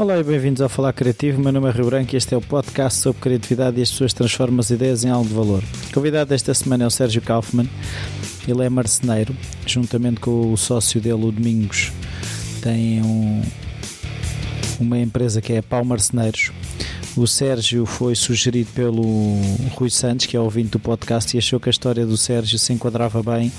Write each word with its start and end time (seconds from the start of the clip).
Olá 0.00 0.18
e 0.18 0.24
bem-vindos 0.24 0.62
ao 0.62 0.68
Falar 0.70 0.94
Criativo. 0.94 1.42
Meu 1.42 1.52
nome 1.52 1.68
é 1.68 1.72
Rio 1.72 1.84
Branco 1.84 2.14
e 2.14 2.16
este 2.16 2.32
é 2.32 2.36
o 2.38 2.40
podcast 2.40 3.00
sobre 3.00 3.20
criatividade 3.20 3.78
e 3.78 3.82
as 3.82 3.90
pessoas 3.90 4.14
transformam 4.14 4.60
as 4.60 4.70
ideias 4.70 5.04
em 5.04 5.10
algo 5.10 5.28
de 5.28 5.34
valor. 5.34 5.62
O 5.90 5.92
convidado 5.92 6.30
desta 6.30 6.54
semana 6.54 6.84
é 6.84 6.86
o 6.86 6.90
Sérgio 6.90 7.20
Kaufmann. 7.20 7.68
Ele 8.48 8.64
é 8.64 8.70
marceneiro, 8.70 9.36
juntamente 9.66 10.18
com 10.18 10.54
o 10.54 10.56
sócio 10.56 11.02
dele, 11.02 11.22
o 11.22 11.30
Domingos, 11.30 11.92
tem 12.62 13.02
um, 13.02 13.42
uma 14.80 14.98
empresa 14.98 15.42
que 15.42 15.52
é 15.52 15.60
Pau 15.60 15.84
Marceneiros. 15.84 16.50
O 17.14 17.26
Sérgio 17.26 17.84
foi 17.84 18.14
sugerido 18.14 18.70
pelo 18.74 19.02
Rui 19.74 19.90
Santos, 19.90 20.24
que 20.24 20.34
é 20.34 20.40
ouvinte 20.40 20.70
do 20.70 20.80
podcast, 20.80 21.36
e 21.36 21.38
achou 21.38 21.60
que 21.60 21.68
a 21.68 21.70
história 21.70 22.06
do 22.06 22.16
Sérgio 22.16 22.58
se 22.58 22.72
enquadrava 22.72 23.22
bem 23.22 23.52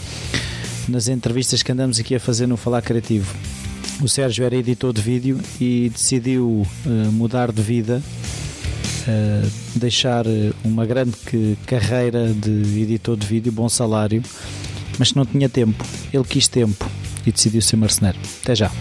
nas 0.89 1.07
entrevistas 1.07 1.61
que 1.61 1.71
andamos 1.71 1.99
aqui 1.99 2.15
a 2.15 2.19
fazer 2.19 2.47
no 2.47 2.57
Falar 2.57 2.81
Criativo. 2.81 3.31
O 4.01 4.07
Sérgio 4.07 4.43
era 4.43 4.55
editor 4.55 4.91
de 4.91 4.99
vídeo 4.99 5.39
e 5.59 5.91
decidiu 5.93 6.65
uh, 6.85 6.89
mudar 7.11 7.51
de 7.51 7.61
vida, 7.61 8.01
uh, 9.07 9.51
deixar 9.75 10.25
uma 10.63 10.87
grande 10.87 11.15
que, 11.17 11.55
carreira 11.67 12.33
de 12.33 12.81
editor 12.81 13.15
de 13.15 13.27
vídeo, 13.27 13.51
bom 13.51 13.69
salário, 13.69 14.23
mas 14.97 15.13
não 15.13 15.23
tinha 15.23 15.47
tempo. 15.47 15.85
Ele 16.11 16.23
quis 16.23 16.47
tempo 16.47 16.89
e 17.27 17.31
decidiu 17.31 17.61
ser 17.61 17.75
marceneiro. 17.75 18.17
Até 18.41 18.55
já. 18.55 18.71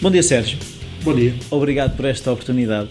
Bom 0.00 0.12
dia, 0.12 0.22
Sérgio. 0.22 0.60
Bom 1.02 1.12
dia. 1.12 1.34
Obrigado 1.50 1.96
por 1.96 2.04
esta 2.04 2.30
oportunidade. 2.30 2.88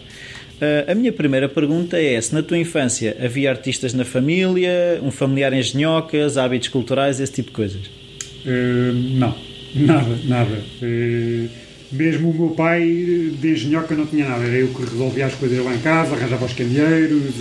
Uh, 0.57 0.91
a 0.91 0.95
minha 0.95 1.13
primeira 1.13 1.47
pergunta 1.47 2.02
é 2.02 2.20
se 2.20 2.34
na 2.34 2.41
tua 2.41 2.57
infância 2.57 3.16
havia 3.23 3.52
artistas 3.52 3.93
na 3.93 4.03
família, 4.03 4.99
um 5.03 5.11
familiar 5.11 5.53
em 5.53 5.61
genhocas, 5.61 6.35
hábitos 6.35 6.70
culturais, 6.70 7.20
esse 7.20 7.31
tipo 7.31 7.49
de 7.49 7.55
coisas? 7.55 7.85
Uh, 8.43 8.91
não, 9.19 9.36
nada, 9.75 10.19
nada. 10.25 10.64
Uh, 10.81 11.47
mesmo 11.91 12.31
o 12.31 12.33
meu 12.33 12.49
pai 12.55 12.81
de 13.39 13.52
engenhoca 13.52 13.94
não 13.94 14.08
tinha 14.08 14.27
nada, 14.27 14.45
era 14.45 14.55
eu 14.55 14.69
que 14.69 14.81
resolvia 14.81 15.27
as 15.27 15.36
coisas 15.36 15.64
lá 15.64 15.75
em 15.75 15.80
casa, 15.80 16.16
arranjava 16.16 16.45
os 16.45 16.53
candeeiros, 16.53 17.36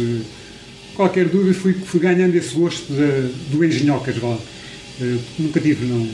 qualquer 0.95 1.27
dúvida 1.27 1.55
fui, 1.55 1.73
fui 1.73 1.99
ganhando 1.99 2.35
esse 2.37 2.55
gosto 2.55 2.93
de, 2.93 3.31
do 3.51 3.65
engenhocas 3.65 4.21
lá. 4.21 4.39
nunca 5.39 5.59
tive, 5.59 5.87
não. 5.87 6.07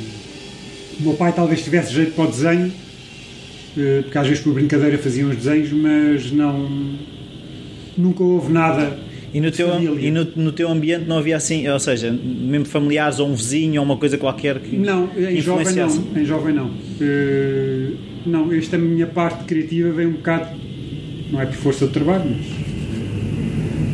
O 1.01 1.03
meu 1.03 1.15
pai 1.15 1.33
talvez 1.33 1.63
tivesse 1.63 1.93
jeito 1.93 2.13
para 2.13 2.25
o 2.25 2.31
desenho, 2.31 2.73
porque 3.75 4.19
às 4.19 4.27
vezes 4.27 4.43
por 4.43 4.55
brincadeira 4.55 4.99
faziam 4.99 5.31
os 5.31 5.37
desenhos, 5.37 5.73
mas 5.73 6.31
não. 6.33 6.69
Nunca 7.97 8.23
houve 8.23 8.53
nada. 8.53 8.99
E 9.35 9.41
no, 9.41 9.51
teu, 9.51 9.99
e 9.99 10.11
no, 10.11 10.27
no, 10.37 10.53
teu 10.53 10.69
ambiente 10.71 11.07
não 11.07 11.17
havia 11.17 11.39
assim, 11.39 11.67
ou 11.67 11.81
seja, 11.81 12.13
mesmo 12.13 12.67
familiares 12.67 13.19
ou 13.19 13.29
um 13.29 13.35
vizinho 13.35 13.81
ou 13.81 13.87
uma 13.87 13.97
coisa 13.97 14.19
qualquer 14.19 14.59
que. 14.61 14.77
Não, 14.77 15.09
em 15.17 15.41
jovem 15.41 15.75
não. 15.75 16.21
Em 16.21 16.25
jovem 16.25 16.55
não. 16.55 16.67
Uh, 16.67 17.97
não, 18.27 18.53
esta 18.53 18.77
minha 18.77 19.07
parte 19.07 19.45
criativa 19.45 19.91
vem 19.91 20.07
um 20.07 20.13
bocado. 20.13 20.49
Não 21.31 21.41
é 21.41 21.47
por 21.47 21.55
força 21.55 21.87
de 21.87 21.93
trabalho, 21.93 22.25
mas 22.27 22.62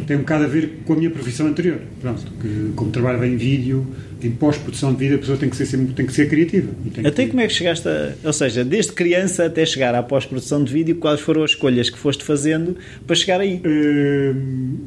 tem 0.08 0.16
um 0.16 0.20
bocado 0.20 0.44
a 0.44 0.46
ver 0.46 0.70
com 0.86 0.94
a 0.94 0.96
minha 0.96 1.10
profissão 1.10 1.46
anterior. 1.46 1.80
Pronto, 2.00 2.22
que 2.40 2.72
como 2.74 2.90
trabalho 2.90 3.22
em 3.26 3.36
vídeo, 3.36 3.86
em 4.22 4.30
pós-produção 4.30 4.94
de 4.94 4.98
vídeo, 5.00 5.16
a 5.16 5.18
pessoa 5.18 5.36
tem 5.36 5.50
que 5.50 5.56
ser, 5.56 5.66
tem 5.94 6.06
que 6.06 6.12
ser 6.14 6.30
criativa. 6.30 6.70
Até 7.04 7.24
que... 7.24 7.28
como 7.28 7.42
é 7.42 7.46
que 7.46 7.52
chegaste 7.52 7.86
a, 7.86 8.14
Ou 8.24 8.32
seja, 8.32 8.64
desde 8.64 8.92
criança 8.92 9.44
até 9.44 9.66
chegar 9.66 9.94
à 9.94 10.02
pós-produção 10.02 10.64
de 10.64 10.72
vídeo, 10.72 10.96
quais 10.96 11.20
foram 11.20 11.44
as 11.44 11.50
escolhas 11.50 11.90
que 11.90 11.98
foste 11.98 12.24
fazendo 12.24 12.74
para 13.06 13.14
chegar 13.14 13.38
aí? 13.38 13.56
Uh, 13.56 14.34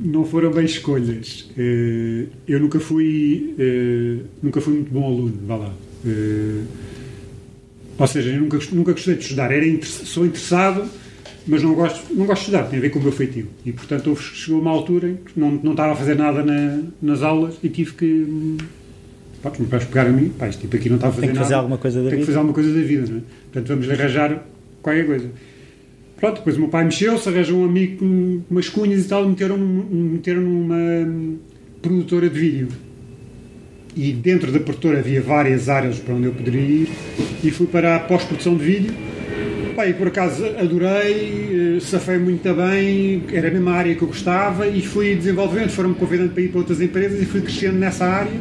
não 0.01 0.25
foram 0.25 0.49
bem 0.49 0.65
escolhas. 0.65 1.51
Uh, 1.55 2.27
eu 2.47 2.59
nunca 2.59 2.79
fui, 2.79 3.53
uh, 3.59 4.25
nunca 4.41 4.59
fui 4.59 4.73
muito 4.73 4.91
bom 4.91 5.05
aluno, 5.05 5.37
vá 5.45 5.55
lá. 5.55 5.73
ou 7.99 8.07
seja, 8.07 8.31
eu 8.31 8.41
nunca, 8.41 8.57
nunca 8.71 8.93
gostei 8.93 9.13
de 9.13 9.21
estudar. 9.21 9.51
Era, 9.51 9.65
sou 9.83 10.25
interessado 10.25 10.89
mas 11.47 11.63
não 11.63 11.73
gosto, 11.73 12.13
não 12.13 12.25
gosto 12.25 12.41
de 12.41 12.49
estudar, 12.49 12.69
tem 12.69 12.79
a 12.79 12.81
ver 12.81 12.89
com 12.89 12.99
o 12.99 13.01
meu 13.01 13.11
feitio. 13.11 13.47
E, 13.65 13.71
portanto, 13.71 14.15
chegou 14.15 14.61
uma 14.61 14.71
altura 14.71 15.09
em 15.09 15.15
que 15.15 15.39
não, 15.39 15.51
não 15.51 15.71
estava 15.71 15.93
a 15.93 15.95
fazer 15.95 16.15
nada 16.15 16.43
na, 16.43 16.81
nas 17.01 17.23
aulas 17.23 17.55
e 17.63 17.69
tive 17.69 17.93
que. 17.93 18.57
Pá, 19.41 19.49
os 19.49 19.57
meus 19.57 19.71
pais 19.71 19.85
pegaram 19.85 20.11
a 20.11 20.13
mim, 20.13 20.29
pá, 20.29 20.47
este 20.47 20.61
tipo 20.61 20.75
aqui 20.75 20.87
não 20.87 20.97
está 20.97 21.07
a 21.07 21.11
fazer 21.11 21.27
nada. 21.27 21.33
Tem 21.33 21.33
que 21.33 21.43
fazer 21.43 21.53
nada, 21.53 21.63
alguma 21.63 21.77
coisa 21.77 22.03
da 22.03 22.09
tem 22.09 22.09
vida. 22.09 22.15
Tem 22.17 22.19
que 22.19 22.25
fazer 22.25 22.37
alguma 22.37 22.53
coisa 22.53 22.73
da 22.73 22.87
vida, 22.87 23.07
não 23.09 23.17
é? 23.17 23.21
Portanto, 23.51 23.67
vamos 23.67 23.89
arranjar 23.89 24.45
qualquer 24.83 25.05
coisa. 25.05 25.29
Pronto, 26.17 26.35
depois 26.35 26.55
o 26.57 26.59
meu 26.59 26.69
pai 26.69 26.83
mexeu-se, 26.83 27.27
arranjou 27.27 27.59
um 27.59 27.65
amigo 27.65 27.97
com 27.97 28.41
umas 28.51 28.69
cunhas 28.69 29.05
e 29.05 29.07
tal, 29.07 29.27
meteram, 29.27 29.57
meteram 29.57 30.41
numa 30.41 31.35
produtora 31.81 32.29
de 32.29 32.39
vídeo. 32.39 32.67
E 33.95 34.13
dentro 34.13 34.51
da 34.51 34.59
produtora 34.59 34.99
havia 34.99 35.21
várias 35.21 35.67
áreas 35.67 35.97
para 35.97 36.13
onde 36.13 36.27
eu 36.27 36.31
poderia 36.31 36.61
ir 36.61 36.89
e 37.43 37.49
fui 37.49 37.65
para 37.65 37.95
a 37.95 37.99
pós-produção 37.99 38.55
de 38.55 38.63
vídeo 38.63 38.93
E 39.87 39.93
por 39.93 40.07
acaso 40.07 40.45
adorei, 40.57 41.77
eh, 41.77 41.79
safei 41.79 42.17
muito 42.17 42.53
bem, 42.53 43.23
era 43.31 43.47
a 43.47 43.51
mesma 43.51 43.71
área 43.71 43.95
que 43.95 44.01
eu 44.01 44.07
gostava 44.07 44.67
e 44.67 44.81
fui 44.81 45.15
desenvolvendo, 45.15 45.69
foram-me 45.69 45.95
convidando 45.95 46.31
para 46.31 46.43
ir 46.43 46.49
para 46.49 46.59
outras 46.59 46.81
empresas 46.81 47.21
e 47.21 47.25
fui 47.25 47.41
crescendo 47.41 47.77
nessa 47.77 48.05
área 48.05 48.31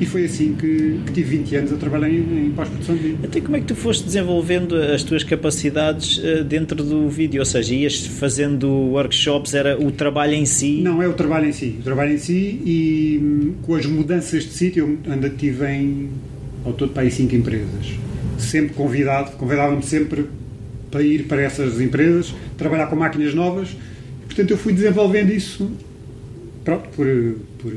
e 0.00 0.06
foi 0.06 0.24
assim 0.24 0.54
que, 0.54 0.98
que 1.04 1.12
tive 1.12 1.36
20 1.36 1.56
anos 1.56 1.72
a 1.74 1.76
trabalhar 1.76 2.08
em, 2.08 2.46
em 2.46 2.50
pós-produção 2.52 2.96
de 2.96 3.02
vídeo. 3.02 3.18
Até 3.22 3.38
como 3.38 3.56
é 3.56 3.60
que 3.60 3.66
tu 3.66 3.74
foste 3.74 4.02
desenvolvendo 4.02 4.74
as 4.74 5.04
tuas 5.04 5.22
capacidades 5.22 6.16
uh, 6.16 6.42
dentro 6.42 6.82
do 6.82 7.10
vídeo? 7.10 7.38
Ou 7.40 7.44
seja, 7.44 7.74
ias 7.74 8.06
fazendo 8.06 8.66
workshops, 8.66 9.52
era 9.52 9.78
o 9.78 9.92
trabalho 9.92 10.32
em 10.32 10.46
si? 10.46 10.80
Não, 10.80 11.02
é 11.02 11.06
o 11.06 11.12
trabalho 11.12 11.48
em 11.48 11.52
si. 11.52 11.76
O 11.80 11.82
trabalho 11.82 12.14
em 12.14 12.18
si 12.18 12.62
e 12.64 13.20
hum, 13.22 13.54
com 13.60 13.74
as 13.74 13.84
mudanças 13.84 14.44
de 14.44 14.52
sítio, 14.52 14.98
eu 15.04 15.12
ainda 15.12 15.28
tive 15.28 15.66
em, 15.66 16.08
ao 16.64 16.72
todo 16.72 16.92
para 16.92 17.02
aí 17.02 17.10
5 17.10 17.34
empresas. 17.34 17.92
Sempre 18.38 18.72
convidado, 18.72 19.32
convidavam-me 19.32 19.82
sempre 19.82 20.24
para 20.90 21.02
ir 21.02 21.24
para 21.24 21.42
essas 21.42 21.80
empresas, 21.80 22.34
trabalhar 22.56 22.86
com 22.86 22.96
máquinas 22.96 23.34
novas. 23.34 23.76
Portanto, 24.26 24.50
eu 24.50 24.56
fui 24.56 24.72
desenvolvendo 24.72 25.30
isso 25.30 25.70
pronto, 26.64 26.88
por, 26.90 27.06
por, 27.58 27.72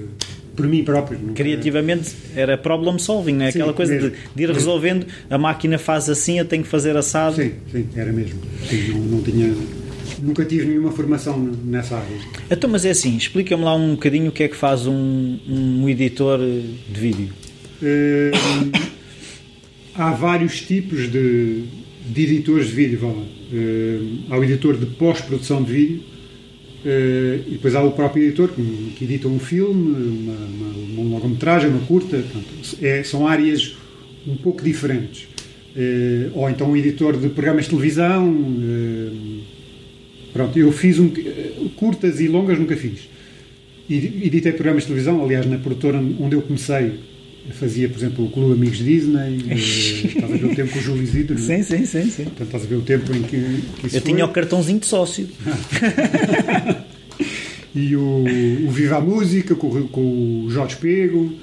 por 0.55 0.67
mim 0.67 0.83
próprio. 0.83 1.19
Criativamente 1.33 2.15
era 2.35 2.57
problem 2.57 2.97
solving, 2.99 3.33
não 3.33 3.45
é? 3.45 3.51
Sim, 3.51 3.59
Aquela 3.59 3.73
coisa 3.73 3.97
de, 3.97 4.13
de, 4.35 4.43
ir 4.43 4.51
resolvendo, 4.51 5.05
a 5.29 5.37
máquina 5.37 5.77
faz 5.77 6.09
assim, 6.09 6.39
eu 6.39 6.45
tenho 6.45 6.63
que 6.63 6.69
fazer 6.69 6.95
assado. 6.95 7.35
Sim, 7.35 7.53
sim, 7.71 7.87
era 7.95 8.11
mesmo. 8.11 8.39
Sim, 8.67 8.89
não, 8.89 8.99
não 8.99 9.21
tinha. 9.21 9.53
Nunca 10.21 10.45
tive 10.45 10.65
nenhuma 10.65 10.91
formação 10.91 11.37
nessa 11.65 11.97
área. 11.97 12.17
Então, 12.49 12.69
mas 12.69 12.85
é 12.85 12.91
assim, 12.91 13.17
explica-me 13.17 13.63
lá 13.63 13.75
um 13.75 13.91
bocadinho 13.91 14.29
o 14.29 14.31
que 14.31 14.43
é 14.43 14.47
que 14.47 14.55
faz 14.55 14.87
um, 14.87 15.39
um 15.47 15.89
editor 15.89 16.39
de 16.39 16.99
vídeo. 16.99 17.29
Uh, 17.81 18.71
há 19.95 20.11
vários 20.11 20.61
tipos 20.61 21.11
de, 21.11 21.63
de 22.05 22.23
editores 22.23 22.67
de 22.67 22.73
vídeo, 22.73 22.99
vá 22.99 23.07
lá. 23.07 23.13
Uh, 23.13 24.17
há 24.29 24.37
o 24.37 24.43
editor 24.43 24.77
de 24.77 24.85
pós-produção 24.85 25.63
de 25.63 25.71
vídeo 25.71 25.99
uh, 26.85 27.47
e 27.47 27.51
depois 27.51 27.75
há 27.75 27.83
o 27.83 27.91
próprio 27.91 28.23
editor 28.23 28.49
que, 28.49 28.93
que 28.97 29.05
edita 29.05 29.27
um 29.27 29.39
filme, 29.39 29.93
uma, 29.93 30.33
uma, 30.33 31.01
uma 31.01 31.15
longa-metragem, 31.15 31.69
uma 31.69 31.85
curta. 31.85 32.17
Portanto, 32.17 32.77
é, 32.81 33.03
são 33.03 33.27
áreas 33.27 33.75
um 34.27 34.35
pouco 34.35 34.63
diferentes. 34.63 35.27
Uh, 35.75 36.31
ou 36.33 36.49
então 36.49 36.71
um 36.71 36.77
editor 36.77 37.17
de 37.17 37.29
programas 37.29 37.65
de 37.65 37.71
televisão. 37.71 38.45
pronto, 40.31 40.57
eu 40.59 40.71
fiz 40.71 40.99
um, 40.99 41.11
curtas 41.75 42.19
e 42.19 42.27
longas, 42.27 42.59
nunca 42.59 42.75
fiz. 42.75 43.09
Editei 43.89 44.53
programas 44.53 44.83
de 44.83 44.87
televisão, 44.87 45.23
aliás, 45.23 45.45
na 45.45 45.57
produtora 45.57 45.97
onde 45.97 46.35
eu 46.35 46.41
comecei 46.41 46.93
fazia, 47.51 47.89
por 47.89 47.97
exemplo, 47.97 48.25
o 48.25 48.29
Clube 48.29 48.53
Amigos 48.53 48.77
Disney, 48.77 49.43
eh, 49.49 49.55
estás 49.55 50.31
a 50.31 50.37
ver 50.37 50.45
o 50.45 50.55
tempo 50.55 50.71
com 50.71 50.79
o 50.79 50.81
Júlio 50.81 51.03
Isidro, 51.03 51.37
Sim, 51.37 51.61
sim, 51.63 51.85
sim, 51.85 52.09
sim. 52.09 52.23
Portanto, 52.23 52.45
estás 52.47 52.63
a 52.63 52.67
ver 52.67 52.75
o 52.75 52.81
tempo 52.81 53.13
em 53.13 53.21
que, 53.23 53.37
que 53.79 53.87
isso 53.87 53.97
Eu 53.97 54.01
foi. 54.01 54.11
tinha 54.11 54.25
o 54.25 54.29
cartãozinho 54.29 54.79
de 54.79 54.85
sócio. 54.85 55.27
e 57.75 57.95
o, 57.95 58.23
o 58.67 58.71
Viva 58.71 58.97
a 58.97 59.01
Música, 59.01 59.55
com, 59.55 59.87
com 59.87 60.43
o 60.45 60.49
Jorge 60.49 60.75
Pego, 60.77 61.33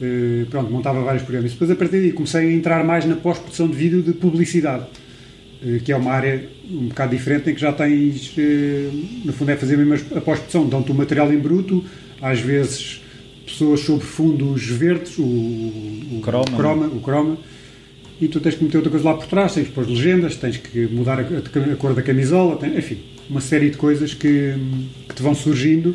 eh, 0.00 0.44
pronto, 0.50 0.70
montava 0.70 1.02
vários 1.02 1.22
programas. 1.22 1.52
Depois, 1.52 1.70
a 1.70 1.76
partir 1.76 2.00
daí, 2.00 2.12
comecei 2.12 2.48
a 2.48 2.52
entrar 2.52 2.84
mais 2.84 3.04
na 3.04 3.16
pós-produção 3.16 3.68
de 3.68 3.74
vídeo 3.74 4.02
de 4.02 4.12
publicidade, 4.12 4.84
eh, 5.64 5.80
que 5.84 5.92
é 5.92 5.96
uma 5.96 6.12
área 6.12 6.48
um 6.70 6.88
bocado 6.88 7.16
diferente, 7.16 7.50
em 7.50 7.54
que 7.54 7.60
já 7.60 7.72
tens, 7.72 8.32
eh, 8.38 8.90
no 9.24 9.32
fundo, 9.32 9.50
é 9.50 9.56
fazer 9.56 9.76
mesmo 9.76 10.16
a 10.16 10.20
pós-produção, 10.20 10.68
dão-te 10.68 10.92
o 10.92 10.94
material 10.94 11.32
em 11.32 11.38
bruto, 11.38 11.84
às 12.20 12.40
vezes 12.40 12.97
pessoas 13.52 13.80
sobre 13.80 14.04
fundos 14.04 14.66
verdes, 14.66 15.18
o, 15.18 15.22
o, 15.22 16.20
croma, 16.22 16.44
o, 16.44 16.56
croma, 16.56 16.86
o 16.86 17.00
croma, 17.00 17.38
e 18.20 18.28
tu 18.28 18.40
tens 18.40 18.54
que 18.54 18.64
meter 18.64 18.78
outra 18.78 18.90
coisa 18.90 19.04
lá 19.06 19.14
por 19.14 19.26
trás, 19.26 19.54
tens 19.54 19.68
que 19.68 19.72
pôr 19.72 19.86
legendas, 19.86 20.36
tens 20.36 20.56
que 20.56 20.86
mudar 20.86 21.20
a, 21.20 21.22
a, 21.22 21.72
a 21.72 21.76
cor 21.76 21.94
da 21.94 22.02
camisola, 22.02 22.56
tem, 22.56 22.76
enfim, 22.76 22.98
uma 23.28 23.40
série 23.40 23.70
de 23.70 23.76
coisas 23.76 24.14
que, 24.14 24.54
que 25.08 25.14
te 25.14 25.22
vão 25.22 25.34
surgindo 25.34 25.94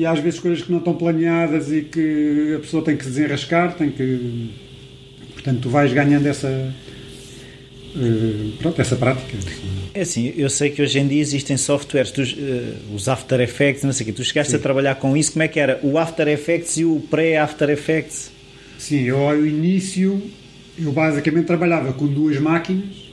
e 0.00 0.06
às 0.06 0.18
vezes 0.18 0.40
coisas 0.40 0.62
que 0.62 0.70
não 0.70 0.78
estão 0.78 0.94
planeadas 0.94 1.70
e 1.70 1.82
que 1.82 2.54
a 2.56 2.60
pessoa 2.60 2.82
tem 2.82 2.96
que 2.96 3.04
desenrascar, 3.04 3.74
tem 3.74 3.90
que. 3.90 4.50
Portanto, 5.34 5.60
tu 5.60 5.68
vais 5.68 5.92
ganhando 5.92 6.26
essa. 6.26 6.72
Uh, 7.94 8.52
pronto, 8.58 8.80
essa 8.80 8.96
prática. 8.96 9.36
É 9.92 10.02
assim, 10.02 10.32
eu 10.36 10.48
sei 10.48 10.70
que 10.70 10.80
hoje 10.80 10.98
em 10.98 11.08
dia 11.08 11.20
existem 11.20 11.56
softwares, 11.56 12.10
tu, 12.10 12.22
uh, 12.22 12.94
os 12.94 13.08
After 13.08 13.40
Effects, 13.40 13.82
não 13.82 13.92
sei 13.92 14.04
o 14.04 14.06
quê. 14.06 14.12
Tu 14.12 14.24
chegaste 14.24 14.52
Sim. 14.52 14.58
a 14.58 14.60
trabalhar 14.60 14.94
com 14.96 15.16
isso, 15.16 15.32
como 15.32 15.42
é 15.42 15.48
que 15.48 15.58
era? 15.58 15.80
O 15.82 15.98
After 15.98 16.28
Effects 16.28 16.76
e 16.76 16.84
o 16.84 17.02
pré-After 17.10 17.68
Effects? 17.70 18.30
Sim, 18.78 19.02
eu 19.02 19.28
ao 19.28 19.44
início 19.44 20.22
eu 20.78 20.92
basicamente 20.92 21.46
trabalhava 21.46 21.92
com 21.92 22.06
duas 22.06 22.38
máquinas 22.38 23.10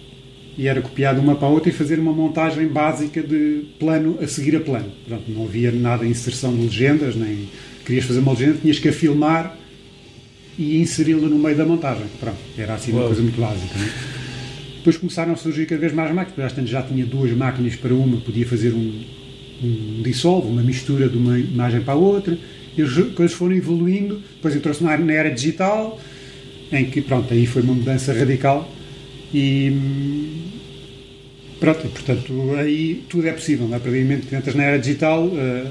e 0.57 0.67
era 0.67 0.81
copiar 0.81 1.13
de 1.13 1.19
uma 1.19 1.35
para 1.35 1.47
a 1.47 1.51
outra 1.51 1.69
e 1.69 1.73
fazer 1.73 1.99
uma 1.99 2.11
montagem 2.11 2.67
básica 2.67 3.21
de 3.21 3.65
plano 3.77 4.17
a 4.21 4.27
seguir 4.27 4.55
a 4.55 4.59
plano. 4.59 4.91
Pronto, 5.07 5.23
não 5.27 5.43
havia 5.43 5.71
nada 5.71 6.03
de 6.03 6.09
inserção 6.09 6.55
de 6.55 6.63
legendas, 6.63 7.15
nem 7.15 7.49
querias 7.85 8.05
fazer 8.05 8.19
uma 8.19 8.31
legenda, 8.31 8.57
tinhas 8.61 8.79
que 8.79 8.89
a 8.89 8.93
filmar 8.93 9.55
e 10.57 10.79
inseri-la 10.79 11.27
no 11.27 11.37
meio 11.37 11.55
da 11.55 11.65
montagem. 11.65 12.05
Pronto, 12.19 12.37
era 12.57 12.73
assim 12.73 12.91
uma 12.91 13.01
Uau. 13.01 13.07
coisa 13.09 13.21
muito 13.21 13.39
básica. 13.39 13.77
Não 13.77 13.85
é? 13.85 14.16
Depois 14.87 15.01
começaram 15.01 15.33
a 15.33 15.35
surgir 15.35 15.65
cada 15.65 15.81
vez 15.81 15.91
mais 15.91 16.15
máquinas, 16.15 16.53
portanto 16.53 16.69
já 16.69 16.81
tinha 16.81 17.05
duas 17.05 17.29
máquinas 17.31 17.75
para 17.75 17.93
uma, 17.93 18.21
podia 18.21 18.47
fazer 18.47 18.71
um, 18.73 18.93
um 19.61 20.01
dissolve, 20.01 20.47
uma 20.47 20.61
mistura 20.61 21.09
de 21.09 21.17
uma 21.17 21.37
imagem 21.37 21.81
para 21.81 21.93
a 21.93 21.97
outra, 21.97 22.37
e 22.77 22.81
as 22.81 22.93
coisas 23.13 23.33
foram 23.33 23.53
evoluindo, 23.53 24.21
depois 24.35 24.55
entrou-se 24.55 24.81
na, 24.81 24.97
na 24.97 25.11
era 25.11 25.29
digital, 25.29 25.99
em 26.71 26.85
que, 26.85 27.01
pronto, 27.01 27.33
aí 27.33 27.45
foi 27.45 27.63
uma 27.63 27.73
mudança 27.73 28.13
radical, 28.13 28.73
e 29.33 29.71
hum, 29.73 30.35
pronto, 31.59 31.85
portanto, 31.89 32.55
aí 32.57 33.03
tudo 33.09 33.27
é 33.27 33.33
possível, 33.33 33.65
a 33.65 33.79
partir 33.81 33.99
do 33.99 34.03
momento 34.03 34.27
que 34.27 34.35
entras 34.37 34.55
na 34.55 34.63
era 34.63 34.79
digital, 34.79 35.29
eh, 35.35 35.65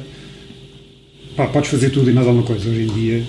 pá, 1.35 1.47
podes 1.47 1.71
fazer 1.71 1.89
tudo 1.89 2.11
e 2.11 2.13
mais 2.13 2.27
alguma 2.27 2.47
coisa, 2.47 2.69
hoje 2.69 2.83
em 2.83 2.93
dia, 2.93 3.25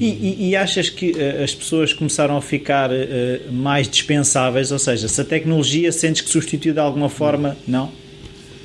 E, 0.00 0.06
e- 0.06 0.48
e 0.50 0.56
achas 0.56 0.88
que 0.88 1.14
eh, 1.18 1.42
as 1.44 1.54
pessoas 1.54 1.92
começaram 1.92 2.36
a 2.36 2.42
ficar 2.42 2.90
eh, 2.92 3.40
mais 3.50 3.88
dispensáveis? 3.88 4.70
Ou 4.72 4.78
seja, 4.78 5.06
se 5.08 5.20
a 5.20 5.24
tecnologia 5.24 5.90
sentes 5.92 6.22
que 6.22 6.28
substituiu 6.30 6.72
de 6.74 6.80
alguma 6.80 7.08
forma, 7.08 7.56
não? 7.66 7.90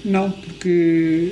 Não, 0.03 0.31
porque 0.31 1.31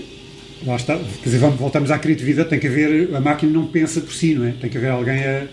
lá 0.66 0.76
está, 0.76 0.98
quer 0.98 1.24
dizer, 1.24 1.38
vamos, 1.40 1.58
voltamos 1.60 1.90
à 1.92 1.98
criatividade, 2.00 2.50
tem 2.50 2.60
que 2.60 2.68
haver, 2.68 3.16
a 3.16 3.20
máquina 3.22 3.52
não 3.52 3.66
pensa 3.68 4.02
por 4.02 4.14
si, 4.14 4.34
não 4.36 4.46
é? 4.46 4.52
Tem 4.60 4.70
que 4.70 4.78
haver 4.78 4.90
alguém 4.92 5.24
a, 5.24 5.46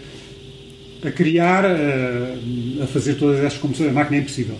a 1.06 1.10
criar, 1.12 1.64
a, 1.64 2.82
a 2.82 2.86
fazer 2.86 3.14
todas 3.14 3.38
essas 3.40 3.58
composições, 3.58 3.90
a 3.90 3.94
máquina 3.94 4.16
é 4.16 4.20
impossível. 4.20 4.56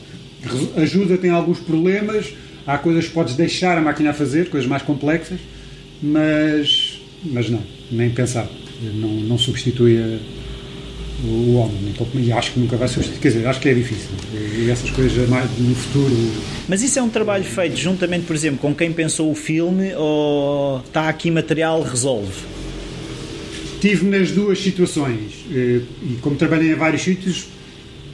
Ajuda, 0.77 1.17
tem 1.17 1.31
alguns 1.31 1.59
problemas, 1.59 2.27
há 2.67 2.77
coisas 2.79 3.07
que 3.07 3.13
podes 3.13 3.35
deixar 3.35 3.79
a 3.79 3.81
máquina 3.81 4.11
a 4.11 4.15
fazer, 4.15 4.49
coisas 4.51 4.69
mais 4.69 4.83
complexas, 4.83 5.41
mas, 6.03 7.01
mas 7.25 7.49
não, 7.49 7.63
nem 7.91 8.11
pensar, 8.11 8.47
não, 8.83 9.09
não 9.09 9.39
substitui 9.39 9.99
a- 9.99 10.19
o, 11.27 11.55
homem, 11.55 11.77
nem 11.83 11.93
pouco- 11.95 12.19
e 12.19 12.31
acho 12.33 12.53
que 12.53 12.61
nunca 12.61 12.77
vai 12.77 12.89
substituir, 12.89 13.21
quer 13.21 13.29
dizer, 13.29 13.47
acho 13.47 13.61
que 13.61 13.69
é 13.69 13.75
difícil, 13.75 14.11
e 14.59 14.69
essas 14.69 14.91
coisas 14.91 15.29
mais 15.29 15.49
no 15.59 15.75
futuro. 15.75 16.15
Mas 16.69 16.83
isso 16.83 16.99
é 16.99 17.03
um 17.03 17.09
trabalho 17.09 17.45
feito 17.45 17.77
juntamente, 17.77 18.25
por 18.27 18.35
exemplo, 18.37 18.59
com 18.59 18.75
quem 18.75 18.93
pensou 18.93 19.31
o 19.31 19.35
filme 19.35 19.95
ou 19.95 20.81
está 20.81 21.09
aqui 21.09 21.31
material, 21.31 21.83
resolve? 21.83 22.33
Tive 23.81 24.07
nas 24.07 24.31
duas 24.33 24.59
situações. 24.61 25.45
Eh, 25.53 25.81
e 26.03 26.17
como 26.21 26.37
trabalhei 26.37 26.73
em 26.73 26.75
vários 26.75 27.03
sítios, 27.03 27.47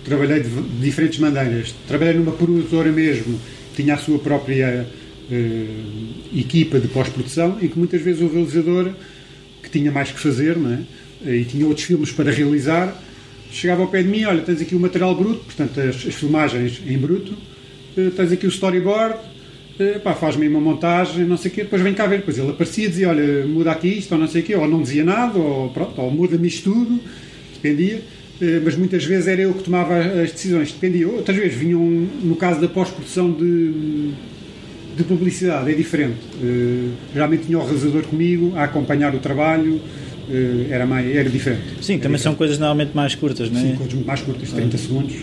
trabalhei 0.04 0.40
de 0.40 0.48
diferentes 0.80 1.18
maneiras. 1.20 1.74
Trabalhei 1.86 2.14
numa 2.14 2.32
produtora 2.32 2.90
mesmo, 2.90 3.38
que 3.74 3.82
tinha 3.82 3.94
a 3.94 3.98
sua 3.98 4.18
própria 4.18 4.86
eh, 5.30 5.64
equipa 6.36 6.80
de 6.80 6.88
pós-produção, 6.88 7.56
em 7.62 7.68
que 7.68 7.78
muitas 7.78 8.02
vezes 8.02 8.20
o 8.20 8.28
realizador, 8.28 8.90
que 9.70 9.78
tinha 9.78 9.90
mais 9.92 10.10
que 10.10 10.18
fazer, 10.18 10.56
não 10.56 10.72
é? 10.72 10.80
E 11.32 11.44
tinha 11.44 11.66
outros 11.66 11.86
filmes 11.86 12.10
para 12.10 12.30
realizar, 12.30 13.00
chegava 13.50 13.82
ao 13.82 13.88
pé 13.88 14.02
de 14.02 14.08
mim, 14.08 14.24
olha, 14.24 14.40
tens 14.40 14.60
aqui 14.60 14.74
o 14.74 14.80
material 14.80 15.14
bruto, 15.14 15.44
portanto 15.44 15.78
as, 15.80 15.96
as 16.06 16.14
filmagens 16.14 16.80
em 16.86 16.98
bruto, 16.98 17.34
eh, 17.96 18.10
tens 18.16 18.32
aqui 18.32 18.46
o 18.46 18.48
storyboard, 18.48 19.16
eh, 19.78 19.98
pá, 19.98 20.14
faz-me 20.14 20.48
uma 20.48 20.60
montagem, 20.60 21.24
não 21.24 21.36
sei 21.36 21.50
o 21.50 21.54
quê, 21.54 21.62
depois 21.62 21.82
vem 21.82 21.94
cá 21.94 22.06
ver. 22.06 22.18
Depois 22.18 22.38
ele 22.38 22.50
aparecia 22.50 22.86
e 22.86 22.88
dizia, 22.88 23.08
olha, 23.08 23.46
muda 23.46 23.70
aqui 23.70 23.88
isto, 23.88 24.12
ou 24.12 24.18
não 24.18 24.28
sei 24.28 24.42
o 24.42 24.44
quê, 24.44 24.54
ou 24.54 24.68
não 24.68 24.82
dizia 24.82 25.04
nada, 25.04 25.38
ou 25.38 25.70
pronto, 25.70 26.00
ou 26.00 26.10
muda-me 26.10 26.48
isto 26.48 26.72
tudo, 26.72 27.00
dependia. 27.54 28.02
Eh, 28.40 28.60
Mas 28.64 28.76
muitas 28.76 29.04
vezes 29.04 29.26
era 29.28 29.42
eu 29.42 29.52
que 29.52 29.62
tomava 29.62 29.98
as 29.98 30.32
decisões, 30.32 30.72
dependia. 30.72 31.08
Outras 31.08 31.36
vezes 31.36 31.54
vinham, 31.54 31.80
no 32.22 32.36
caso 32.36 32.60
da 32.60 32.68
pós-produção 32.68 33.30
de, 33.32 34.12
de 34.96 35.04
publicidade, 35.04 35.70
é 35.70 35.74
diferente. 35.74 36.16
Eh, 36.42 36.88
geralmente 37.12 37.46
tinha 37.46 37.58
o 37.58 37.62
realizador 37.64 38.02
comigo 38.04 38.52
a 38.56 38.64
acompanhar 38.64 39.14
o 39.14 39.18
trabalho, 39.18 39.80
eh, 40.30 40.66
era, 40.70 40.86
mais, 40.86 41.14
era 41.14 41.28
diferente. 41.28 41.62
Sim, 41.80 41.94
Era 41.94 42.02
também 42.02 42.18
são 42.18 42.32
diferente. 42.32 42.38
coisas 42.38 42.58
normalmente 42.58 42.90
mais 42.94 43.14
curtas, 43.14 43.50
não 43.50 43.60
Sim, 43.60 43.72
é? 43.72 43.76
coisas 43.76 43.94
muito 43.94 44.06
mais 44.06 44.20
curtas, 44.20 44.50
30 44.52 44.78
segundos. 44.78 45.14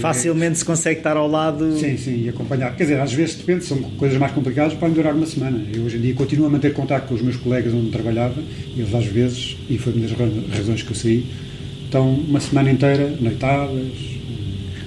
Facilmente 0.00 0.58
se 0.58 0.64
consegue 0.64 1.00
estar 1.00 1.16
ao 1.16 1.28
lado. 1.28 1.76
Sim, 1.78 1.96
sim, 1.96 2.24
e 2.24 2.28
acompanhar. 2.28 2.74
Quer 2.76 2.84
dizer, 2.84 3.00
às 3.00 3.12
vezes 3.12 3.34
depende, 3.36 3.64
são 3.64 3.78
coisas 3.98 4.18
mais 4.18 4.32
complicadas, 4.32 4.74
podem 4.74 4.94
durar 4.94 5.14
uma 5.14 5.26
semana. 5.26 5.60
Eu 5.74 5.82
hoje 5.82 5.96
em 5.98 6.00
dia 6.00 6.14
continuo 6.14 6.46
a 6.46 6.50
manter 6.50 6.72
contato 6.72 7.06
com 7.08 7.14
os 7.14 7.22
meus 7.22 7.36
colegas 7.36 7.72
onde 7.74 7.90
trabalhava, 7.90 8.40
e 8.74 8.80
eles 8.80 8.94
às 8.94 9.06
vezes, 9.06 9.56
e 9.68 9.76
foi 9.78 9.92
uma 9.92 10.02
das 10.06 10.12
ra- 10.12 10.28
razões 10.56 10.82
que 10.82 10.90
eu 10.90 10.96
saí, 10.96 11.26
estão 11.84 12.10
uma 12.14 12.40
semana 12.40 12.70
inteira, 12.70 13.12
noitadas. 13.20 14.15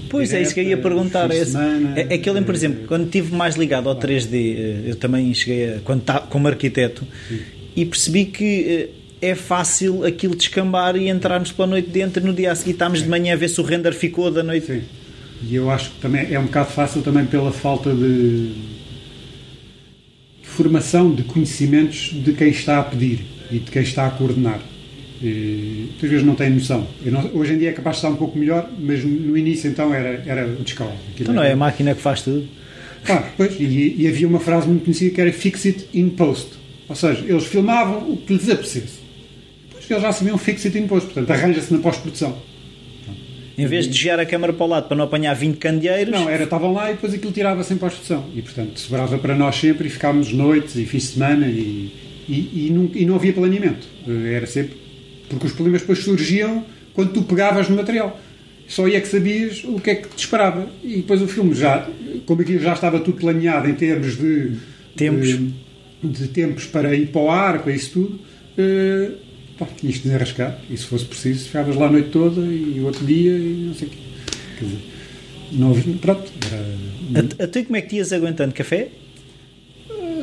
Pois 0.10 0.34
é, 0.34 0.42
isso 0.42 0.54
que 0.54 0.60
eu 0.60 0.64
ia 0.64 0.78
perguntar. 0.78 1.30
Esse, 1.32 1.52
semana, 1.52 1.94
é, 1.96 2.16
é 2.16 2.18
que 2.18 2.28
eu 2.28 2.34
lembro, 2.34 2.48
por 2.48 2.56
eh, 2.56 2.58
exemplo, 2.58 2.88
quando 2.88 3.06
estive 3.06 3.36
mais 3.36 3.56
ligado 3.56 3.88
ao 3.88 3.96
3D, 3.96 4.34
eh, 4.34 4.90
eu 4.90 4.96
também 4.96 5.34
cheguei 5.34 5.76
a, 5.76 5.80
quando 5.80 6.02
tá, 6.02 6.20
como 6.20 6.48
arquiteto 6.48 7.06
e 7.76 7.86
percebi 7.86 8.26
que 8.26 8.90
eh, 9.22 9.30
é 9.32 9.36
fácil 9.36 10.04
aquilo 10.04 10.36
descambar 10.36 10.96
e 10.96 11.10
entrarmos 11.10 11.52
pela 11.52 11.68
noite 11.68 11.90
dentro 11.90 12.26
no 12.26 12.34
dia 12.34 12.52
a 12.52 12.56
seguir 12.56 12.72
estamos 12.72 13.04
de 13.04 13.10
manhã 13.10 13.34
a 13.34 13.38
ver 13.38 13.50
se 13.50 13.62
o 13.62 13.64
render 13.64 13.94
ficou 13.94 14.32
da 14.32 14.42
noite. 14.42 14.66
Sim. 14.66 14.82
E 15.48 15.56
eu 15.56 15.70
acho 15.70 15.92
que 15.92 16.02
também 16.02 16.28
é 16.34 16.40
um 16.40 16.46
bocado 16.46 16.72
fácil 16.72 17.02
também 17.02 17.26
pela 17.26 17.52
falta 17.52 17.94
de 17.94 18.52
formação 20.42 21.14
de 21.14 21.24
conhecimentos 21.24 22.12
de 22.14 22.34
quem 22.34 22.50
está 22.50 22.80
a 22.80 22.84
pedir 22.84 23.20
e 23.50 23.60
de 23.60 23.72
quem 23.72 23.82
está 23.82 24.08
a 24.08 24.10
coordenar. 24.10 24.60
E, 25.22 25.88
muitas 25.90 26.10
vezes 26.10 26.26
não 26.26 26.36
tem 26.36 26.50
noção. 26.50 26.88
Não- 27.04 27.30
hoje 27.34 27.54
em 27.54 27.58
dia 27.58 27.70
é 27.70 27.74
capaz 27.74 27.98
de 27.98 28.00
estar 28.00 28.10
um 28.10 28.16
pouco 28.16 28.38
melhor, 28.38 28.70
mas 28.80 29.04
no 29.04 29.38
início 29.38 29.70
então 29.70 29.94
era, 29.94 30.24
era 30.26 30.48
o 30.48 30.64
descalço. 30.64 30.96
Então 31.20 31.34
não 31.34 31.44
é 31.44 31.52
a 31.52 31.56
máquina 31.56 31.94
que 31.94 32.02
faz 32.02 32.22
tudo. 32.22 32.48
Pá, 33.06 33.30
pois, 33.38 33.56
e, 33.60 33.96
e 33.98 34.08
havia 34.08 34.28
uma 34.28 34.40
frase 34.40 34.68
muito 34.68 34.84
conhecida 34.84 35.14
que 35.16 35.22
era 35.22 35.32
fix 35.34 35.66
it 35.66 35.88
in 35.94 36.10
post. 36.10 36.48
Ou 36.88 36.96
seja, 36.96 37.24
eles 37.28 37.46
filmavam 37.46 38.12
o 38.12 38.18
que 38.18 38.34
lhes 38.34 38.50
apetecesse. 38.50 39.00
Depois 39.68 39.90
eles 39.90 40.02
já 40.04 40.12
sabiam 40.12 40.38
fix 40.38 40.66
it 40.66 40.78
in 40.78 40.88
post, 40.88 41.10
portanto 41.14 41.32
arranja-se 41.32 41.72
na 41.74 41.80
pós-produção. 41.80 42.36
Em 43.58 43.66
vez 43.68 43.86
de 43.86 43.92
desviar 43.92 44.18
a 44.22 44.26
câmara 44.26 44.54
para 44.54 44.66
o 44.66 44.70
lado 44.70 44.88
para 44.88 44.96
não 44.96 45.04
apanhar 45.04 45.34
20 45.34 45.58
candeeiros, 45.58 46.14
Não, 46.14 46.30
era, 46.30 46.46
estavam 46.46 46.72
lá 46.72 46.90
e 46.90 46.94
depois 46.94 47.14
aquilo 47.14 47.32
tirava-se 47.34 47.74
em 47.74 47.78
pós-produção. 47.78 48.24
E 48.34 48.42
portanto 48.42 48.80
sobrava 48.80 49.18
para 49.18 49.36
nós 49.36 49.58
sempre 49.58 49.88
e 49.88 49.90
ficávamos 49.90 50.32
noites 50.32 50.78
e 50.78 50.86
fins 50.86 51.04
de 51.04 51.08
semana 51.10 51.46
e, 51.46 51.92
e, 52.30 52.68
e 52.68 52.70
não, 52.74 52.90
e 52.96 53.06
não 53.06 53.16
havia 53.16 53.34
planeamento. 53.34 53.86
Eh, 54.08 54.34
Era 54.34 54.46
sempre. 54.48 54.78
Porque 55.30 55.46
os 55.46 55.54
problemas 55.54 55.82
depois 55.82 56.00
surgiam 56.00 56.66
quando 56.94 57.14
tu 57.14 57.22
pegavas 57.24 57.70
no 57.70 57.76
material. 57.76 58.20
Só 58.68 58.86
aí 58.86 58.96
é 58.96 59.02
que 59.02 59.08
sabias 59.08 59.64
o 59.64 59.80
que 59.80 59.90
é 59.90 59.96
que 59.96 60.08
te 60.10 60.20
esperava. 60.20 60.68
E 60.84 60.98
depois 60.98 61.22
o 61.22 61.28
filme 61.28 61.54
já, 61.56 61.88
como 62.26 62.42
aquilo 62.42 62.60
já 62.60 62.74
estava 62.74 63.00
tudo 63.00 63.18
planeado 63.18 63.70
em 63.70 63.74
termos 63.74 64.18
de 64.18 64.58
Tempos. 64.96 65.28
de, 65.30 65.54
de 66.04 66.28
tempos 66.28 66.66
para 66.66 66.94
ir 66.94 67.08
para 67.08 67.22
o 67.22 67.32
ar, 67.32 67.64
para 67.64 67.72
isso 67.72 67.92
tudo, 67.92 68.20
eh, 68.58 69.12
pá, 69.58 69.66
tinhas 69.78 69.96
de 69.96 70.04
desenrascar. 70.04 70.60
E 70.70 70.78
se 70.78 70.86
fosse 70.86 71.06
preciso, 71.06 71.48
ficavas 71.48 71.76
lá 71.76 71.88
a 71.88 71.92
noite 71.92 72.10
toda 72.10 72.42
e 72.42 72.80
o 72.80 72.86
outro 72.86 73.06
dia 73.06 73.32
e 73.32 73.66
não 73.68 73.74
sei 73.74 73.88
o 73.88 73.92
quê. 73.92 73.98
Quer 74.60 74.66
dizer, 74.66 74.80
não 75.54 75.98
pronto, 75.98 76.32
era, 76.46 77.42
a, 77.42 77.44
a 77.44 77.48
tu 77.48 77.64
como 77.64 77.78
é 77.78 77.82
que 77.82 77.90
te 77.90 77.96
ias 77.96 78.12
aguentando 78.12 78.54
café? 78.54 78.90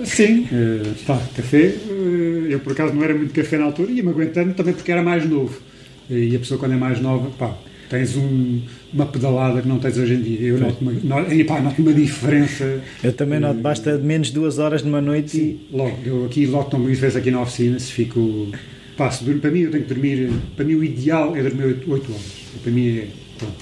Sim, 0.06 0.46
eh, 0.52 0.82
pá, 1.06 1.20
café. 1.34 1.66
eh, 1.66 2.46
eu 2.48 2.60
por 2.60 2.72
acaso 2.72 2.94
não 2.94 3.02
era 3.02 3.14
muito 3.14 3.34
café 3.34 3.58
na 3.58 3.64
altura, 3.64 3.90
ia-me 3.90 4.08
aguentando 4.10 4.54
também 4.54 4.72
porque 4.74 4.90
era 4.92 5.02
mais 5.02 5.28
novo. 5.28 5.60
E 6.08 6.34
a 6.36 6.38
pessoa 6.38 6.58
quando 6.58 6.72
é 6.72 6.76
mais 6.76 7.00
nova, 7.00 7.28
pá, 7.30 7.56
tens 7.90 8.16
um- 8.16 8.60
uma 8.92 9.06
pedalada 9.06 9.60
que 9.60 9.66
não 9.68 9.78
tens 9.80 9.98
hoje 9.98 10.14
em 10.14 10.20
dia. 10.22 10.40
Eu 10.40 10.58
noto 10.58 10.76
uma, 10.80 10.92
no- 10.92 11.32
e, 11.32 11.42
pá, 11.44 11.60
noto 11.60 11.82
uma 11.82 11.92
diferença. 11.92 12.80
Eu 13.02 13.12
também 13.12 13.40
noto, 13.40 13.58
basta 13.60 13.98
menos 13.98 14.30
duas 14.30 14.58
horas 14.58 14.82
numa 14.82 15.00
noite 15.00 15.30
Sim, 15.32 15.60
logo, 15.72 15.98
eu 16.04 16.24
aqui 16.24 16.46
logo 16.46 16.70
tomo 16.70 16.84
uma 16.84 16.90
diferença 16.90 17.18
aqui 17.18 17.30
na 17.30 17.42
oficina, 17.42 17.78
se 17.80 17.92
fico. 17.92 18.48
Pá, 18.96 19.10
se 19.10 19.24
durmo, 19.24 19.40
para 19.40 19.50
mim 19.50 19.60
eu 19.60 19.70
tenho 19.72 19.82
que 19.84 19.92
dormir. 19.92 20.30
Para 20.54 20.64
mim 20.64 20.74
o 20.76 20.84
ideal 20.84 21.36
é 21.36 21.42
dormir 21.42 21.64
8, 21.86 22.10
horas. 22.12 22.22
Para 22.62 22.72
mim 22.72 22.98
é. 22.98 23.06
Pronto. 23.38 23.54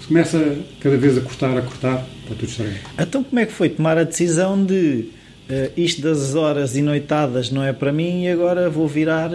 Se 0.00 0.06
começa 0.06 0.56
cada 0.80 0.96
vez 0.96 1.18
a 1.18 1.20
cortar, 1.22 1.56
a 1.58 1.62
cortar, 1.62 2.06
está 2.22 2.34
tudo 2.36 2.48
estranho. 2.48 2.72
e... 2.98 3.02
Então 3.02 3.24
como 3.24 3.40
é 3.40 3.46
que 3.46 3.52
foi 3.52 3.68
tomar 3.70 3.98
a 3.98 4.04
decisão 4.04 4.62
de 4.64 5.06
eh, 5.48 5.70
isto 5.76 6.02
das 6.02 6.34
horas 6.34 6.76
e 6.76 6.82
noitadas 6.82 7.50
não 7.50 7.62
é 7.62 7.72
para 7.72 7.92
mim 7.92 8.24
e 8.24 8.28
agora 8.28 8.68
vou 8.70 8.86
virar 8.88 9.30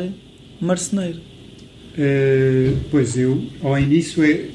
marceneiro? 0.59 1.19
Eh, 1.97 2.73
pois 2.89 3.17
eu, 3.17 3.41
ao 3.61 3.77
início, 3.77 4.23
é, 4.23 4.45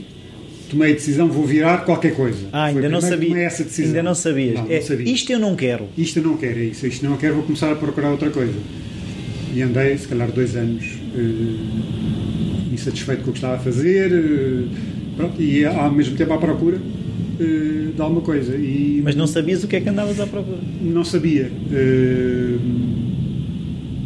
tomei 0.70 0.92
a 0.92 0.94
decisão, 0.94 1.28
vou 1.28 1.44
virar 1.44 1.78
qualquer 1.84 2.14
coisa. 2.14 2.46
Ah, 2.52 2.64
ainda 2.66 2.88
não 2.88 3.00
sabia. 3.00 3.28
tomei 3.28 3.44
essa 3.44 3.64
decisão. 3.64 3.88
Ainda 3.90 4.02
não 4.02 4.14
sabias. 4.14 4.54
Não, 4.54 4.64
não 4.64 4.70
É, 4.72 4.80
sabia. 4.80 5.12
Isto 5.12 5.32
eu 5.32 5.38
não 5.38 5.54
quero. 5.56 5.88
Isto 5.96 6.18
eu 6.18 6.22
não 6.22 6.36
quero, 6.36 6.58
é 6.58 6.64
isso. 6.64 6.86
Isto 6.86 7.04
não 7.06 7.16
quero, 7.16 7.34
vou 7.34 7.42
começar 7.44 7.70
a 7.72 7.76
procurar 7.76 8.10
outra 8.10 8.30
coisa. 8.30 8.54
E 9.54 9.62
andei, 9.62 9.96
se 9.96 10.06
calhar, 10.08 10.30
dois 10.30 10.54
anos 10.56 10.84
eh, 11.16 12.74
insatisfeito 12.74 13.22
com 13.22 13.30
o 13.30 13.32
que 13.32 13.38
estava 13.38 13.54
a 13.54 13.58
fazer, 13.58 14.10
pronto, 15.16 15.40
e 15.40 15.64
ao 15.64 15.90
mesmo 15.90 16.16
tempo 16.16 16.32
à 16.34 16.38
procura 16.38 16.78
eh, 17.40 17.92
de 17.94 18.00
alguma 18.00 18.20
coisa. 18.20 18.54
E 18.56 19.00
Mas 19.04 19.14
não 19.16 19.26
sabias 19.26 19.62
o 19.64 19.68
que 19.68 19.76
é 19.76 19.80
que 19.80 19.88
andavas 19.88 20.18
à 20.20 20.26
procura. 20.26 20.58
não 20.80 21.04
sabia. 21.04 21.50
eh, 21.72 22.56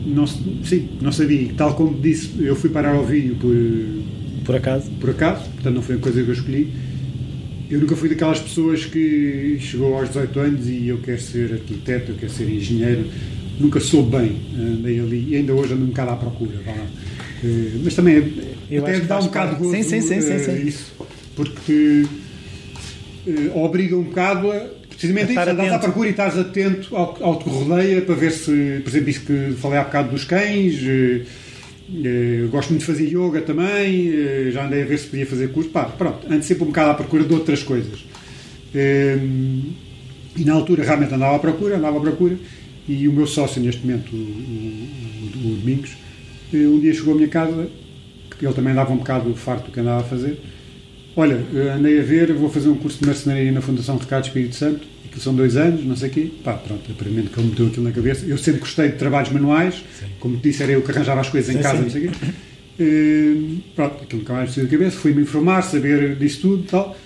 não, 0.06 0.26
sim, 0.26 0.88
não 1.00 1.12
sabia. 1.12 1.50
Tal 1.56 1.75
como 1.75 1.99
disse, 2.00 2.30
eu 2.40 2.56
fui 2.56 2.70
parar 2.70 2.94
ao 2.94 3.04
vídeo 3.04 3.37
por, 3.37 3.54
Por 4.44 4.56
acaso? 4.56 4.90
Por 5.00 5.10
acaso, 5.10 5.44
portanto 5.50 5.75
não 5.75 5.82
foi 5.82 5.96
uma 5.96 6.02
coisa 6.02 6.22
que 6.22 6.28
eu 6.28 6.34
escolhi. 6.34 6.68
Eu 7.70 7.78
nunca 7.80 7.94
fui 7.94 8.08
daquelas 8.08 8.40
pessoas 8.40 8.84
que 8.84 9.56
chegou 9.60 9.94
aos 9.96 10.08
18 10.08 10.40
anos 10.40 10.68
e 10.68 10.88
eu 10.88 10.99
quero 10.99 11.20
ser 11.20 11.52
arquiteto, 11.52 12.10
eu 12.12 12.16
quero 12.16 12.32
ser 12.32 12.50
engenheiro. 12.50 13.04
Nunca 13.60 13.78
soube 13.78 14.16
bem, 14.16 14.32
andei 14.58 14.99
ali 14.99 15.26
e 15.28 15.37
ainda 15.37 15.52
hoje 15.52 15.75
ando 15.75 15.84
um 15.84 15.88
bocado 15.88 16.10
à 16.10 16.16
procura. 16.16 16.54
Eh, 17.44 17.70
mas 17.84 17.94
também 17.94 18.32
Eu 18.70 18.82
até 18.82 18.96
acho 18.96 19.04
dá 19.04 19.18
um 19.20 19.25
bocado 19.25 19.56
gozo 19.56 19.70
Sim, 19.76 19.82
sim, 19.84 20.00
sim, 20.00 20.20
sim, 20.20 20.38
sim. 20.40 20.66
isso, 20.66 20.92
porque 21.37 22.04
eh, 23.27 23.50
obriga 23.55 23.97
um 23.97 24.03
bocado 24.05 24.50
a 24.53 24.67
precisamente 24.89 25.29
A 25.31 25.33
isso, 25.33 25.50
andares 25.53 25.73
à 25.73 25.79
procura 25.79 26.09
e 26.09 26.11
estás 26.11 26.39
atento 26.39 26.95
ao, 26.97 27.17
ao 27.23 27.39
que 27.39 27.45
te 27.45 27.50
rodeia 27.50 28.03
para 28.03 28.15
ver 28.15 28.33
se, 28.33 28.81
por 28.83 28.91
exemplo, 28.91 29.09
isso 29.11 29.21
que 29.23 29.53
falei 29.59 29.79
há 29.79 29.85
bocado 29.85 30.11
dos 30.11 30.25
cães. 30.25 30.75
eh, 30.87 31.23
eh, 32.05 32.47
gosto 32.50 32.71
muito 32.71 32.81
de 32.81 32.87
fazer 32.87 33.07
yoga 33.09 33.41
também, 33.41 34.12
já 34.53 34.65
andei 34.67 34.83
a 34.83 34.85
ver 34.85 34.99
se 34.99 35.07
podia 35.09 35.27
fazer 35.27 35.49
curso. 35.53 35.71
Pá, 35.71 35.85
pronto, 35.85 36.27
ando 36.31 36.45
sempre 36.45 36.62
um 36.65 36.67
bocado 36.69 36.91
à 36.91 36.95
procura 36.95 37.25
de 37.25 37.33
outras 37.35 37.62
coisas. 37.62 38.05
E 40.37 40.45
na 40.45 40.53
altura 40.55 40.85
realmente 40.85 41.12
andava 41.15 41.37
à 41.37 41.39
procura, 41.39 41.77
andava 41.77 41.99
à 41.99 42.00
procura, 42.00 42.37
e 42.89 43.09
o 43.09 43.12
meu 43.12 43.27
sócio 43.27 43.61
neste 43.61 43.85
momento, 43.87 44.15
o, 44.15 44.17
o- 44.17 45.53
o 45.53 45.57
Domingos, 45.57 45.91
um 46.53 46.79
dia 46.81 46.93
chegou 46.95 47.15
à 47.15 47.17
minha 47.17 47.29
casa, 47.29 47.69
que 48.39 48.47
ele 48.47 48.55
também 48.55 48.73
andava 48.73 48.93
um 48.93 48.97
bocado 48.99 49.35
farto 49.35 49.67
do 49.67 49.73
que 49.73 49.81
andava 49.81 50.00
a 50.00 50.05
fazer. 50.05 50.39
Olha, 51.17 51.45
eh, 51.55 51.75
andei 51.76 51.99
a 51.99 52.02
ver, 52.02 52.33
vou 52.33 52.49
fazer 52.49 52.69
um 52.69 52.76
curso 52.76 53.00
de 53.00 53.07
marcenaria 53.07 53.50
na 53.50 53.61
Fundação 53.61 53.97
Ricardo 53.97 54.25
Espírito 54.26 54.55
Santo, 54.55 54.87
aquilo 55.05 55.21
são 55.21 55.35
dois 55.35 55.57
anos, 55.57 55.85
não 55.85 55.97
sei 55.97 56.09
o 56.09 56.12
quê. 56.12 56.31
Pá, 56.45 56.55
pronto, 56.55 56.90
aparentemente 56.90 57.31
que 57.31 57.40
ele 57.40 57.49
meteu 57.49 57.67
aquilo 57.67 57.85
na 57.85 57.93
cabeça. 57.93 58.25
Eu 58.26 58.38
sempre 58.38 58.61
gostei 58.61 58.90
de 58.90 58.97
trabalhos 58.97 59.31
manuais, 59.31 59.83
como 60.21 60.37
te 60.37 60.45
disse, 60.45 60.62
era 60.62 60.73
eu 60.73 60.83
que 60.83 60.90
arranjava 60.90 61.21
as 61.21 61.29
coisas 61.29 61.52
em 61.52 61.59
Sim, 61.59 61.62
casa, 61.62 61.76
sim. 61.79 61.83
não 61.83 61.90
sei 61.90 62.07
o 62.07 62.11
quê. 62.11 62.17
Eh, 62.79 63.59
pronto, 63.75 64.05
aquilo 64.05 64.21
nunca 64.21 64.33
mais 64.33 64.57
me 64.57 64.62
da 64.62 64.69
cabeça, 64.71 64.97
fui-me 64.99 65.23
informar, 65.23 65.62
saber 65.62 66.17
disso 66.17 66.40
tudo 66.43 66.62
e 66.62 66.67
tal. 66.67 66.97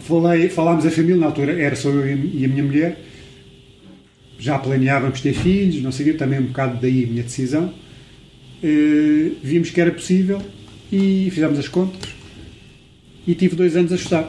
Falei, 0.00 0.48
falámos 0.48 0.86
a 0.86 0.90
família, 0.90 1.16
na 1.16 1.26
altura 1.26 1.60
era 1.60 1.74
só 1.74 1.90
eu 1.90 2.06
e 2.06 2.44
a 2.44 2.48
minha 2.48 2.62
mulher. 2.62 3.02
Já 4.38 4.58
planeávamos 4.58 5.20
ter 5.20 5.34
filhos, 5.34 5.82
não 5.82 5.90
sei 5.90 6.06
o 6.06 6.12
quê, 6.12 6.16
também 6.16 6.38
um 6.38 6.46
bocado 6.46 6.78
daí 6.80 7.04
a 7.04 7.06
minha 7.08 7.22
decisão. 7.22 7.74
Eh, 8.62 9.32
vimos 9.42 9.70
que 9.70 9.80
era 9.80 9.90
possível 9.90 10.40
e 10.92 11.28
fizemos 11.30 11.58
as 11.58 11.68
contas 11.68 12.15
e 13.26 13.34
tive 13.34 13.56
dois 13.56 13.76
anos 13.76 13.92
a 13.92 13.96
estudar. 13.96 14.26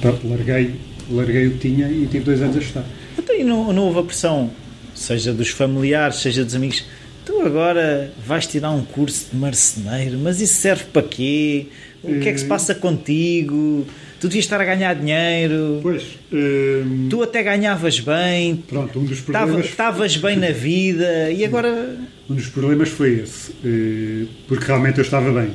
Pronto, 0.00 0.28
larguei, 0.28 0.72
larguei 1.10 1.46
o 1.48 1.52
que 1.52 1.58
tinha 1.68 1.88
e 1.90 2.06
tive 2.06 2.24
dois 2.24 2.40
anos 2.42 2.56
a 2.56 2.60
estudar. 2.60 2.84
Então, 3.18 3.34
e 3.36 3.44
não, 3.44 3.72
não 3.72 3.84
houve 3.84 4.00
a 4.00 4.02
pressão, 4.02 4.50
seja 4.94 5.32
dos 5.32 5.48
familiares, 5.48 6.16
seja 6.16 6.44
dos 6.44 6.54
amigos, 6.54 6.84
tu 7.24 7.40
agora 7.40 8.12
vais 8.26 8.46
tirar 8.46 8.70
um 8.70 8.84
curso 8.84 9.28
de 9.32 9.36
marceneiro, 9.36 10.18
mas 10.18 10.40
isso 10.40 10.54
serve 10.54 10.84
para 10.92 11.02
quê? 11.02 11.66
O 12.02 12.20
que 12.20 12.28
é 12.28 12.32
que 12.32 12.38
se 12.38 12.44
Eh, 12.44 12.48
passa 12.48 12.74
contigo? 12.74 13.86
Tu 14.20 14.28
devias 14.28 14.44
estar 14.44 14.60
a 14.60 14.64
ganhar 14.64 14.94
dinheiro, 14.94 15.80
Pois, 15.82 16.02
eh, 16.32 16.82
tu 17.10 17.22
até 17.22 17.42
ganhavas 17.42 17.98
bem, 18.00 18.56
pronto, 18.56 18.98
um 18.98 19.04
dos 19.04 19.20
problemas, 19.20 19.66
estavas 19.66 20.16
bem 20.16 20.36
na 20.36 20.50
vida 20.50 21.30
e 21.30 21.44
agora. 21.44 21.96
um 22.28 22.34
dos 22.34 22.48
problemas 22.48 22.88
foi 22.90 23.20
esse, 23.20 23.52
porque 24.46 24.64
realmente 24.66 24.98
eu 24.98 25.02
estava 25.02 25.30
bem. 25.32 25.50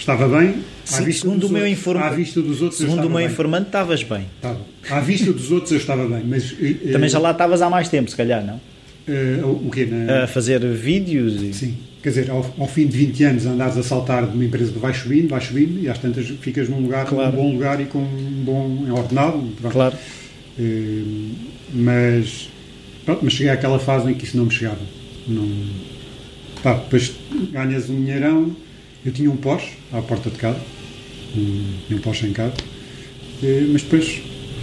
Estava 0.00 0.26
bem, 0.28 0.54
Sim, 0.84 1.04
vista 1.04 1.22
segundo 1.28 1.44
o 1.46 1.48
meu 1.50 1.58
outros- 1.62 1.78
informa- 1.78 2.06
à 2.06 2.10
vista 2.10 2.40
dos 2.40 2.62
outros 2.62 2.80
Segundo 2.80 3.04
o 3.04 3.10
meu 3.10 3.18
bem. 3.18 3.26
informante, 3.26 3.66
estavas 3.66 4.02
bem. 4.02 4.24
Estava. 4.36 4.60
À 4.88 5.00
vista 5.00 5.30
dos 5.30 5.52
outros 5.52 5.70
eu 5.72 5.76
estava 5.76 6.08
bem, 6.08 6.22
mas 6.26 6.54
eh, 6.58 6.90
Também 6.92 7.08
já 7.10 7.18
lá 7.18 7.32
estavas 7.32 7.60
há 7.60 7.68
mais 7.68 7.88
tempo, 7.90 8.08
se 8.10 8.16
calhar, 8.16 8.44
não? 8.44 8.58
eh, 9.06 9.40
o 9.44 9.70
quê? 9.70 9.84
Na, 9.84 10.24
A 10.24 10.26
fazer 10.26 10.64
vídeos 10.72 11.42
e. 11.42 11.52
Sim, 11.52 11.76
quer 12.02 12.08
dizer, 12.08 12.30
ao, 12.30 12.38
ao 12.58 12.66
fim 12.66 12.86
de 12.86 12.96
20 12.96 13.24
anos 13.24 13.44
andares 13.46 13.76
a 13.76 13.82
saltar 13.82 14.26
de 14.26 14.34
uma 14.34 14.44
empresa 14.44 14.72
que 14.72 14.78
vai 14.78 14.94
subindo, 14.94 15.28
vai 15.28 15.40
subindo 15.42 15.78
e 15.82 15.88
às 15.88 15.98
tantas 15.98 16.26
ficas 16.26 16.66
num 16.68 16.80
lugar, 16.80 17.04
Claro. 17.04 17.32
num 17.36 17.42
bom 17.42 17.52
lugar 17.52 17.78
e 17.80 17.84
com 17.84 17.98
um 17.98 18.42
bom 18.42 18.90
ordenado. 18.92 19.38
pronto. 19.60 19.72
Claro. 19.72 19.96
Eh, 20.58 21.02
mas, 21.74 22.48
pronto, 23.04 23.20
mas 23.22 23.34
cheguei 23.34 23.52
àquela 23.52 23.78
fase 23.78 24.10
em 24.10 24.14
que 24.14 24.24
isso 24.24 24.36
não 24.38 24.46
me 24.46 24.50
chegava. 24.50 24.80
Não, 25.28 25.46
pá, 26.62 26.72
depois 26.72 27.12
ganhas 27.52 27.90
um 27.90 27.96
dinheirão. 28.02 28.56
Eu 29.04 29.12
tinha 29.12 29.30
um 29.30 29.36
Porsche 29.36 29.72
à 29.92 30.02
porta 30.02 30.28
de 30.30 30.36
casa, 30.36 30.60
um, 31.36 31.94
um 31.94 31.98
Porsche 31.98 32.26
em 32.26 32.32
casa, 32.32 32.54
Eh, 33.42 33.64
mas 33.72 33.80
depois, 33.82 34.20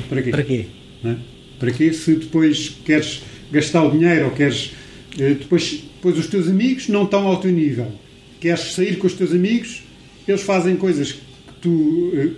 para 0.07 0.21
quê? 0.21 0.29
Para 0.29 0.43
quê? 0.43 0.65
é? 1.03 1.15
Para 1.59 1.71
quê? 1.71 1.91
Se 1.91 2.13
depois 2.15 2.75
queres 2.85 3.23
gastar 3.51 3.83
o 3.83 3.89
dinheiro 3.91 4.25
ou 4.25 4.31
queres. 4.31 4.71
eh, 5.19 5.29
Depois, 5.33 5.81
depois 5.95 6.15
os 6.19 6.27
teus 6.27 6.47
amigos 6.47 6.87
não 6.87 7.05
estão 7.05 7.25
ao 7.25 7.37
teu 7.37 7.51
nível. 7.51 7.91
Queres 8.39 8.73
sair 8.75 8.97
com 8.97 9.07
os 9.07 9.13
teus 9.13 9.31
amigos, 9.31 9.81
eles 10.27 10.41
fazem 10.43 10.75
coisas 10.75 11.13
que 11.13 11.19
tu. 11.59 12.11
eh, 12.13 12.29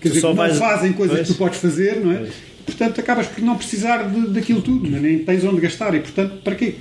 Quer 0.00 0.10
Tu 0.10 0.14
dizer, 0.14 0.22
não 0.28 0.34
vais- 0.36 0.58
fazem 0.58 0.92
coisas 0.92 1.16
Pois. 1.16 1.28
que 1.28 1.34
tu 1.34 1.38
podes 1.38 1.58
fazer, 1.58 1.96
não 2.00 2.12
é? 2.12 2.18
Pois. 2.18 2.32
Portanto, 2.66 3.00
acabas 3.00 3.26
por 3.26 3.42
não 3.42 3.56
precisar 3.56 4.08
de, 4.08 4.28
daquilo 4.28 4.62
tudo, 4.62 4.86
é? 4.96 5.00
nem 5.00 5.18
tens 5.24 5.42
onde 5.42 5.60
gastar. 5.60 5.92
E, 5.94 6.00
portanto, 6.00 6.40
para 6.44 6.54
quê? 6.54 6.74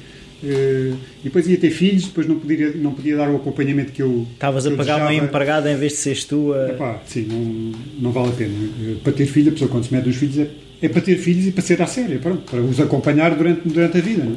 Eh, 0.45 0.93
e 1.21 1.23
depois 1.23 1.47
ia 1.47 1.57
ter 1.57 1.71
filhos, 1.71 2.03
depois 2.05 2.27
não 2.27 2.37
podia, 2.37 2.71
não 2.73 2.91
podia 2.93 3.15
dar 3.15 3.29
o 3.29 3.37
acompanhamento 3.37 3.91
que 3.93 4.01
eu. 4.01 4.27
Estavas 4.33 4.67
a 4.67 4.71
pagar 4.71 5.01
uma 5.01 5.13
empregada 5.13 5.71
em 5.71 5.77
vez 5.77 5.93
de 5.93 5.97
seres 5.99 6.25
tu 6.25 6.53
a. 6.53 6.69
Epá, 6.69 7.01
sim, 7.05 7.25
não, 7.29 7.71
não 8.01 8.11
vale 8.11 8.29
a 8.29 8.33
pena. 8.33 8.53
Eh, 8.81 8.95
Para 9.03 9.13
ter 9.13 9.25
filho, 9.25 9.49
a 9.49 9.51
pessoa 9.53 9.69
quando 9.69 9.85
se 9.85 9.93
mete 9.93 10.07
nos 10.07 10.17
filhos 10.17 10.37
é, 10.39 10.47
é 10.81 10.89
para 10.89 11.01
ter 11.01 11.15
filhos 11.17 11.47
e 11.47 11.51
para 11.51 11.61
ser 11.63 11.81
à 11.81 11.87
séria, 11.87 12.19
pronto, 12.19 12.41
para 12.49 12.61
os 12.61 12.79
acompanhar 12.79 13.33
durante, 13.35 13.61
durante 13.67 13.97
a 13.97 14.01
vida. 14.01 14.23
Não 14.25 14.33
é? 14.33 14.35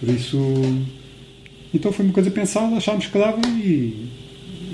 Por 0.00 0.08
isso. 0.10 0.38
Então 1.72 1.90
foi 1.90 2.04
uma 2.04 2.12
coisa 2.12 2.30
pensada, 2.30 2.76
achámos 2.76 3.06
que 3.06 3.18
dava 3.18 3.40
e, 3.48 4.08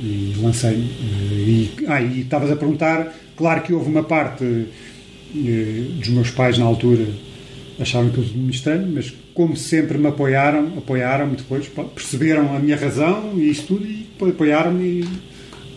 e 0.03 0.35
lancei-me. 0.43 0.85
Eh, 0.85 1.49
E, 1.49 1.71
ah, 1.87 2.03
e 2.03 2.21
estavas 2.23 2.51
a 2.51 2.57
perguntar, 2.57 3.17
claro 3.37 3.63
que 3.63 3.73
houve 3.73 3.89
uma 3.89 4.03
parte 4.03 4.45
dos 5.33 6.09
meus 6.09 6.31
pais 6.31 6.59
na 6.59 6.65
altura 6.65 7.07
acharam 7.81 8.11
que 8.11 8.19
eu 8.19 8.25
muito 8.35 8.55
estranho, 8.55 8.89
mas 8.93 9.13
como 9.35 9.57
sempre 9.57 9.97
me 9.99 10.09
apoiaram, 10.09 10.73
apoiaram-me 10.77 11.37
depois, 11.37 11.69
perceberam 11.95 12.55
a 12.55 12.59
minha 12.59 12.77
razão 12.77 13.33
e 13.37 13.49
isso 13.51 13.63
tudo 13.69 13.85
e 13.87 14.07
depois 14.13 14.33
apoiaram-me 14.33 14.85
e, 14.85 15.05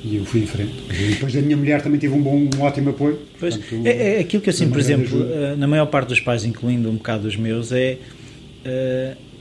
e 0.03 0.15
eu 0.17 0.25
fui 0.25 0.41
em 0.41 0.47
frente. 0.47 0.73
E 0.99 1.09
depois 1.13 1.35
a 1.35 1.41
minha 1.41 1.55
mulher 1.57 1.81
também 1.81 1.99
teve 1.99 2.13
um 2.13 2.21
bom, 2.21 2.49
um 2.57 2.61
ótimo 2.61 2.89
apoio. 2.89 3.19
Pois, 3.39 3.55
portanto, 3.55 3.85
é, 3.85 4.15
é 4.17 4.19
aquilo 4.19 4.41
que 4.41 4.49
eu 4.49 4.53
sinto, 4.53 4.71
por 4.71 4.79
exemplo, 4.79 5.05
ajuda. 5.05 5.33
eh, 5.33 5.55
na 5.55 5.67
maior 5.67 5.85
parte 5.85 6.07
dos 6.09 6.19
pais, 6.19 6.43
incluindo 6.43 6.89
um 6.89 6.95
bocado 6.95 7.27
os 7.27 7.35
meus, 7.37 7.71
é, 7.71 7.97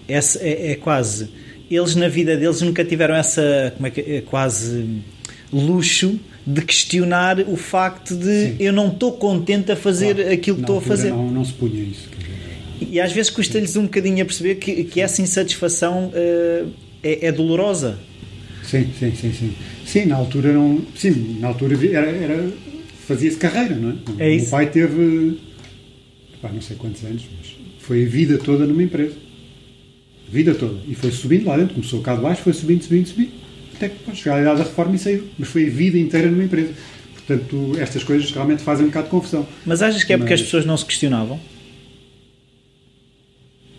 essa- 0.08 0.40
é, 0.42 0.72
é 0.72 0.74
quase. 0.76 1.28
Eles 1.70 1.94
na 1.94 2.08
vida 2.08 2.36
deles 2.36 2.60
nunca 2.62 2.84
tiveram 2.84 3.14
essa. 3.14 3.72
Como 3.76 3.86
é 3.86 3.90
que 3.90 4.00
é? 4.00 4.20
Quase 4.22 4.86
luxo 5.52 6.18
de 6.46 6.62
questionar 6.62 7.38
o 7.40 7.56
facto 7.56 8.16
de 8.16 8.24
Sim. 8.48 8.56
eu 8.58 8.72
não 8.72 8.88
estou 8.88 9.12
contente 9.12 9.70
a 9.70 9.76
fazer 9.76 10.14
Claro, 10.16 10.32
aquilo 10.32 10.56
que 10.56 10.62
estou 10.62 10.78
a 10.78 10.80
fazer. 10.82 11.10
Não, 11.10 11.30
não 11.30 11.44
se 11.44 11.52
punha 11.52 11.80
isso. 11.82 12.08
E 12.80 13.00
às 13.00 13.12
vezes 13.12 13.30
custa-lhes 13.30 13.76
um 13.76 13.82
bocadinho 13.82 14.22
a 14.22 14.24
perceber 14.24 14.56
que, 14.56 14.84
que 14.84 15.00
essa 15.00 15.20
insatisfação 15.22 16.10
eh, 16.14 16.64
é, 17.02 17.26
é 17.26 17.32
dolorosa. 17.32 17.98
Sim, 18.62 18.86
sim, 18.98 19.12
sim, 19.14 19.32
sim. 19.32 19.52
Sim, 19.86 20.04
na 20.06 20.16
altura 20.16 20.52
não. 20.52 20.80
Sim, 20.96 21.38
na 21.40 21.48
altura 21.48 21.76
era, 21.92 22.06
era- 22.10 22.50
fazia-se 23.06 23.36
carreira, 23.36 23.74
não 23.74 23.90
é? 23.90 23.94
É 24.18 24.28
o 24.28 24.32
isso. 24.34 24.42
meu 24.44 24.50
pai 24.52 24.70
teve 24.70 25.38
pá, 26.40 26.48
não 26.52 26.60
sei 26.60 26.76
quantos 26.76 27.04
anos, 27.04 27.22
mas 27.38 27.54
foi 27.80 28.04
a 28.04 28.08
vida 28.08 28.38
toda 28.38 28.64
numa 28.66 28.82
empresa. 28.82 29.14
A 30.28 30.32
vida 30.32 30.54
toda. 30.54 30.78
E 30.86 30.94
foi 30.94 31.10
subindo 31.10 31.46
lá 31.46 31.56
dentro, 31.56 31.74
começou 31.74 32.00
cá 32.02 32.14
de 32.14 32.22
baixo, 32.22 32.42
foi 32.42 32.52
subindo, 32.52 32.82
subindo, 32.82 33.06
subindo, 33.08 33.30
até 33.74 33.88
que 33.88 33.96
pá, 34.04 34.14
chegou 34.14 34.34
à 34.38 34.40
idade 34.40 34.58
da 34.58 34.64
reforma 34.64 34.94
e 34.94 34.98
saiu. 34.98 35.24
Mas 35.38 35.48
foi 35.48 35.66
a 35.66 35.70
vida 35.70 35.98
inteira 35.98 36.30
numa 36.30 36.44
empresa. 36.44 36.70
Portanto, 37.26 37.72
estas 37.78 38.02
coisas 38.04 38.30
realmente 38.30 38.62
fazem 38.62 38.84
um 38.84 38.88
bocado 38.88 39.06
de 39.06 39.10
confusão. 39.10 39.46
Mas 39.66 39.82
achas 39.82 40.02
que 40.04 40.12
é 40.12 40.16
porque 40.16 40.32
Mas- 40.32 40.40
as 40.40 40.46
pessoas 40.46 40.64
não 40.64 40.76
se 40.76 40.84
questionavam? 40.84 41.38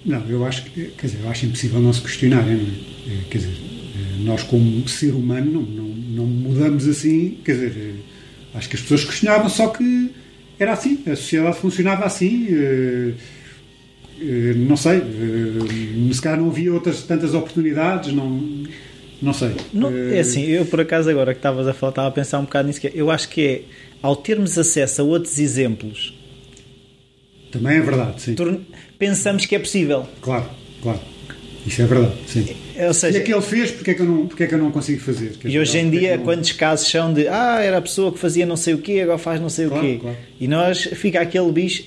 Não, 0.06 0.26
eu 0.28 0.46
acho 0.46 0.66
que, 0.66 0.92
quer 0.98 1.08
dizer, 1.08 1.20
eu 1.24 1.30
acho 1.30 1.46
impossível 1.46 1.80
não 1.80 1.94
se 1.94 2.02
questionarem, 2.02 2.56
não 2.56 2.64
é? 2.64 3.14
Eh, 3.14 3.24
Quer 3.30 3.38
dizer, 3.40 3.54
nós 4.20 4.44
como 4.44 4.88
ser 4.88 5.14
humano 5.14 5.52
não, 5.52 5.62
não, 5.62 5.86
não 5.86 6.26
mudamos 6.26 6.88
assim, 6.88 7.38
quer 7.46 7.54
dizer, 7.54 7.96
acho 8.54 8.70
que 8.70 8.76
as 8.76 8.82
pessoas 8.82 9.06
questionavam, 9.06 9.50
só 9.50 9.68
que 9.68 10.10
era 10.60 10.74
assim, 10.74 11.00
a 11.08 11.16
sociedade 11.16 11.58
funcionava 11.58 12.06
assim, 12.06 12.48
não 14.68 14.78
sei, 14.78 15.02
se 16.14 16.22
calhar 16.22 16.40
não 16.40 16.50
havia 16.50 16.72
outras 16.74 17.02
tantas 17.04 17.34
oportunidades, 17.34 18.14
não, 18.14 18.64
não 19.22 19.34
sei. 19.34 19.56
Não, 19.74 19.92
é 19.96 20.20
assim, 20.20 20.44
eu 20.46 20.66
por 20.66 20.80
acaso 20.82 21.10
agora 21.10 21.34
que 21.34 21.40
estavas 21.40 21.68
a 21.68 21.74
falar, 21.74 21.92
estava 21.92 22.08
a 22.08 22.12
pensar 22.12 22.40
um 22.40 22.44
bocado 22.44 22.68
nisso, 22.68 22.80
que 22.80 22.88
é, 22.88 22.92
eu 22.94 23.10
acho 23.10 23.30
que 23.30 23.42
é, 23.42 23.62
ao 24.02 24.16
termos 24.16 24.58
acesso 24.58 25.02
a 25.02 25.04
outros 25.06 25.40
exemplos, 25.40 26.14
Também 27.52 27.78
é 27.78 27.82
verdade, 27.82 28.22
sim, 28.22 28.36
pensamos 29.02 29.46
que 29.48 29.56
é 29.56 29.60
possível. 29.60 30.08
claro, 30.22 30.46
claro, 30.84 31.00
isso 31.66 31.82
é 31.82 31.86
verdade, 31.86 32.14
sim. 32.28 32.46
Ou 32.80 32.90
E 32.92 32.94
seja, 32.94 33.18
é 33.18 33.22
que 33.22 33.34
ele 33.34 33.42
fez, 33.42 33.72
porque 33.72 33.92
é 33.92 33.94
que 33.96 34.02
eu 34.02 34.06
não, 34.06 34.28
porque 34.28 34.44
é 34.44 34.48
que 34.48 34.54
eu 34.54 34.60
não 34.60 34.72
consigo 34.72 35.00
fazer? 35.02 35.34
E 35.44 35.58
hoje 35.60 35.78
em 35.80 35.84
porque 35.90 35.98
é 35.98 36.00
dia, 36.00 36.18
não- 36.18 36.24
quantos 36.24 36.52
casos 36.52 36.88
são 36.90 37.12
de 37.14 37.28
ah, 37.28 37.60
era 37.62 37.78
a 37.78 37.82
pessoa 37.82 38.12
que 38.12 38.20
fazia 38.20 38.46
não 38.46 38.56
sei 38.56 38.74
o 38.76 38.78
quê, 38.78 39.02
agora 39.02 39.18
faz 39.18 39.42
não 39.42 39.50
sei 39.50 39.68
Claro, 39.68 39.84
o 39.84 39.88
quê. 39.90 39.98
claro. 40.00 40.18
E 40.40 40.48
nós 40.48 40.84
fica 40.84 41.20
aquele 41.20 41.52
bicho. 41.52 41.84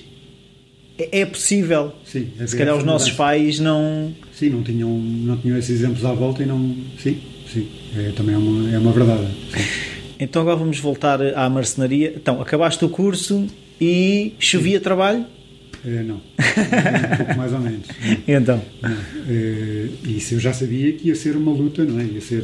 É, 0.97 1.21
é 1.21 1.25
possível. 1.25 1.91
Sim, 2.05 2.29
Se 2.37 2.43
haver 2.43 2.57
calhar 2.57 2.77
os 2.77 2.83
nossos 2.85 3.11
pais 3.11 3.59
não. 3.59 4.13
Sim, 4.33 4.49
não 4.49 4.63
tinham, 4.63 4.89
não 4.89 5.37
tinham 5.37 5.57
esses 5.57 5.71
exemplos 5.71 6.05
à 6.05 6.13
volta 6.13 6.43
e 6.43 6.45
não. 6.45 6.75
Sim, 7.01 7.17
sim. 7.53 7.67
É, 7.97 8.11
também 8.11 8.35
é 8.35 8.37
uma, 8.37 8.71
é 8.73 8.77
uma 8.77 8.91
verdade. 8.91 9.27
Sim. 9.53 9.63
Então 10.17 10.41
agora 10.43 10.55
vamos 10.55 10.79
voltar 10.79 11.21
à 11.21 11.49
marcenaria. 11.49 12.13
Então, 12.15 12.41
acabaste 12.41 12.85
o 12.85 12.87
curso 12.89 13.47
e 13.81 14.31
chovia 14.39 14.79
trabalho? 14.79 15.25
É, 15.85 16.01
não. 16.01 16.15
um 16.15 17.17
pouco 17.17 17.37
mais 17.37 17.53
ou 17.53 17.59
menos. 17.59 17.87
Então? 18.27 18.61
Não. 18.81 18.97
É, 19.29 19.87
isso 20.03 20.33
eu 20.33 20.39
já 20.39 20.51
sabia 20.51 20.91
que 20.93 21.09
ia 21.09 21.15
ser 21.15 21.37
uma 21.37 21.51
luta, 21.51 21.85
não 21.85 21.99
é? 21.99 22.05
Ia 22.05 22.21
ser 22.21 22.43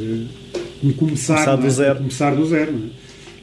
um 0.84 0.94
começar, 0.94 1.34
começar 1.34 1.56
do 1.56 1.66
é? 1.66 1.70
zero. 1.70 1.98
Começar 1.98 2.36
do 2.36 2.46
zero 2.46 2.92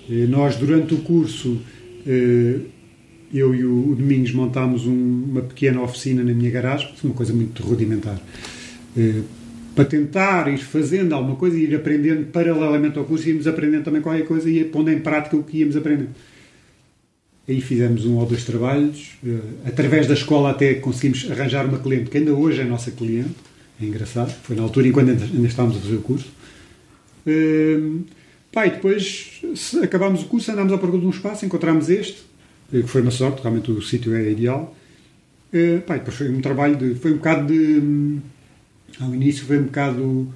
é? 0.08 0.26
Nós, 0.26 0.56
durante 0.56 0.94
o 0.94 0.98
curso, 0.98 1.58
eu 2.06 3.54
e 3.54 3.64
o 3.64 3.94
Domingos 3.94 4.32
montámos 4.32 4.86
um, 4.86 5.24
uma 5.30 5.42
pequena 5.42 5.82
oficina 5.82 6.22
na 6.22 6.32
minha 6.32 6.50
garagem, 6.50 6.88
uma 7.04 7.14
coisa 7.14 7.32
muito 7.32 7.62
rudimentar, 7.62 8.18
para 9.74 9.84
tentar 9.84 10.48
ir 10.48 10.58
fazendo 10.58 11.14
alguma 11.14 11.36
coisa 11.36 11.56
e 11.58 11.64
ir 11.64 11.74
aprendendo 11.74 12.26
paralelamente 12.26 12.98
ao 12.98 13.04
curso, 13.04 13.28
íamos 13.28 13.46
aprendendo 13.46 13.84
também 13.84 14.00
qualquer 14.00 14.26
coisa 14.26 14.48
e 14.48 14.64
pondo 14.64 14.90
em 14.90 14.98
prática 14.98 15.36
o 15.36 15.42
que 15.42 15.58
íamos 15.58 15.76
aprendendo. 15.76 16.10
Aí 17.48 17.60
fizemos 17.62 18.04
um 18.04 18.16
ou 18.16 18.26
dois 18.26 18.44
trabalhos. 18.44 19.12
Através 19.64 20.06
da 20.06 20.14
escola 20.14 20.50
até 20.50 20.74
conseguimos 20.74 21.30
arranjar 21.30 21.64
uma 21.64 21.78
cliente 21.78 22.10
que 22.10 22.18
ainda 22.18 22.34
hoje 22.34 22.60
é 22.60 22.64
nossa 22.64 22.90
cliente. 22.90 23.34
É 23.80 23.86
engraçado. 23.86 24.30
Foi 24.42 24.54
na 24.54 24.62
altura 24.62 24.88
enquanto 24.88 25.08
ainda 25.10 25.46
estávamos 25.46 25.78
a 25.78 25.80
fazer 25.80 25.96
o 25.96 26.02
curso. 26.02 26.28
Uh, 27.26 28.04
pá, 28.52 28.66
e 28.66 28.70
depois 28.70 29.40
acabámos 29.82 30.22
o 30.22 30.26
curso, 30.26 30.50
andámos 30.50 30.72
à 30.72 30.78
procura 30.78 31.00
de 31.00 31.06
um 31.06 31.10
espaço, 31.10 31.44
encontramos 31.44 31.90
este, 31.90 32.22
que 32.70 32.82
foi 32.84 33.02
uma 33.02 33.10
sorte, 33.10 33.42
realmente 33.42 33.70
o 33.70 33.82
sítio 33.82 34.14
é 34.14 34.30
ideal. 34.30 34.74
Uh, 35.52 35.80
pá, 35.82 35.96
depois 35.96 36.16
foi 36.16 36.28
um 36.28 36.40
trabalho 36.40 36.76
de. 36.76 36.94
Foi 36.96 37.12
um 37.12 37.16
bocado 37.16 37.46
de. 37.46 38.18
Ao 39.00 39.14
início 39.14 39.44
foi 39.46 39.58
um 39.58 39.64
bocado 39.64 40.32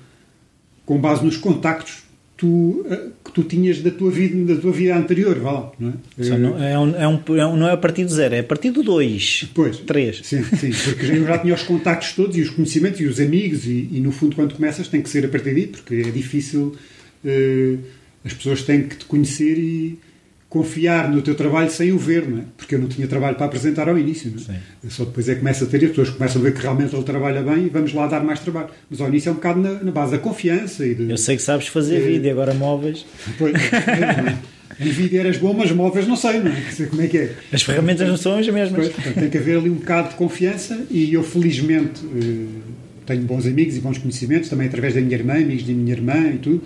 com 0.87 0.99
base 0.99 1.25
nos 1.25 1.37
contactos 1.37 2.05
tu, 2.43 2.85
que 3.25 3.31
tu 3.31 3.45
tinhas 3.45 3.81
da 3.81 3.91
tua 3.93 4.11
vida, 4.11 4.53
da 4.53 4.61
tua 4.61 4.73
vida 4.73 4.97
anterior, 4.97 5.39
vá 5.39 5.53
lá, 5.53 5.73
não 5.79 5.91
é? 5.91 6.39
Não 6.39 6.59
é, 6.59 6.77
um, 6.77 6.97
é, 6.97 7.09
um, 7.09 7.37
é 7.37 7.47
um, 7.47 7.57
não 7.57 7.69
é 7.69 7.73
a 7.73 7.77
partir 7.77 8.05
do 8.05 8.13
zero, 8.13 8.35
é 8.35 8.41
a 8.41 8.45
partir 8.45 8.73
do 8.73 8.83
2, 8.83 9.51
pois, 9.55 9.79
3. 9.79 10.23
Sim, 10.25 10.43
sim, 10.43 10.73
porque 10.73 11.07
eu 11.07 11.25
já 11.25 11.39
tinha 11.39 11.55
os 11.55 11.63
contactos 11.63 12.13
todos 12.15 12.37
e 12.37 12.41
os 12.41 12.51
conhecimentos 12.51 13.01
e 13.01 13.07
os 13.07 13.21
amigos 13.21 13.65
e, 13.67 13.89
e, 13.93 14.01
no 14.01 14.11
fundo 14.11 14.35
quando 14.35 14.55
começas 14.55 14.89
tem 14.89 15.01
que 15.01 15.09
ser 15.09 15.25
a 15.25 15.29
partir 15.29 15.55
daí, 15.55 15.69
porque 15.69 15.95
é 15.95 16.11
difícil, 16.11 16.75
uh, 17.25 17.79
as 18.25 18.35
pessoas 18.35 18.63
têm 18.63 18.89
que 18.89 18.97
te 18.97 19.05
conhecer 19.05 19.57
e 19.57 20.01
confiar 20.53 21.11
no 21.11 21.23
teu 21.23 21.35
trabalho 21.35 21.71
sem 21.71 21.93
o 21.93 21.99
ver, 21.99 22.29
não 22.29 22.41
é? 22.41 22.43
Porque 22.59 22.75
eu 22.75 22.79
não 22.79 22.87
tinha 22.87 23.09
trabalho 23.09 23.37
para 23.37 23.47
apresentar 23.47 23.89
ao 23.89 23.99
início, 23.99 24.31
não 24.31 24.55
é? 24.55 24.61
Só 24.91 25.07
depois 25.07 25.27
é 25.27 25.33
que 25.33 25.39
começa 25.39 25.65
a 25.65 25.67
ter, 25.67 25.83
as 25.83 25.89
pessoas 25.89 26.11
começam 26.11 26.43
a 26.43 26.45
ver 26.45 26.53
que 26.53 26.61
realmente 26.61 26.95
ele 26.95 27.05
trabalha 27.05 27.43
bem 27.43 27.65
e 27.65 27.69
vamos 27.71 27.95
lá 27.95 28.07
dar 28.07 28.23
mais 28.23 28.41
trabalho. 28.41 28.69
Mas 28.91 29.01
ao 29.01 29.09
início 29.09 29.31
é 29.31 29.33
um 29.33 29.37
bocado 29.37 29.61
na, 29.61 29.83
na 29.83 29.91
base 29.91 30.13
da 30.13 30.19
confiança 30.19 30.85
e 30.85 30.95
de, 30.95 31.11
Eu 31.11 31.17
sei 31.17 31.37
que 31.37 31.43
sabes 31.43 31.69
fazer 31.69 31.97
é, 31.97 32.01
vídeo, 32.01 32.31
agora 32.31 32.53
móveis... 32.53 33.07
Pois, 33.39 33.55
é, 33.55 34.37
em 34.79 34.91
vídeo 34.91 35.21
eras 35.21 35.39
bom, 35.39 35.55
mas 35.55 35.73
móveis 35.73 36.07
não 36.07 36.17
sei, 36.17 36.41
não 36.41 36.53
é? 36.53 36.71
Sei 36.71 36.85
como 36.85 37.01
é 37.01 37.07
que 37.07 37.17
é. 37.17 37.33
As 37.51 37.63
ferramentas 37.63 38.07
não 38.07 38.19
são 38.19 38.39
as 38.39 38.47
mesmas. 38.47 38.91
Pois, 38.91 39.15
tem 39.15 39.31
que 39.31 39.39
haver 39.39 39.57
ali 39.57 39.71
um 39.71 39.77
bocado 39.77 40.11
de 40.11 40.17
confiança 40.17 40.85
e 40.91 41.15
eu 41.15 41.23
felizmente 41.23 42.03
tenho 43.07 43.23
bons 43.23 43.47
amigos 43.47 43.75
e 43.75 43.81
bons 43.81 43.97
conhecimentos, 43.97 44.51
também 44.51 44.67
através 44.67 44.95
da 44.95 45.01
minha 45.01 45.17
irmã, 45.17 45.33
amigos 45.33 45.65
da 45.65 45.73
minha 45.73 45.93
irmã 45.93 46.29
e 46.29 46.39
tudo, 46.39 46.63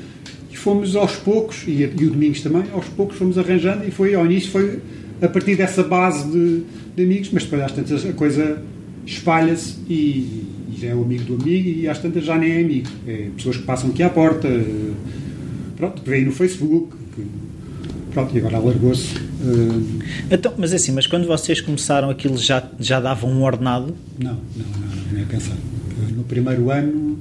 fomos 0.67 0.97
aos 0.97 1.15
poucos, 1.15 1.63
e, 1.69 1.83
e, 1.83 2.05
o 2.07 2.11
Domingos 2.11 2.41
também, 2.41 2.65
aos 2.73 2.87
poucos 2.87 3.17
fomos 3.17 3.39
arranjando, 3.39 3.87
e 3.87 3.93
foi 3.93 4.17
ao 4.17 4.27
início 4.27 4.51
foi 4.51 4.81
a 5.23 5.29
partir 5.29 5.55
dessa 5.55 5.85
base 5.85 6.29
de, 6.29 6.65
de 6.97 7.05
amigos, 7.05 7.31
mas 7.33 7.45
depois 7.45 7.63
às 7.63 7.71
tantas 7.71 8.05
a 8.05 8.13
coisa 8.13 8.61
espalha-se 9.07 9.77
e, 9.89 9.95
e, 9.95 10.77
já 10.81 10.89
é 10.89 10.95
o 10.97 11.03
amigo 11.03 11.23
do 11.23 11.41
amigo, 11.41 11.69
e 11.69 11.87
às 11.87 12.01
tantas 12.01 12.25
já 12.25 12.37
nem 12.37 12.51
é 12.51 12.61
amigo. 12.63 12.89
É 13.07 13.29
pessoas 13.37 13.59
que 13.59 13.63
passam 13.63 13.91
aqui 13.91 14.03
à 14.03 14.11
porta, 14.11 14.49
pronto, 15.77 16.03
que 16.03 16.11
vêm 16.11 16.25
no 16.25 16.33
Facebook, 16.33 16.97
pronto, 18.13 18.35
e 18.35 18.39
agora 18.39 18.57
alargou-se. 18.57 19.17
Uh... 19.17 20.03
Então, 20.29 20.53
mas 20.59 20.73
é 20.73 20.77
assim, 20.77 20.91
mas 20.91 21.07
quando 21.07 21.29
vocês 21.29 21.61
começaram 21.61 22.11
aquilo 22.11 22.37
já, 22.37 22.69
já 22.81 22.99
davam 22.99 23.31
um 23.31 23.45
ordenado? 23.45 23.95
Não, 24.19 24.33
não, 24.33 24.41
não, 24.57 24.97
não, 24.97 25.13
nem 25.13 25.23
a 25.23 25.27
pensar. 25.27 25.57
No 26.11 26.25
primeiro 26.25 26.73
ano 26.73 27.21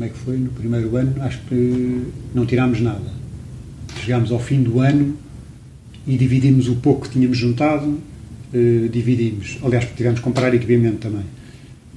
como 0.00 0.08
é 0.08 0.14
que 0.14 0.18
foi? 0.18 0.38
No 0.38 0.48
primeiro 0.48 0.96
ano, 0.96 1.14
acho 1.20 1.38
que 1.42 2.06
não 2.34 2.46
tirámos 2.46 2.80
nada. 2.80 3.12
Chegámos 4.02 4.32
ao 4.32 4.38
fim 4.38 4.62
do 4.62 4.80
ano 4.80 5.14
e 6.06 6.16
dividimos 6.16 6.68
o 6.68 6.76
pouco 6.76 7.02
que 7.02 7.10
tínhamos 7.10 7.36
juntado, 7.36 7.98
eh, 8.54 8.88
dividimos. 8.90 9.58
Aliás, 9.62 9.86
tivemos 9.94 10.20
que 10.20 10.24
comprar 10.24 10.54
equipamento 10.54 10.96
também. 10.96 11.26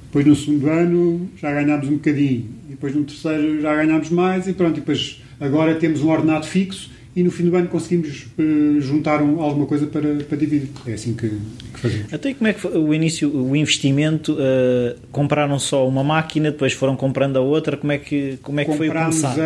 Depois, 0.02 0.26
no 0.26 0.36
segundo 0.36 0.68
ano, 0.68 1.30
já 1.40 1.50
ganhámos 1.50 1.88
um 1.88 1.94
bocadinho. 1.94 2.44
E 2.68 2.72
depois, 2.72 2.94
no 2.94 3.04
terceiro, 3.04 3.62
já 3.62 3.74
ganhámos 3.74 4.10
mais. 4.10 4.46
E 4.46 4.52
pronto, 4.52 4.76
e 4.76 4.80
depois, 4.80 5.22
agora 5.40 5.74
temos 5.76 6.02
um 6.02 6.10
ordenado 6.10 6.44
fixo 6.44 6.90
e 7.16 7.22
no 7.22 7.30
fim 7.30 7.48
do 7.48 7.56
ano 7.56 7.68
conseguimos 7.68 8.26
uh, 8.38 8.80
juntar 8.80 9.22
um, 9.22 9.40
alguma 9.40 9.66
coisa 9.66 9.86
para, 9.86 10.16
para 10.16 10.36
dividir. 10.36 10.68
É 10.86 10.94
assim 10.94 11.14
que, 11.14 11.28
que 11.28 11.80
fazemos. 11.80 12.12
Até 12.12 12.34
como 12.34 12.48
é 12.48 12.52
que 12.52 12.60
foi 12.60 12.76
o 12.76 12.92
início, 12.92 13.30
o 13.34 13.54
investimento? 13.54 14.32
Uh, 14.32 14.98
compraram 15.12 15.58
só 15.58 15.86
uma 15.86 16.02
máquina, 16.02 16.50
depois 16.50 16.72
foram 16.72 16.96
comprando 16.96 17.36
a 17.36 17.40
outra. 17.40 17.76
Como 17.76 17.92
é 17.92 17.98
que, 17.98 18.38
como 18.42 18.58
é 18.58 18.64
que 18.64 18.76
foi 18.76 18.88
o 18.88 18.92
começar? 18.92 19.36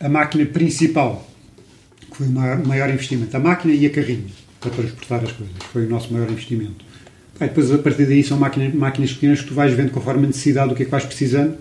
A, 0.00 0.06
a 0.06 0.08
máquina 0.08 0.46
principal, 0.46 1.28
que 2.10 2.16
foi 2.16 2.26
o 2.28 2.30
maior, 2.30 2.64
maior 2.64 2.88
investimento. 2.88 3.36
A 3.36 3.40
máquina 3.40 3.74
e 3.74 3.84
a 3.84 3.90
carrinha, 3.90 4.24
para 4.58 4.70
transportar 4.70 5.22
as 5.22 5.32
coisas. 5.32 5.54
Foi 5.70 5.84
o 5.84 5.88
nosso 5.88 6.10
maior 6.12 6.30
investimento. 6.30 6.84
Aí, 7.38 7.48
depois, 7.48 7.70
a 7.70 7.76
partir 7.76 8.06
daí, 8.06 8.24
são 8.24 8.38
máquinas, 8.38 8.72
máquinas 8.72 9.12
pequenas 9.12 9.42
que 9.42 9.48
tu 9.48 9.54
vais 9.54 9.74
vendo 9.74 9.90
conforme 9.90 10.24
a 10.24 10.28
necessidade 10.28 10.70
do 10.70 10.74
que 10.74 10.82
é 10.82 10.84
que 10.86 10.90
vais 10.90 11.04
precisando 11.04 11.58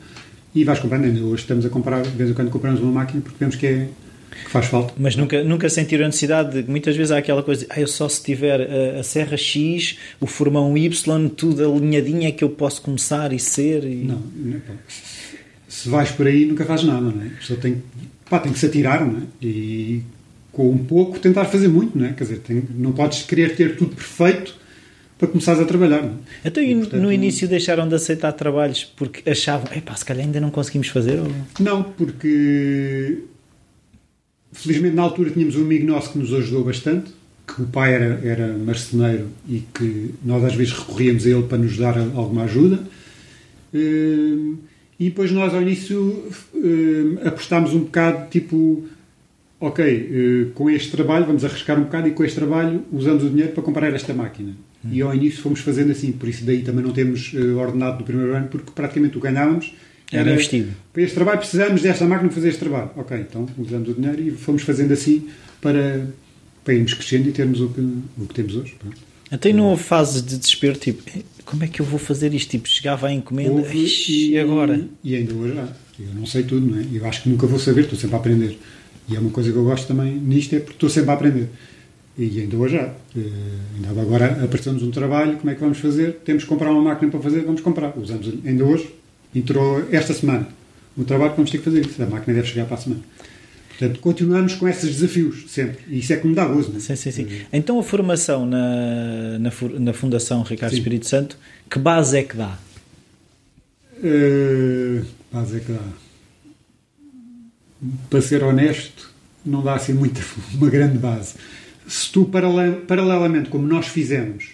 e 0.54 0.64
vais 0.64 0.80
comprando. 0.80 1.06
Hoje 1.26 1.42
estamos 1.42 1.66
a 1.66 1.70
comprar, 1.70 2.02
de 2.04 2.10
vez 2.12 2.30
em 2.30 2.34
quando 2.34 2.50
compramos 2.50 2.80
uma 2.80 2.94
máquina 2.94 3.22
porque 3.22 3.36
vemos 3.38 3.58
que 3.58 3.68
é 3.68 3.90
que 4.32 4.52
faz 4.52 4.68
falta. 4.68 4.94
Mas 4.98 5.16
nunca, 5.16 5.44
nunca 5.44 5.70
sentiram 5.70 6.06
a 6.06 6.08
necessidade 6.08 6.62
de. 6.62 6.70
Muitas 6.70 6.96
vezes 6.96 7.12
há 7.12 7.18
aquela 7.18 7.44
coisa, 7.44 7.66
ah, 7.70 7.80
eu 7.80 7.88
só 7.88 8.08
se 8.10 8.24
tiver 8.24 8.62
a, 8.62 9.00
a 9.00 9.04
Serra 9.04 9.38
X, 9.38 9.98
o 10.20 10.28
formão 10.28 10.78
Y, 10.78 11.30
tudo 11.30 11.76
alinhadinho 11.76 12.28
é 12.28 12.32
que 12.32 12.44
eu 12.44 12.50
posso 12.50 12.82
começar 12.82 13.32
e 13.34 13.40
ser. 13.40 13.84
E... 13.84 13.96
Não, 14.04 14.22
não 14.36 14.62
se 15.76 15.90
vais 15.90 16.10
por 16.10 16.26
aí 16.26 16.46
nunca 16.46 16.64
faz 16.64 16.84
nada, 16.84 17.02
não 17.02 17.22
é? 17.22 17.28
A 17.28 17.38
pessoa 17.38 17.60
tem, 17.60 17.84
pá, 18.30 18.40
tem 18.40 18.54
que 18.54 18.60
se 18.60 18.66
atirar, 18.66 19.06
não 19.06 19.20
é? 19.20 19.24
E 19.42 20.04
com 20.52 20.70
um 20.72 20.78
pouco 20.78 21.20
tentar 21.20 21.44
fazer 21.46 21.68
muito, 21.68 21.98
não 21.98 22.06
é? 22.06 22.14
Quer 22.14 22.24
dizer, 22.24 22.40
tem, 22.40 22.64
não 22.76 22.94
podes 22.94 23.24
querer 23.24 23.58
ter 23.58 23.76
tudo 23.76 23.94
perfeito 23.94 24.56
para 25.18 25.28
começares 25.28 25.60
a 25.60 25.66
trabalhar. 25.66 26.02
Não 26.02 26.12
é? 26.12 26.14
Então, 26.46 26.64
e, 26.64 26.76
portanto, 26.76 27.02
no 27.02 27.12
início 27.12 27.46
deixaram 27.46 27.90
de 27.90 27.96
aceitar 27.96 28.32
trabalhos 28.32 28.86
porque 28.86 29.30
achavam, 29.30 29.68
epá, 29.76 29.94
se 29.96 30.06
calhar 30.06 30.26
ainda 30.26 30.40
não 30.40 30.50
conseguimos 30.50 30.88
fazer? 30.88 31.20
Ou... 31.20 31.30
Não, 31.60 31.84
porque 31.84 33.24
Felizmente, 34.56 34.96
na 34.96 35.04
altura, 35.04 35.30
tínhamos 35.30 35.58
um 35.58 35.62
amigo 35.62 35.86
nosso 35.86 36.14
que 36.14 36.18
nos 36.18 36.34
ajudou 36.34 36.64
bastante, 36.64 37.12
que 37.46 37.62
o 37.62 37.66
pai 37.66 37.94
era, 37.94 38.22
era 38.24 38.58
marceneiro 38.58 39.28
e 39.48 39.62
que 39.74 40.12
nós 40.24 40.44
às 40.46 40.56
vezes 40.56 40.74
recorríamos 40.74 41.26
a 41.26 41.30
ele 41.30 41.44
para 41.44 41.58
nos 41.58 41.78
dar 41.78 41.98
alguma 42.16 42.44
ajuda. 42.44 42.80
Hum, 43.74 44.56
e 44.98 45.10
depois 45.10 45.30
nós, 45.32 45.54
ao 45.54 45.62
início, 45.62 46.32
hum, 46.54 47.18
apostámos 47.24 47.74
um 47.74 47.80
bocado, 47.80 48.30
tipo, 48.30 48.86
ok, 49.60 49.86
hum, 49.86 50.52
com 50.56 50.70
este 50.70 50.90
trabalho 50.90 51.26
vamos 51.26 51.44
arriscar 51.44 51.78
um 51.78 51.84
bocado 51.84 52.08
e 52.08 52.12
com 52.12 52.24
este 52.24 52.38
trabalho 52.38 52.82
usamos 52.94 53.26
o 53.26 53.30
dinheiro 53.30 53.52
para 53.52 53.62
comprar 53.62 53.94
esta 53.94 54.14
máquina. 54.14 54.54
Hum. 54.84 54.90
E 54.90 55.02
ao 55.02 55.14
início 55.14 55.42
fomos 55.42 55.60
fazendo 55.60 55.92
assim, 55.92 56.14
por 56.14 56.30
isso 56.30 56.46
daí 56.46 56.62
também 56.64 56.84
não 56.84 56.94
temos 56.94 57.34
ordenado 57.60 57.98
do 57.98 58.04
primeiro 58.06 58.34
ano, 58.34 58.48
porque 58.48 58.72
praticamente 58.74 59.18
o 59.18 59.22
ganhávamos 59.22 59.74
era, 60.12 60.22
era 60.22 60.34
investido. 60.34 60.72
Para 60.94 61.02
este 61.02 61.16
trabalho 61.16 61.40
precisamos 61.40 61.82
desta 61.82 62.06
máquina 62.06 62.30
para 62.30 62.36
fazer 62.36 62.50
este 62.50 62.60
trabalho. 62.60 62.92
Ok, 62.96 63.18
então 63.18 63.48
usamos 63.58 63.90
o 63.90 63.94
dinheiro 63.94 64.22
e 64.22 64.32
fomos 64.32 64.64
fazendo 64.64 64.94
assim 64.94 65.28
para, 65.62 66.08
para 66.64 66.74
irmos 66.74 66.94
crescendo 66.94 67.30
e 67.30 67.32
termos 67.32 67.62
o 67.62 67.70
que, 67.70 67.82
o 67.82 68.26
que 68.28 68.34
temos 68.34 68.56
hoje. 68.56 68.76
Até 69.32 69.52
não 69.52 69.66
houve 69.66 69.84
fase 69.84 70.22
de 70.22 70.38
desespero, 70.38 70.78
tipo, 70.78 71.04
como 71.44 71.64
é 71.64 71.68
que 71.68 71.82
eu 71.82 71.86
vou 71.86 72.00
fazer 72.00 72.34
isto? 72.34 72.52
Tipo, 72.52 72.68
chegava 72.68 73.08
à 73.08 73.14
encomenda 73.14 73.68
Ixi, 73.74 74.32
e 74.32 74.40
agora? 74.40 74.88
E 75.04 75.16
ainda 75.16 75.34
hoje 75.34 75.58
há. 75.58 75.68
Eu 76.00 76.14
não 76.14 76.26
sei 76.26 76.44
tudo, 76.44 76.66
não 76.66 76.80
é? 76.80 76.86
Eu 76.92 77.06
acho 77.06 77.24
que 77.24 77.30
nunca 77.30 77.48
vou 77.48 77.58
saber, 77.58 77.82
estou 77.82 77.98
sempre 77.98 78.16
a 78.16 78.20
aprender. 78.20 78.58
E 79.08 79.16
é 79.16 79.20
uma 79.20 79.30
coisa 79.30 79.52
que 79.52 79.58
eu 79.58 79.64
gosto 79.64 79.88
também 79.88 80.14
nisto, 80.16 80.56
é 80.56 80.60
porque 80.60 80.74
estou 80.74 80.90
sempre 80.90 81.12
a 81.12 81.14
aprender. 81.14 81.50
E 82.18 82.40
ainda 82.40 82.56
hoje 82.56 82.78
há. 82.78 82.88
Uh, 82.88 83.22
ainda 83.76 84.02
agora 84.02 84.44
aparecemos 84.44 84.84
um 84.84 84.92
trabalho, 84.92 85.38
como 85.38 85.50
é 85.50 85.56
que 85.56 85.62
vamos 85.62 85.80
fazer? 85.80 86.22
Temos 86.26 86.44
que 86.44 86.50
comprar 86.50 86.72
uma 86.72 86.82
máquina 86.82 87.12
para 87.12 87.20
fazer, 87.20 87.42
vamos 87.42 87.62
comprar. 87.62 87.98
Usamos 87.98 88.32
ainda 88.46 88.64
hoje, 88.64 88.88
entrou 89.36 89.88
esta 89.92 90.14
semana. 90.14 90.48
O 90.98 91.04
trabalho 91.04 91.32
que 91.32 91.38
vamos 91.38 91.52
ter 91.52 91.58
que 91.58 91.66
fazer. 91.66 91.86
A 92.02 92.06
máquina 92.06 92.34
deve 92.34 92.48
chegar 92.48 92.66
para 92.66 92.76
a 92.76 92.80
semana. 92.80 93.02
Portanto, 93.78 94.00
continuamos 94.00 94.56
com 94.56 94.68
esses 94.70 94.96
desafios 94.96 95.46
sempre. 95.50 95.80
E 95.90 96.00
isso 96.00 96.14
é 96.14 96.18
que 96.18 96.26
me 96.26 96.34
dá 96.34 96.46
gozo. 96.46 96.70
Não 96.70 96.78
é? 96.78 96.80
Sim, 96.80 96.96
sim, 96.96 97.12
sim. 97.12 97.28
Então, 97.52 97.78
a 97.78 97.84
formação 97.84 98.46
na, 98.46 99.38
na, 99.38 99.52
na 99.80 99.94
Fundação 99.94 100.44
Ricardo 100.44 100.72
sim. 100.72 100.78
Espírito 100.78 101.06
Santo, 101.08 101.38
que 101.70 101.78
base 101.78 102.18
é 102.18 102.24
que 102.24 102.38
dá? 102.38 102.58
Uh, 103.98 105.06
base 105.32 105.58
é 105.58 105.60
que 105.60 105.72
dá? 105.74 105.80
Para 108.10 108.22
ser 108.22 108.44
honesto, 108.44 109.12
não 109.46 109.62
dá 109.62 109.76
assim 109.76 109.94
muito, 109.94 110.22
uma 110.56 110.70
grande 110.70 110.98
base. 110.98 111.34
Se 111.86 112.10
tu, 112.12 112.26
paralelamente, 112.88 113.50
como 113.50 113.68
nós 113.68 113.88
fizemos, 113.88 114.52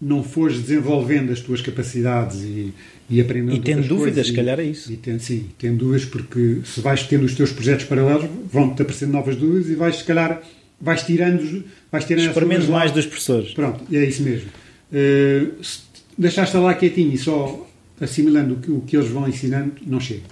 não 0.00 0.22
fores 0.22 0.60
desenvolvendo 0.60 1.32
as 1.32 1.40
tuas 1.40 1.60
capacidades 1.60 2.42
e, 2.42 2.72
e 3.08 3.20
aprendendo 3.20 3.56
E 3.56 3.60
tendo 3.60 3.86
dúvidas, 3.86 4.26
se 4.26 4.32
calhar 4.32 4.58
é 4.58 4.64
isso. 4.64 4.92
E, 4.92 4.96
tendo, 4.96 5.20
sim, 5.20 5.46
tendo 5.58 5.78
dúvidas, 5.78 6.04
porque 6.04 6.60
se 6.64 6.80
vais 6.80 7.02
tendo 7.04 7.24
os 7.24 7.34
teus 7.34 7.52
projetos 7.52 7.84
paralelos, 7.86 8.28
vão-te 8.52 8.82
aparecendo 8.82 9.12
novas 9.12 9.36
dúvidas 9.36 9.68
e 9.70 9.74
vais, 9.74 9.96
se 9.96 10.04
calhar, 10.04 10.42
vais 10.80 11.02
tirando, 11.02 11.64
vais 11.90 12.04
tirando 12.04 12.68
lá. 12.68 12.78
mais 12.78 12.92
dos 12.92 13.06
professores. 13.06 13.52
Pronto, 13.52 13.84
é 13.94 14.04
isso 14.04 14.22
mesmo. 14.22 14.48
Uh, 14.90 15.62
se 15.62 15.80
deixaste 16.18 16.56
lá 16.56 16.74
quietinho 16.74 17.12
e 17.14 17.18
só 17.18 17.68
assimilando 18.00 18.54
o 18.54 18.56
que, 18.58 18.70
o 18.70 18.80
que 18.80 18.96
eles 18.96 19.08
vão 19.08 19.28
ensinando, 19.28 19.72
não 19.86 20.00
chega. 20.00 20.22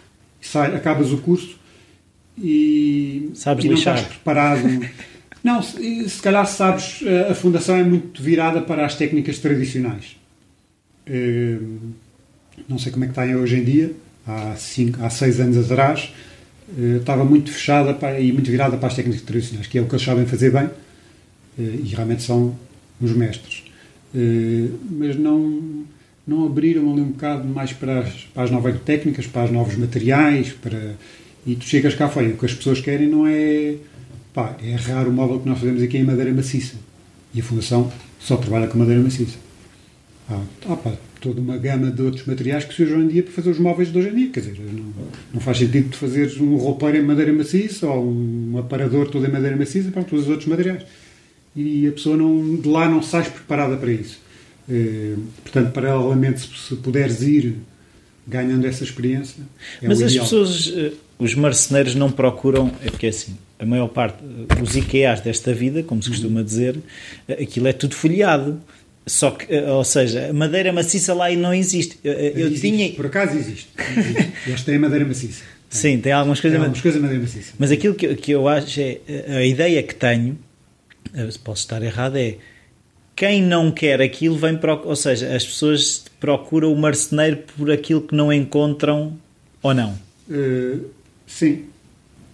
Sai, 0.40 0.74
acabas 0.74 1.12
o 1.12 1.18
curso 1.18 1.58
e, 2.37 3.30
Sabes 3.34 3.64
e 3.64 3.68
não 3.68 3.74
lixar. 3.76 3.96
estás 3.96 4.14
preparado. 4.14 4.62
não, 5.42 5.62
se, 5.62 6.08
se 6.08 6.20
calhar 6.20 6.46
sabes, 6.46 7.00
a 7.28 7.32
a 7.32 7.34
fundação 7.34 7.76
é 7.76 7.84
muito 7.84 8.22
virada 8.22 8.60
para 8.60 8.84
as 8.84 8.96
técnicas 8.96 9.38
tradicionais. 9.38 10.16
Uh, 11.08 11.94
não 12.68 12.78
sei 12.78 12.92
como 12.92 13.04
é 13.04 13.08
que 13.08 13.12
está 13.12 13.24
hoje 13.36 13.56
em 13.56 13.64
dia, 13.64 13.92
há, 14.26 14.54
cinco, 14.56 15.04
há 15.04 15.10
seis 15.10 15.40
anos 15.40 15.58
atrás, 15.70 16.12
uh, 16.68 16.96
estava 16.96 17.24
muito 17.24 17.50
fechada 17.50 17.94
para, 17.94 18.20
e 18.20 18.32
muito 18.32 18.50
virada 18.50 18.76
para 18.76 18.88
as 18.88 18.94
técnicas 18.94 19.22
tradicionais, 19.22 19.66
que 19.66 19.78
é 19.78 19.82
o 19.82 19.86
que 19.86 19.94
eles 19.94 20.04
sabem 20.04 20.26
fazer 20.26 20.50
bem 20.50 20.64
uh, 20.66 20.72
e 21.58 21.88
realmente 21.94 22.22
são 22.22 22.56
os 23.00 23.12
mestres. 23.12 23.64
Uh, 24.14 24.78
mas 24.90 25.16
não, 25.16 25.84
não 26.26 26.46
abriram 26.46 26.92
ali 26.92 27.02
um 27.02 27.10
bocado 27.10 27.46
mais 27.46 27.72
para 27.72 28.00
as, 28.00 28.12
para 28.32 28.44
as 28.44 28.50
novas 28.50 28.80
técnicas, 28.82 29.26
para 29.26 29.44
os 29.44 29.50
novos 29.50 29.76
materiais, 29.76 30.52
para, 30.52 30.94
e 31.46 31.54
tu 31.54 31.64
chegas 31.64 31.94
cá 31.94 32.08
fora, 32.08 32.28
o 32.28 32.36
que 32.36 32.46
as 32.46 32.54
pessoas 32.54 32.80
querem 32.80 33.08
não 33.08 33.26
é. 33.26 33.76
Pá, 34.32 34.56
é 34.62 34.74
raro 34.74 35.10
o 35.10 35.12
móvel 35.12 35.38
que 35.38 35.48
nós 35.48 35.58
fazemos 35.58 35.80
aqui 35.80 35.98
em 35.98 36.04
madeira 36.04 36.32
maciça. 36.32 36.74
E 37.32 37.40
a 37.40 37.42
Fundação 37.42 37.92
só 38.18 38.36
trabalha 38.36 38.66
com 38.66 38.78
madeira 38.78 39.00
maciça. 39.00 39.38
Há 40.28 40.40
ah, 40.68 40.76
pá, 40.76 40.92
toda 41.24 41.40
uma 41.40 41.56
gama 41.56 41.90
de 41.90 42.02
outros 42.02 42.26
materiais 42.26 42.64
que 42.64 42.74
se 42.74 42.82
usam 42.82 42.98
hoje 42.98 43.06
em 43.06 43.08
dia 43.08 43.22
para 43.22 43.32
fazer 43.32 43.50
os 43.50 43.58
móveis 43.58 43.90
de 43.90 43.98
hoje 43.98 44.08
em 44.10 44.14
dia. 44.14 44.28
Quer 44.28 44.40
dizer, 44.40 44.56
não, 44.60 44.92
não 45.32 45.40
faz 45.40 45.58
sentido 45.58 45.88
tu 45.90 45.96
fazeres 45.96 46.38
um 46.38 46.56
roupeiro 46.56 46.98
em 46.98 47.02
madeira 47.02 47.32
maciça 47.32 47.87
ou 47.87 48.06
um 48.06 48.58
aparador 48.58 49.08
todo 49.08 49.26
em 49.26 49.30
madeira 49.30 49.56
maciça 49.56 49.90
para 49.90 50.04
todos 50.04 50.26
os 50.26 50.30
outros 50.30 50.48
materiais. 50.48 50.82
E 51.56 51.88
a 51.88 51.92
pessoa 51.92 52.16
não, 52.16 52.56
de 52.56 52.68
lá 52.68 52.88
não 52.88 53.02
sai 53.02 53.22
preparada 53.22 53.76
para 53.76 53.90
isso. 53.90 54.18
Eh, 54.68 55.14
portanto, 55.42 55.72
paralelamente, 55.72 56.40
se, 56.40 56.48
se 56.68 56.76
puderes 56.76 57.22
ir 57.22 57.54
ganhando 58.26 58.66
essa 58.66 58.84
experiência. 58.84 59.42
É 59.80 59.88
Mas 59.88 60.02
as 60.02 60.12
ideal. 60.12 60.24
pessoas, 60.24 60.72
eh, 60.76 60.92
os 61.18 61.34
marceneiros 61.34 61.94
não 61.94 62.10
procuram, 62.10 62.70
é 62.82 62.90
porque 62.90 63.06
é 63.06 63.10
assim, 63.10 63.37
a 63.58 63.66
maior 63.66 63.88
parte, 63.88 64.18
eh, 64.22 64.62
os 64.62 64.74
IKEAs 64.76 65.20
desta 65.20 65.52
vida, 65.52 65.82
como 65.82 66.02
se 66.02 66.10
costuma 66.10 66.42
dizer, 66.42 66.78
aquilo 67.28 67.68
é 67.68 67.72
tudo 67.72 67.94
folheado. 67.94 68.60
Só 69.06 69.30
que, 69.32 69.52
eh, 69.54 69.70
ou 69.70 69.84
seja, 69.84 70.32
madeira 70.32 70.72
maciça 70.72 71.12
lá 71.12 71.30
e 71.30 71.36
não 71.36 71.52
existe. 71.52 71.98
Eh, 72.04 72.32
Eu 72.36 72.46
Existe, 72.46 72.60
tinha. 72.70 72.92
Por 72.92 73.06
acaso 73.06 73.36
existe. 73.36 73.68
existe. 73.98 74.32
Eles 74.46 74.62
têm 74.62 74.78
madeira 74.78 75.04
maciça. 75.04 75.42
Sim, 75.68 75.98
tem 75.98 76.12
algumas 76.12 76.40
Tem 76.40 76.50
coisas. 76.50 76.60
algumas 76.64 76.80
coisas 76.82 77.00
madeira 77.02 77.22
maciça. 77.22 77.52
Mas 77.58 77.70
aquilo 77.70 77.94
que, 77.94 78.14
que 78.14 78.30
eu 78.32 78.46
acho 78.48 78.80
é. 78.80 78.98
A 79.28 79.44
ideia 79.44 79.82
que 79.82 79.94
tenho, 79.94 80.38
eh, 81.14 81.28
posso 81.44 81.62
estar 81.62 81.82
errado, 81.82 82.16
é. 82.16 82.36
Quem 83.16 83.42
não 83.42 83.70
quer 83.70 84.00
aquilo 84.00 84.36
vem 84.38 84.56
para. 84.56 84.74
Ou 84.74 84.96
seja, 84.96 85.34
as 85.36 85.44
pessoas 85.44 86.04
procuram 86.18 86.72
o 86.72 86.76
marceneiro 86.76 87.38
por 87.56 87.70
aquilo 87.70 88.00
que 88.02 88.14
não 88.14 88.32
encontram 88.32 89.18
ou 89.62 89.74
não. 89.74 89.98
Uh, 90.30 90.86
sim. 91.26 91.64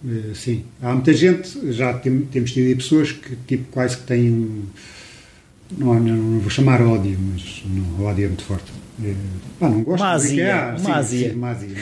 Uh, 0.03 0.33
sim. 0.33 0.63
Há 0.81 0.93
muita 0.93 1.13
gente, 1.13 1.71
já 1.73 1.93
tem- 1.93 2.21
temos 2.21 2.51
tido 2.53 2.67
aí 2.67 2.75
pessoas 2.75 3.11
que 3.11 3.35
tipo, 3.47 3.65
quase 3.71 3.97
que 3.97 4.03
têm 4.03 4.31
um. 4.31 4.65
Não, 5.77 5.93
não, 5.95 6.15
não 6.15 6.39
vou 6.39 6.49
chamar 6.49 6.81
ódio, 6.81 7.17
mas 7.19 7.63
não, 7.65 8.05
ódio 8.05 8.25
é 8.25 8.27
muito 8.27 8.43
forte. 8.43 8.71
Uh, 8.99 9.15
pá, 9.59 9.69
não 9.69 9.83
gosto 9.83 10.03
Uma 10.03 10.17
do 10.17 10.25
IKEA. 10.25 10.75
uma 10.79 10.95
azia. 10.95 11.29
Sim, 11.29 11.35
uma 11.35 11.49
azia. 11.49 11.77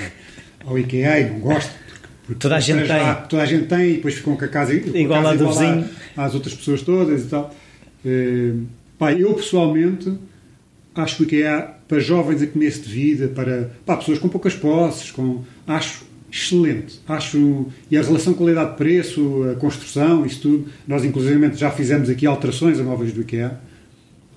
não. 0.64 0.70
Ao 0.72 0.80
IKEA 0.80 1.20
e 1.22 1.30
não 1.32 1.40
gosto. 1.40 1.70
porque- 1.72 1.90
porque 2.28 2.40
Toda 2.40 2.56
a 2.58 2.60
gente 2.60 2.88
tem. 2.88 3.16
Toda 3.28 3.42
a 3.42 3.46
gente 3.46 3.66
tem 3.66 3.90
e 3.90 3.94
depois 3.96 4.14
ficam 4.14 4.36
com 4.36 4.46
a 4.46 4.48
casa 4.48 4.74
Igual 4.74 5.26
à 5.26 5.34
do 5.34 5.44
igual 5.44 5.50
à- 5.58 5.60
vizinho. 5.60 5.90
às 6.16 6.34
outras 6.36 6.54
pessoas 6.54 6.82
todas 6.84 7.24
e 7.24 7.28
tal. 7.28 7.54
Uh, 8.06 8.64
pá, 8.98 9.12
eu 9.14 9.34
pessoalmente 9.34 10.14
acho 10.96 11.16
que 11.18 11.24
o 11.24 11.26
IKEA 11.26 11.70
para 11.88 12.00
jovens 12.00 12.42
a 12.44 12.48
começo 12.48 12.82
de 12.84 12.90
vida, 12.90 13.28
para 13.30 13.72
pá, 13.86 13.98
pessoas 13.98 14.20
com 14.20 14.30
poucas 14.30 14.54
posses, 14.54 15.10
com, 15.12 15.44
acho 15.66 16.04
excelente. 16.32 17.00
Acho, 17.08 17.66
e 17.90 17.98
a 17.98 18.02
relação 18.04 18.34
qualidade-preço, 18.36 19.50
a 19.52 19.56
construção, 19.56 20.24
isso 20.26 20.42
tudo. 20.42 20.68
Nós, 20.88 21.04
inclusive, 21.04 21.52
já 21.56 21.72
fizemos 21.72 22.08
aqui 22.10 22.28
alterações 22.28 22.80
a 22.80 22.84
móveis 22.84 23.12
do 23.12 23.22
IKEA, 23.22 23.60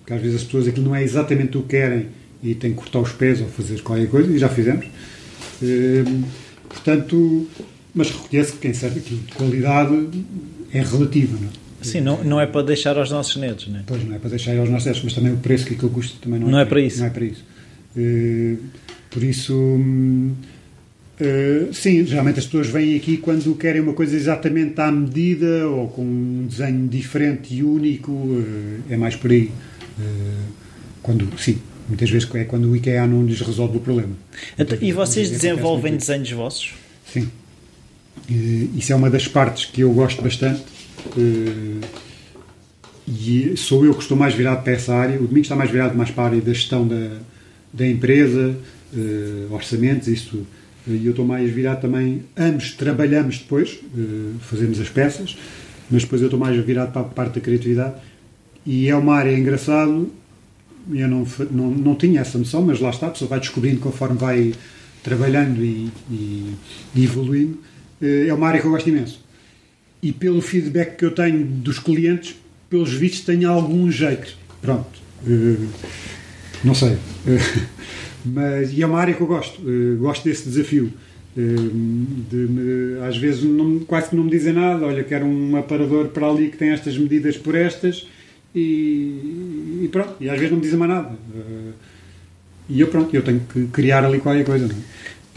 porque 0.02 0.12
às 0.12 0.20
vezes 0.20 0.36
as 0.36 0.44
pessoas 0.44 0.68
aquilo 0.68 0.86
não 0.86 0.94
é 0.94 1.02
exatamente 1.02 1.56
o 1.56 1.62
que 1.62 1.68
querem 1.68 2.08
e 2.42 2.54
têm 2.54 2.72
que 2.72 2.76
cortar 2.76 2.98
os 2.98 3.12
pés 3.12 3.40
ou 3.40 3.46
fazer 3.46 3.80
qualquer 3.82 4.08
coisa, 4.08 4.30
e 4.30 4.38
já 4.38 4.48
fizemos. 4.48 4.86
Hum, 5.62 6.24
portanto, 6.68 7.48
mas 7.94 8.10
reconheço 8.10 8.54
que 8.54 8.58
quem 8.58 8.74
serve 8.74 8.98
aquilo 8.98 9.20
de 9.20 9.32
qualidade 9.32 10.08
é 10.72 10.82
relativo, 10.82 11.38
não 11.40 11.48
é? 11.48 11.62
Sim, 11.82 12.00
não, 12.00 12.22
não 12.22 12.40
é 12.40 12.46
para 12.46 12.62
deixar 12.62 12.96
aos 12.96 13.10
nossos 13.10 13.36
netos, 13.36 13.66
né? 13.68 13.82
Pois 13.86 14.04
não 14.04 14.14
é 14.14 14.18
para 14.18 14.30
deixar 14.30 14.56
aos 14.56 14.68
nossos 14.68 14.84
testes, 14.84 15.04
mas 15.04 15.14
também 15.14 15.32
o 15.32 15.36
preço 15.36 15.66
que 15.66 15.74
aquilo 15.74 15.90
custa 15.90 16.16
também 16.20 16.38
não, 16.38 16.48
Não 16.48 16.58
é 16.58 16.64
para 16.64 16.80
isso. 16.80 17.00
Não 17.00 17.06
é 17.06 17.10
para 17.10 17.24
isso. 17.24 17.44
Eh, 17.96 18.56
por 19.10 19.22
isso, 19.22 19.80
eh, 21.20 21.68
sim, 21.72 22.06
geralmente 22.06 22.38
as 22.38 22.46
pessoas 22.46 22.68
vêm 22.68 22.96
aqui 22.96 23.16
quando 23.16 23.54
querem 23.56 23.80
uma 23.80 23.92
coisa 23.92 24.16
exatamente 24.16 24.80
à 24.80 24.90
medida 24.90 25.68
ou 25.68 25.88
com 25.88 26.02
um 26.02 26.46
desenho 26.48 26.88
diferente 26.88 27.54
e 27.54 27.62
único, 27.62 28.12
eh, 28.90 28.94
é 28.94 28.96
mais 28.96 29.16
por 29.16 29.30
aí. 29.30 29.50
Eh, 30.00 30.05
quando, 31.02 31.28
sim, 31.38 31.59
muitas 31.88 32.09
vezes 32.11 32.28
é 32.35 32.44
quando 32.44 32.66
o 32.70 32.76
IKEA 32.76 33.07
não 33.07 33.24
lhes 33.24 33.40
resolve 33.40 33.76
o 33.78 33.81
problema. 33.81 34.12
Então, 34.59 34.78
e 34.81 34.92
vocês 34.92 35.28
Acontece 35.28 35.46
desenvolvem 35.48 35.96
desenhos 35.96 36.31
vossos? 36.31 36.74
Sim. 37.12 37.28
Eh, 38.31 38.68
Isso 38.76 38.92
é 38.92 38.96
uma 38.96 39.11
das 39.11 39.26
partes 39.28 39.64
que 39.66 39.81
eu 39.81 39.92
gosto 39.92 40.22
bastante. 40.22 40.62
Eh, 41.16 41.87
E 43.09 43.57
sou 43.57 43.85
eu 43.85 43.92
que 43.94 44.02
estou 44.02 44.16
mais 44.16 44.33
virado 44.33 44.62
para 44.62 44.72
essa 44.74 44.94
área. 44.94 45.16
O 45.16 45.22
Domingos 45.26 45.46
está 45.46 45.57
mais 45.57 45.70
virado 45.70 45.96
mais 45.96 46.11
para 46.11 46.22
a 46.22 46.26
área 46.28 46.40
da 46.40 46.52
gestão 46.52 46.87
da, 46.87 47.18
da 47.72 47.87
empresa, 47.87 48.57
orçamentos, 49.50 50.07
isso. 50.07 50.46
E 50.87 51.05
eu 51.05 51.11
estou 51.11 51.24
mais 51.26 51.50
virado 51.50 51.81
também. 51.81 52.22
Ambos 52.37 52.70
trabalhamos 52.72 53.38
depois, 53.38 53.81
fazemos 54.40 54.81
as 54.81 54.88
peças, 54.88 55.37
mas 55.90 56.02
depois 56.02 56.22
eu 56.22 56.28
estou 56.28 56.38
mais 56.38 56.57
virado 56.64 56.92
para 56.92 57.02
a 57.02 57.05
parte 57.05 57.35
da 57.35 57.40
criatividade. 57.40 57.94
E 58.64 58.88
é 58.88 58.94
uma 58.96 59.14
área 59.16 59.37
engraçado. 59.37 60.09
Eu 60.92 61.09
não, 61.09 61.27
não, 61.51 61.70
não 61.70 61.94
tinha 61.94 62.20
essa 62.20 62.38
noção, 62.38 62.62
mas 62.62 62.81
lá 62.81 62.90
está, 62.90 63.07
a 63.07 63.11
pessoa 63.11 63.29
vai 63.29 63.38
descobrindo 63.40 63.81
conforme 63.81 64.18
vai 64.18 64.53
trabalhando 65.03 65.62
e, 65.64 65.88
e- 66.11 66.55
e 66.94 67.05
evoluindo. 67.05 67.59
Eh, 68.01 68.27
É 68.29 68.35
uma 68.35 68.48
área 68.48 68.61
que 68.61 68.66
eu 68.66 68.70
gosto 68.70 68.88
imenso. 68.88 69.20
E 70.03 70.11
pelo 70.12 70.40
feedback 70.40 70.96
que 70.96 71.05
eu 71.05 71.12
tenho 71.12 71.44
dos 71.44 71.79
clientes, 71.79 72.35
pelos 72.68 72.92
vistos, 72.92 73.20
tenho 73.20 73.48
algum 73.51 73.90
jeito. 73.90 74.37
Pronto. 74.61 74.88
Eh, 75.27 75.57
não 76.64 76.75
sei. 76.75 76.96
Eh, 77.27 77.38
mas, 78.25 78.72
e 78.72 78.83
é 78.83 78.87
uma 78.87 78.98
área 79.01 79.14
que 79.14 79.20
eu 79.20 79.27
gosto. 79.27 79.61
Gosto 79.98 80.25
desse 80.25 80.48
desafio. 80.48 80.92
De 81.35 82.98
às 83.09 83.16
vezes 83.16 83.42
não- 83.44 83.81
quase 83.81 84.11
que 84.11 84.16
não 84.16 84.25
me 84.25 84.31
dizem 84.31 84.53
nada. 84.53 84.85
Olha, 84.87 85.03
quero 85.05 85.25
um 85.27 85.57
aparador 85.57 86.09
para 86.09 86.29
ali 86.29 86.48
que 86.48 86.57
tem 86.57 86.70
estas 86.70 86.96
medidas 86.98 87.37
por 87.37 87.55
estas. 87.55 88.07
E, 88.54 89.80
e 89.84 89.88
pronto. 89.90 90.14
E 90.20 90.28
às 90.28 90.34
vezes 90.36 90.50
não 90.50 90.58
me 90.58 90.62
dizem 90.64 90.78
mais 90.78 90.90
nada. 90.90 91.16
Eh, 91.34 91.72
e 92.68 92.80
eu 92.80 92.86
pronto, 92.88 93.14
eu 93.14 93.22
tenho 93.22 93.40
que 93.40 93.66
criar 93.68 94.04
ali 94.04 94.18
qualquer 94.20 94.44
coisa. 94.44 94.66
Não 94.68 94.74
é? 94.74 94.78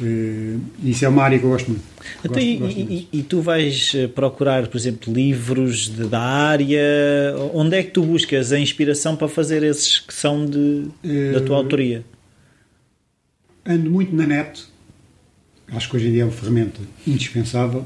Eh, 0.04 0.58
isso 0.84 1.06
é 1.06 1.08
uma 1.08 1.24
área 1.24 1.40
que 1.40 1.46
eu 1.46 1.50
gosto 1.50 1.70
muito. 1.72 1.84
Então, 2.20 2.32
Gosto- 2.34 2.46
e, 2.46 2.58
gosto 2.58 2.80
e- 2.80 3.08
e 3.14 3.24
tu 3.24 3.40
vais 3.42 3.94
eh, 3.96 4.08
procurar, 4.08 4.68
por 4.68 4.78
exemplo, 4.78 5.14
livros 5.14 5.88
de- 5.90 6.08
da 6.10 6.20
área? 6.20 6.82
Onde 7.54 7.78
é 7.78 7.84
que 7.84 7.92
tu 7.92 8.04
buscas 8.04 8.52
a 8.52 8.60
inspiração 8.60 9.16
para 9.16 9.30
fazer 9.30 9.64
esses 9.64 10.00
que 10.00 10.14
são 10.14 10.46
de, 10.46 10.88
da 11.34 11.40
tua 11.42 11.56
autoria? 11.58 12.04
ando 13.68 13.90
muito 13.90 14.16
na 14.16 14.28
net. 14.28 14.64
Acho 15.70 15.90
que 15.90 15.96
hoje 15.96 16.10
em 16.10 16.12
dia 16.12 16.22
é 16.22 16.26
uma 16.26 16.32
ferramenta 16.32 16.80
indispensável. 17.08 17.84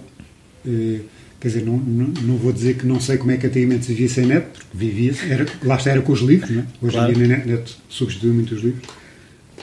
Eh, 0.68 1.00
quer 1.40 1.48
dizer, 1.50 1.66
não, 1.66 1.78
não, 1.78 2.08
não 2.24 2.36
vou 2.38 2.52
dizer 2.52 2.76
que 2.76 2.86
não 2.86 3.00
sei 3.00 3.18
como 3.18 3.32
é 3.32 3.38
que 3.38 3.48
antigamente 3.48 3.86
se 3.86 3.94
vivia 3.94 4.10
sem 4.10 4.26
net, 4.26 4.46
porque 4.52 4.68
vivia-se, 4.78 5.32
era, 5.32 5.46
lá 5.64 5.76
está, 5.78 5.92
era 5.92 6.02
com 6.02 6.12
os 6.12 6.20
livros, 6.22 6.50
não 6.52 6.62
é? 6.62 6.66
Hoje 6.82 6.96
Claro. 6.96 7.12
em 7.12 7.16
dia 7.16 7.28
na 7.28 7.38
net, 7.38 7.48
net 7.48 7.78
substitui 7.90 8.32
muito 8.32 8.54
os 8.56 8.62
livros. 8.62 8.84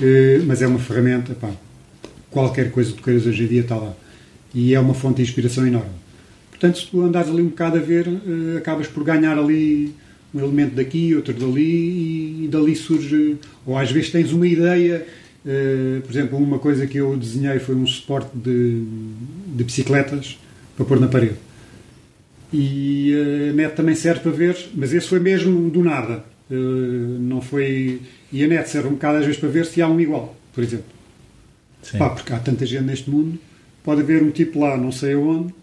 Eh, 0.01 0.41
mas 0.47 0.63
é 0.63 0.67
uma 0.67 0.79
ferramenta, 0.79 1.35
pá, 1.35 1.51
qualquer 2.31 2.71
coisa 2.71 2.91
que 2.93 2.97
tu 2.99 3.03
queiras 3.03 3.27
hoje 3.27 3.45
em 3.45 3.47
dia 3.47 3.61
está 3.63 3.77
lá. 3.77 3.95
E 4.55 4.75
é 4.75 4.81
uma 4.81 4.95
fonte 4.95 5.17
de 5.17 5.23
inspiração 5.23 5.67
enorme. 5.67 5.91
Portanto, 6.51 6.79
se 6.79 6.87
tu 6.87 7.03
andares 7.03 7.29
ali 7.29 7.43
um 7.43 7.49
bocado 7.49 7.77
a 7.77 7.81
ver, 7.81 8.07
eh, 8.09 8.59
acabas 8.59 8.87
por 8.87 9.05
ganhar 9.05 9.39
ali 9.39 9.93
um 10.35 10.41
elemento 10.41 10.75
daqui, 10.75 11.15
outro 11.15 11.33
dali, 11.35 11.63
e, 11.63 12.45
e 12.45 12.49
dali 12.49 12.75
surge. 12.75 13.37
Ou 13.67 13.77
às 13.77 13.91
vezes 13.91 14.11
tens 14.11 14.33
uma 14.33 14.47
ideia. 14.47 15.07
eh, 15.47 16.01
por 16.03 16.11
exemplo, 16.11 16.39
uma 16.39 16.59
coisa 16.59 16.87
que 16.87 16.97
eu 16.99 17.17
desenhei 17.17 17.59
foi 17.59 17.75
um 17.75 17.87
suporte 17.87 18.31
de, 18.35 18.83
de 19.55 19.63
bicicletas 19.65 20.39
para 20.77 20.85
pôr 20.85 20.99
na 20.99 21.09
parede. 21.09 21.37
E 22.59 23.51
a 23.51 23.53
net 23.53 23.75
também 23.75 23.95
serve 23.95 24.21
para 24.21 24.33
ver, 24.33 24.57
mas 24.75 24.95
esse 24.95 25.07
foi 25.07 25.21
mesmo 25.21 25.69
do 25.69 25.85
nada. 25.85 26.25
Uh, 26.51 26.55
não 26.55 27.43
foi. 27.43 28.01
E 28.33 28.43
a 28.43 28.49
net 28.49 28.71
serve 28.71 28.89
um 28.89 28.93
bocado 28.93 29.19
às 29.19 29.27
vezes 29.27 29.39
para 29.39 29.51
ver 29.51 29.67
se 29.67 29.83
há 29.83 29.87
um 29.87 30.01
igual, 30.01 30.35
por 30.55 30.65
exemplo. 30.65 30.87
Pá, 31.99 32.11
porque 32.11 32.33
há 32.33 32.39
tanta 32.39 32.65
gente 32.65 32.85
neste 32.85 33.11
mundo, 33.11 33.39
pode 33.85 34.01
haver 34.01 34.23
um 34.23 34.31
tipo 34.31 34.59
lá, 34.59 34.77
não 34.77 34.91
sei 34.91 35.13
aonde. 35.13 35.55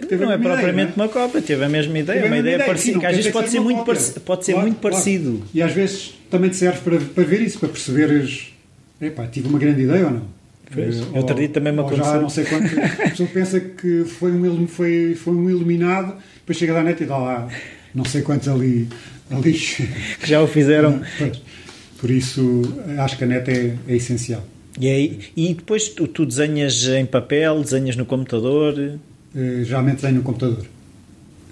não 0.00 0.32
é 0.32 0.38
propriamente 0.38 0.92
ideia, 0.92 0.94
uma 0.96 1.08
cópia, 1.08 1.40
teve 1.40 1.64
a 1.64 1.68
mesma 1.68 1.98
ideia, 1.98 2.20
teve 2.20 2.34
uma 2.34 2.38
ideia, 2.38 2.54
ideia 2.56 2.66
parecida, 2.66 2.98
que 2.98 3.06
às 3.06 3.16
vezes 3.16 3.30
pode 3.30 3.48
ser, 3.48 3.60
muito, 3.60 3.84
pode 3.84 4.44
ser 4.44 4.52
claro, 4.52 4.66
muito 4.66 4.80
claro. 4.80 4.96
parecido. 4.96 5.42
E 5.54 5.62
às 5.62 5.72
vezes 5.72 6.18
também 6.28 6.50
te 6.50 6.56
serve 6.56 6.80
para, 6.80 6.98
para 6.98 7.24
ver 7.24 7.40
isso, 7.40 7.60
para 7.60 7.68
perceberes, 7.68 8.52
epá, 9.00 9.26
tive 9.28 9.48
uma 9.48 9.58
grande 9.58 9.82
ideia 9.82 10.06
ou 10.06 10.10
não? 10.10 10.41
Pois, 10.72 11.00
ou, 11.00 11.16
outro 11.16 11.34
dia 11.36 11.48
também 11.48 11.72
me 11.72 11.80
aconteceu. 11.80 12.04
Já 12.04 12.20
não 12.20 12.28
sei 12.28 12.44
quanto. 12.44 12.66
A 12.66 13.10
pessoa 13.10 13.28
pensa 13.32 13.60
que 13.60 14.04
foi 14.04 14.32
um, 14.32 14.66
foi, 14.66 15.14
foi 15.14 15.34
um 15.34 15.50
iluminado, 15.50 16.14
depois 16.36 16.56
chega 16.56 16.72
da 16.72 16.82
net 16.82 17.02
e 17.02 17.06
dá 17.06 17.18
lá 17.18 17.48
não 17.94 18.04
sei 18.04 18.22
quantos 18.22 18.48
ali, 18.48 18.88
ali 19.30 19.52
que 19.52 20.26
já 20.26 20.42
o 20.42 20.46
fizeram. 20.46 21.00
Por 21.98 22.10
isso, 22.10 22.62
acho 22.98 23.16
que 23.16 23.24
a 23.24 23.26
net 23.26 23.48
é, 23.48 23.76
é 23.86 23.96
essencial. 23.96 24.44
E, 24.80 24.88
aí, 24.88 25.20
e 25.36 25.54
depois 25.54 25.88
tu, 25.88 26.08
tu, 26.08 26.26
desenhas 26.26 26.88
em 26.88 27.06
papel, 27.06 27.62
desenhas 27.62 27.94
no 27.94 28.04
computador? 28.04 28.98
Uh, 29.34 29.64
geralmente 29.64 29.96
desenho 29.96 30.16
no 30.16 30.22
computador. 30.22 30.66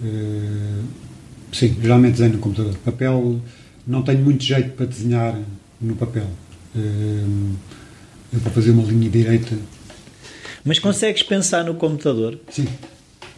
Uh, 0.02 0.85
sim, 1.52 1.76
geralmente 1.80 2.12
desenho 2.12 2.33
no 2.33 2.38
computador. 2.38 2.74
Papel, 2.85 3.40
não 3.87 4.02
tenho 4.02 4.20
muito 4.20 4.42
jeito 4.42 4.70
para 4.70 4.87
desenhar 4.87 5.38
no 5.80 5.94
papel. 5.94 6.26
Uh, 6.74 7.54
eu 8.32 8.40
para 8.40 8.50
fazer 8.50 8.70
uma 8.70 8.82
linha 8.82 9.08
direita. 9.08 9.56
Mas 10.64 10.78
consegues 10.78 11.22
pensar 11.22 11.64
no 11.64 11.74
computador? 11.74 12.38
Sim, 12.50 12.66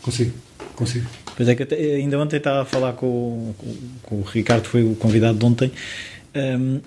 consigo. 0.02 0.32
consigo. 0.74 1.06
Pois 1.36 1.48
é 1.48 1.54
que 1.54 1.62
até, 1.62 1.76
ainda 1.76 2.18
ontem 2.18 2.36
estava 2.36 2.62
a 2.62 2.64
falar 2.64 2.92
com, 2.92 3.54
com, 3.56 3.76
com, 4.02 4.14
o 4.16 4.22
Ricardo, 4.22 4.66
foi 4.66 4.84
o 4.84 4.94
convidado 4.94 5.38
de 5.38 5.44
ontem, 5.44 5.72
um, 6.34 6.80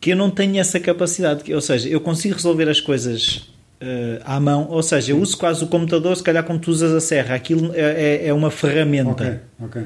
que 0.00 0.10
eu 0.10 0.16
não 0.16 0.30
tenho 0.30 0.58
essa 0.58 0.78
capacidade. 0.78 1.52
Ou 1.52 1.60
seja, 1.60 1.88
eu 1.88 2.00
consigo 2.00 2.34
resolver 2.34 2.68
as 2.68 2.80
coisas 2.80 3.48
uh, 3.80 4.22
à 4.24 4.38
mão, 4.38 4.68
ou 4.68 4.82
seja, 4.82 5.12
eu 5.12 5.18
uso 5.18 5.36
quase 5.38 5.64
o 5.64 5.68
computador, 5.68 6.16
se 6.16 6.22
calhar 6.22 6.44
como 6.44 6.58
tu 6.58 6.70
usas 6.70 6.92
a 6.92 7.00
serra, 7.00 7.34
aquilo 7.34 7.72
é, 7.74 7.80
é, 7.80 8.26
é 8.28 8.34
uma 8.34 8.50
ferramenta. 8.50 9.42
Ok, 9.58 9.78
ok. 9.80 9.82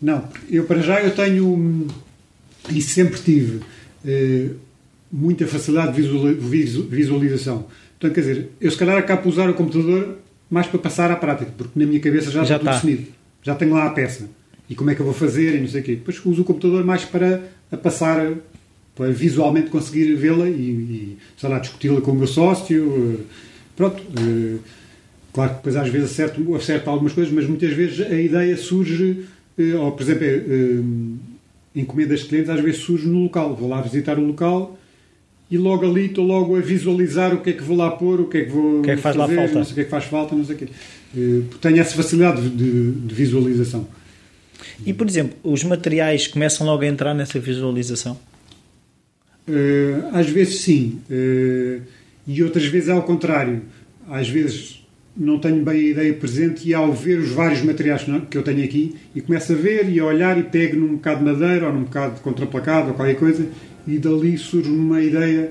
Não, 0.00 0.28
eu 0.48 0.64
para 0.64 0.80
já 0.80 1.00
eu 1.02 1.14
tenho 1.14 1.88
e 2.70 2.80
sempre 2.80 3.18
tive 3.20 3.56
uh, 4.04 4.54
muita 5.10 5.46
facilidade 5.46 6.00
de 6.00 6.02
visualização. 6.02 7.66
Portanto, 7.98 8.14
quer 8.14 8.20
dizer, 8.20 8.48
eu 8.60 8.70
se 8.70 8.76
calhar 8.76 8.96
acabo 8.96 9.22
por 9.22 9.28
usar 9.30 9.50
o 9.50 9.54
computador 9.54 10.18
mais 10.50 10.66
para 10.66 10.78
passar 10.78 11.10
à 11.10 11.16
prática, 11.16 11.52
porque 11.56 11.78
na 11.78 11.86
minha 11.86 12.00
cabeça 12.00 12.30
já, 12.30 12.44
já 12.44 12.56
está 12.56 12.72
tudo 12.72 12.82
definido. 12.82 13.12
Já 13.42 13.54
tenho 13.54 13.72
lá 13.72 13.86
a 13.86 13.90
peça. 13.90 14.28
E 14.68 14.74
como 14.74 14.90
é 14.90 14.94
que 14.94 15.00
eu 15.00 15.06
vou 15.06 15.14
fazer 15.14 15.56
e 15.56 15.60
não 15.60 15.68
sei 15.68 15.80
o 15.80 15.84
quê. 15.84 15.96
Depois 15.96 16.24
uso 16.24 16.42
o 16.42 16.44
computador 16.44 16.84
mais 16.84 17.04
para 17.04 17.42
passar, 17.82 18.32
para 18.94 19.10
visualmente 19.10 19.70
conseguir 19.70 20.14
vê-la 20.14 20.48
e, 20.48 20.52
e, 20.52 21.18
sei 21.36 21.48
lá, 21.48 21.58
discuti-la 21.58 22.00
com 22.00 22.12
o 22.12 22.14
meu 22.14 22.26
sócio. 22.26 23.24
Pronto. 23.74 24.02
Eh, 24.18 24.58
claro 25.32 25.50
que 25.50 25.56
depois 25.56 25.76
às 25.76 25.88
vezes 25.88 26.10
acerto, 26.10 26.54
acerto 26.54 26.90
algumas 26.90 27.12
coisas, 27.12 27.32
mas 27.32 27.46
muitas 27.46 27.72
vezes 27.72 28.00
a 28.00 28.20
ideia 28.20 28.56
surge, 28.56 29.24
eh, 29.58 29.74
ou 29.74 29.92
por 29.92 30.02
exemplo, 30.02 30.24
eh, 30.24 31.80
encomendas 31.80 32.20
de 32.20 32.26
clientes 32.26 32.50
às 32.50 32.60
vezes 32.60 32.80
surge 32.80 33.08
no 33.08 33.22
local. 33.22 33.56
Vou 33.56 33.68
lá 33.68 33.80
visitar 33.80 34.18
o 34.18 34.26
local 34.26 34.77
e 35.50 35.56
logo 35.56 35.86
ali 35.86 36.06
estou 36.06 36.26
logo 36.26 36.56
a 36.56 36.60
visualizar 36.60 37.34
o 37.34 37.40
que 37.40 37.50
é 37.50 37.52
que 37.54 37.62
vou 37.62 37.76
lá 37.76 37.90
pôr, 37.90 38.20
o 38.20 38.28
que 38.28 38.38
é 38.38 38.44
que 38.44 38.50
vou 38.50 38.80
o 38.80 38.82
que 38.82 38.90
é 38.90 38.96
que 38.96 39.02
faz 39.02 39.16
fazer, 39.16 39.34
lá 39.34 39.42
falta. 39.42 39.58
não 39.58 39.64
sei 39.64 39.72
o 39.72 39.74
que 39.74 39.80
é 39.80 39.84
que 39.84 39.90
faz 39.90 40.04
falta, 40.04 40.34
não 40.34 40.44
sei 40.44 40.54
o 40.54 40.58
quê. 40.58 40.68
Uh, 41.16 41.44
tenho 41.60 41.80
essa 41.80 41.96
facilidade 41.96 42.48
de, 42.50 42.92
de, 42.92 43.14
visualização. 43.14 43.88
E, 44.84 44.92
por 44.92 45.08
exemplo, 45.08 45.36
os 45.42 45.64
materiais 45.64 46.26
começam 46.26 46.66
logo 46.66 46.82
a 46.82 46.86
entrar 46.86 47.14
nessa 47.14 47.40
visualização? 47.40 48.18
Uh, 49.48 50.08
às 50.12 50.28
vezes 50.28 50.60
sim. 50.60 51.00
Uh, 51.10 51.80
e 52.26 52.42
outras 52.42 52.66
vezes 52.66 52.90
ao 52.90 53.02
contrário. 53.02 53.62
Às 54.06 54.28
vezes 54.28 54.77
não 55.18 55.38
tenho 55.38 55.64
bem 55.64 55.74
a 55.74 55.90
ideia 55.90 56.14
presente 56.14 56.68
e 56.68 56.72
ao 56.72 56.92
ver 56.92 57.18
os 57.18 57.30
vários 57.30 57.60
materiais 57.62 58.06
que 58.30 58.38
eu 58.38 58.42
tenho 58.42 58.64
aqui 58.64 58.94
e 59.14 59.20
começo 59.20 59.52
a 59.52 59.56
ver 59.56 59.88
e 59.90 59.98
a 59.98 60.04
olhar 60.04 60.38
e 60.38 60.44
pego 60.44 60.76
num 60.76 60.94
bocado 60.94 61.18
de 61.18 61.24
madeira 61.24 61.66
ou 61.66 61.72
num 61.72 61.82
bocado 61.82 62.14
de 62.14 62.20
contraplacado 62.20 62.88
ou 62.88 62.94
qualquer 62.94 63.16
coisa 63.16 63.44
e 63.86 63.98
dali 63.98 64.38
surge 64.38 64.70
uma 64.70 65.02
ideia 65.02 65.50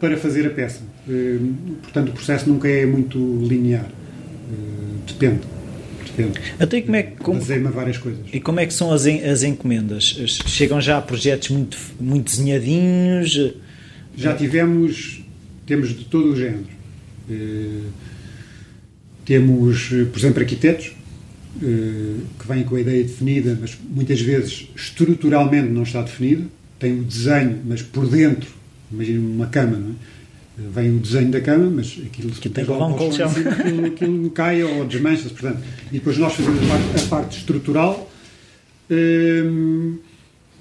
para 0.00 0.16
fazer 0.16 0.46
a 0.46 0.50
peça. 0.50 0.80
Eh, 1.08 1.38
portanto, 1.82 2.08
o 2.08 2.12
processo 2.12 2.48
nunca 2.48 2.66
é 2.68 2.86
muito 2.86 3.18
linear. 3.42 3.86
Eh, 3.86 5.06
depende. 5.06 5.40
Depende. 6.06 6.40
Até 6.58 6.80
como 6.80 6.96
é 6.96 7.02
que, 7.02 7.16
como, 7.16 7.40
várias 7.40 7.98
coisas. 7.98 8.20
E 8.32 8.40
como 8.40 8.60
é 8.60 8.66
que 8.66 8.72
são 8.72 8.92
as, 8.92 9.04
as 9.06 9.42
encomendas? 9.42 10.04
Chegam 10.46 10.80
já 10.80 10.98
a 10.98 11.02
projetos 11.02 11.50
muito, 11.50 11.76
muito 12.00 12.30
desenhadinhos? 12.30 13.54
Já 14.16 14.34
tivemos, 14.34 15.22
temos 15.66 15.88
de 15.88 16.04
todo 16.04 16.32
o 16.32 16.36
género. 16.36 16.74
Eh, 19.24 19.38
temos, 19.38 19.88
por 20.12 20.18
exemplo, 20.18 20.40
arquitetos 20.40 20.92
que 21.60 22.48
vêm 22.48 22.64
com 22.64 22.74
a 22.74 22.80
ideia 22.80 23.02
definida, 23.04 23.56
mas 23.60 23.78
muitas 23.88 24.20
vezes 24.20 24.68
estruturalmente 24.74 25.68
não 25.68 25.84
está 25.84 26.02
definido 26.02 26.50
tem 26.84 27.00
o 27.00 27.04
desenho, 27.04 27.60
mas 27.64 27.82
por 27.82 28.06
dentro, 28.06 28.50
imagina 28.92 29.20
uma 29.20 29.46
cama, 29.46 29.78
não 29.78 29.90
é? 29.90 29.94
Vem 30.56 30.96
o 30.96 30.98
desenho 31.00 31.30
da 31.30 31.40
cama, 31.40 31.68
mas 31.68 31.98
aquilo 32.06 32.30
que 32.30 32.48
tem 32.48 32.62
levar 32.64 32.86
um 32.86 32.92
colchão. 32.92 33.28
Aquilo, 33.28 33.86
aquilo 33.86 34.30
cai 34.30 34.62
ou 34.62 34.84
desmancha-se, 34.84 35.30
portanto. 35.30 35.58
E 35.90 35.94
depois 35.94 36.16
nós 36.16 36.32
fazemos 36.32 36.62
a 36.62 36.66
parte, 36.66 37.04
a 37.04 37.08
parte 37.08 37.38
estrutural. 37.38 38.10
Hum, 38.88 39.98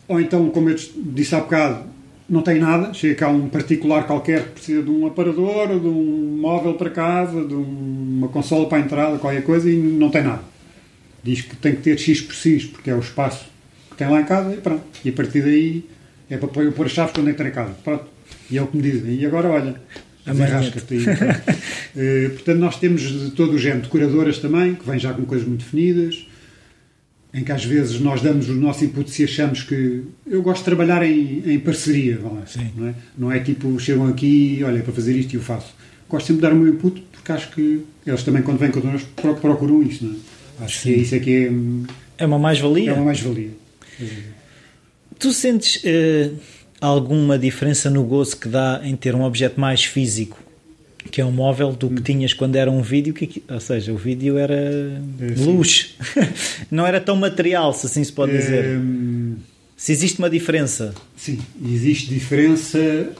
ou 0.08 0.20
então, 0.20 0.50
como 0.50 0.70
eu 0.70 0.76
disse 1.14 1.36
há 1.36 1.42
bocado, 1.42 1.86
não 2.34 2.42
tem 2.42 2.60
nada, 2.60 2.94
chega 2.94 3.16
cá 3.16 3.30
um 3.30 3.48
particular 3.48 4.06
qualquer 4.06 4.46
que 4.46 4.50
precisa 4.52 4.82
de 4.82 4.90
um 4.90 5.06
aparador, 5.06 5.80
de 5.80 5.88
um 5.88 6.38
móvel 6.42 6.74
para 6.74 6.90
casa, 6.90 7.46
de 7.46 7.54
uma 7.54 8.28
consola 8.28 8.68
para 8.68 8.80
a 8.80 8.82
entrada, 8.82 9.18
qualquer 9.20 9.44
coisa, 9.44 9.70
e 9.70 9.78
não 9.78 10.10
tem 10.10 10.24
nada. 10.24 10.42
Diz 11.24 11.42
que 11.42 11.56
tem 11.56 11.76
que 11.76 11.82
ter 11.82 11.98
X 11.98 12.22
por 12.22 12.34
X, 12.34 12.66
porque 12.66 12.90
é 12.90 12.96
o 12.96 13.00
espaço 13.00 13.46
que 13.92 13.96
tem 13.96 14.10
lá 14.10 14.20
em 14.20 14.26
casa, 14.26 14.54
e 14.54 14.58
pronto. 14.58 14.84
E 15.06 15.10
a 15.10 15.14
partir 15.14 15.42
daí 15.42 15.86
é 16.30 16.38
para 16.38 16.50
pôr 16.50 16.86
as 16.86 16.92
chaves 16.92 17.14
quando 17.14 17.30
entro 17.30 17.48
em 17.48 17.52
casa. 17.52 17.74
Pronto. 17.84 18.06
E 18.50 18.58
é 18.58 18.62
o 18.62 18.68
que 18.68 18.76
me 18.76 18.84
dizem. 18.84 19.14
E 19.16 19.26
agora, 19.26 19.50
olha, 19.50 19.76
desenrasca-te 20.26 20.94
aí. 20.96 21.06
uh, 21.06 22.30
portanto, 22.32 22.58
nós 22.58 22.78
temos 22.78 23.02
de 23.02 23.32
todo 23.32 23.54
o 23.54 23.58
género. 23.58 23.84
Decoradoras 23.84 24.40
também, 24.40 24.76
que 24.76 24.86
vêm 24.86 25.00
já 25.00 25.14
com 25.14 25.24
coisas 25.24 25.48
muito 25.48 25.64
definidas, 25.64 26.28
em 27.34 27.44
que 27.44 27.52
às 27.52 27.66
vezes 27.66 28.00
nós 28.00 28.22
damos 28.22 28.48
o 28.48 28.54
nosso 28.54 28.86
input 28.86 29.10
se 29.10 29.24
achamos 29.24 29.64
que. 29.64 30.04
Eu 30.26 30.42
gosto 30.44 30.60
de 30.60 30.66
trabalhar 30.66 31.04
em, 31.04 31.42
em 31.46 31.60
parceria, 31.60 32.20
assim, 32.44 32.72
não 32.76 32.88
é? 32.88 32.94
Não 33.18 33.32
é 33.32 33.40
tipo, 33.40 33.80
chegam 33.80 34.08
aqui, 34.08 34.62
olha, 34.64 34.78
é 34.78 34.82
para 34.82 34.94
fazer 34.94 35.16
isto 35.16 35.34
e 35.34 35.38
eu 35.38 35.42
faço. 35.42 35.74
Gosto 36.08 36.28
sempre 36.28 36.42
de 36.42 36.48
dar 36.48 36.54
o 36.54 36.56
meu 36.56 36.72
input, 36.72 37.02
porque 37.12 37.32
acho 37.32 37.52
que 37.52 37.84
eles 38.06 38.22
também, 38.22 38.44
quando 38.44 38.60
vêm 38.60 38.70
connosco, 38.70 39.10
procuram 39.42 39.82
isso, 39.82 40.06
não 40.06 40.14
é? 40.14 40.66
Acho 40.66 40.80
Sim. 40.80 40.90
que 40.90 40.94
é 40.94 40.98
isso 40.98 41.16
é 41.16 41.20
que 41.20 41.32
é. 41.32 42.24
É 42.24 42.26
uma 42.26 42.38
mais-valia. 42.38 42.92
É 42.92 42.94
uma 42.94 43.06
mais-valia. 43.06 43.50
Tu 45.18 45.32
sentes 45.32 45.82
uh, 45.84 46.36
alguma 46.80 47.40
diferença 47.40 47.90
no 47.90 48.04
gozo 48.04 48.38
que 48.38 48.48
dá 48.48 48.82
em 48.84 48.96
ter 48.96 49.16
um 49.16 49.24
objeto 49.24 49.60
mais 49.60 49.84
físico, 49.84 50.38
que 51.12 51.22
é 51.22 51.26
um 51.26 51.32
móvel, 51.32 51.72
do 51.72 51.90
que 51.90 52.00
hum. 52.00 52.04
tinhas 52.04 52.34
quando 52.34 52.56
era 52.56 52.70
um 52.70 52.82
vídeo? 52.82 53.14
Que, 53.14 53.44
ou 53.50 53.60
seja, 53.60 53.94
o 53.94 53.98
vídeo 53.98 54.38
era 54.38 54.56
é, 54.56 55.02
luz, 55.38 55.96
não 56.72 56.86
era 56.86 57.00
tão 57.00 57.16
material, 57.16 57.74
se 57.74 57.86
assim 57.86 58.04
se 58.04 58.12
pode 58.12 58.32
dizer. 58.32 58.66
É, 58.66 58.80
se 59.76 59.92
existe 59.92 60.20
uma 60.20 60.30
diferença. 60.30 60.94
Sim, 61.16 61.40
existe 61.66 62.08
diferença 62.08 63.12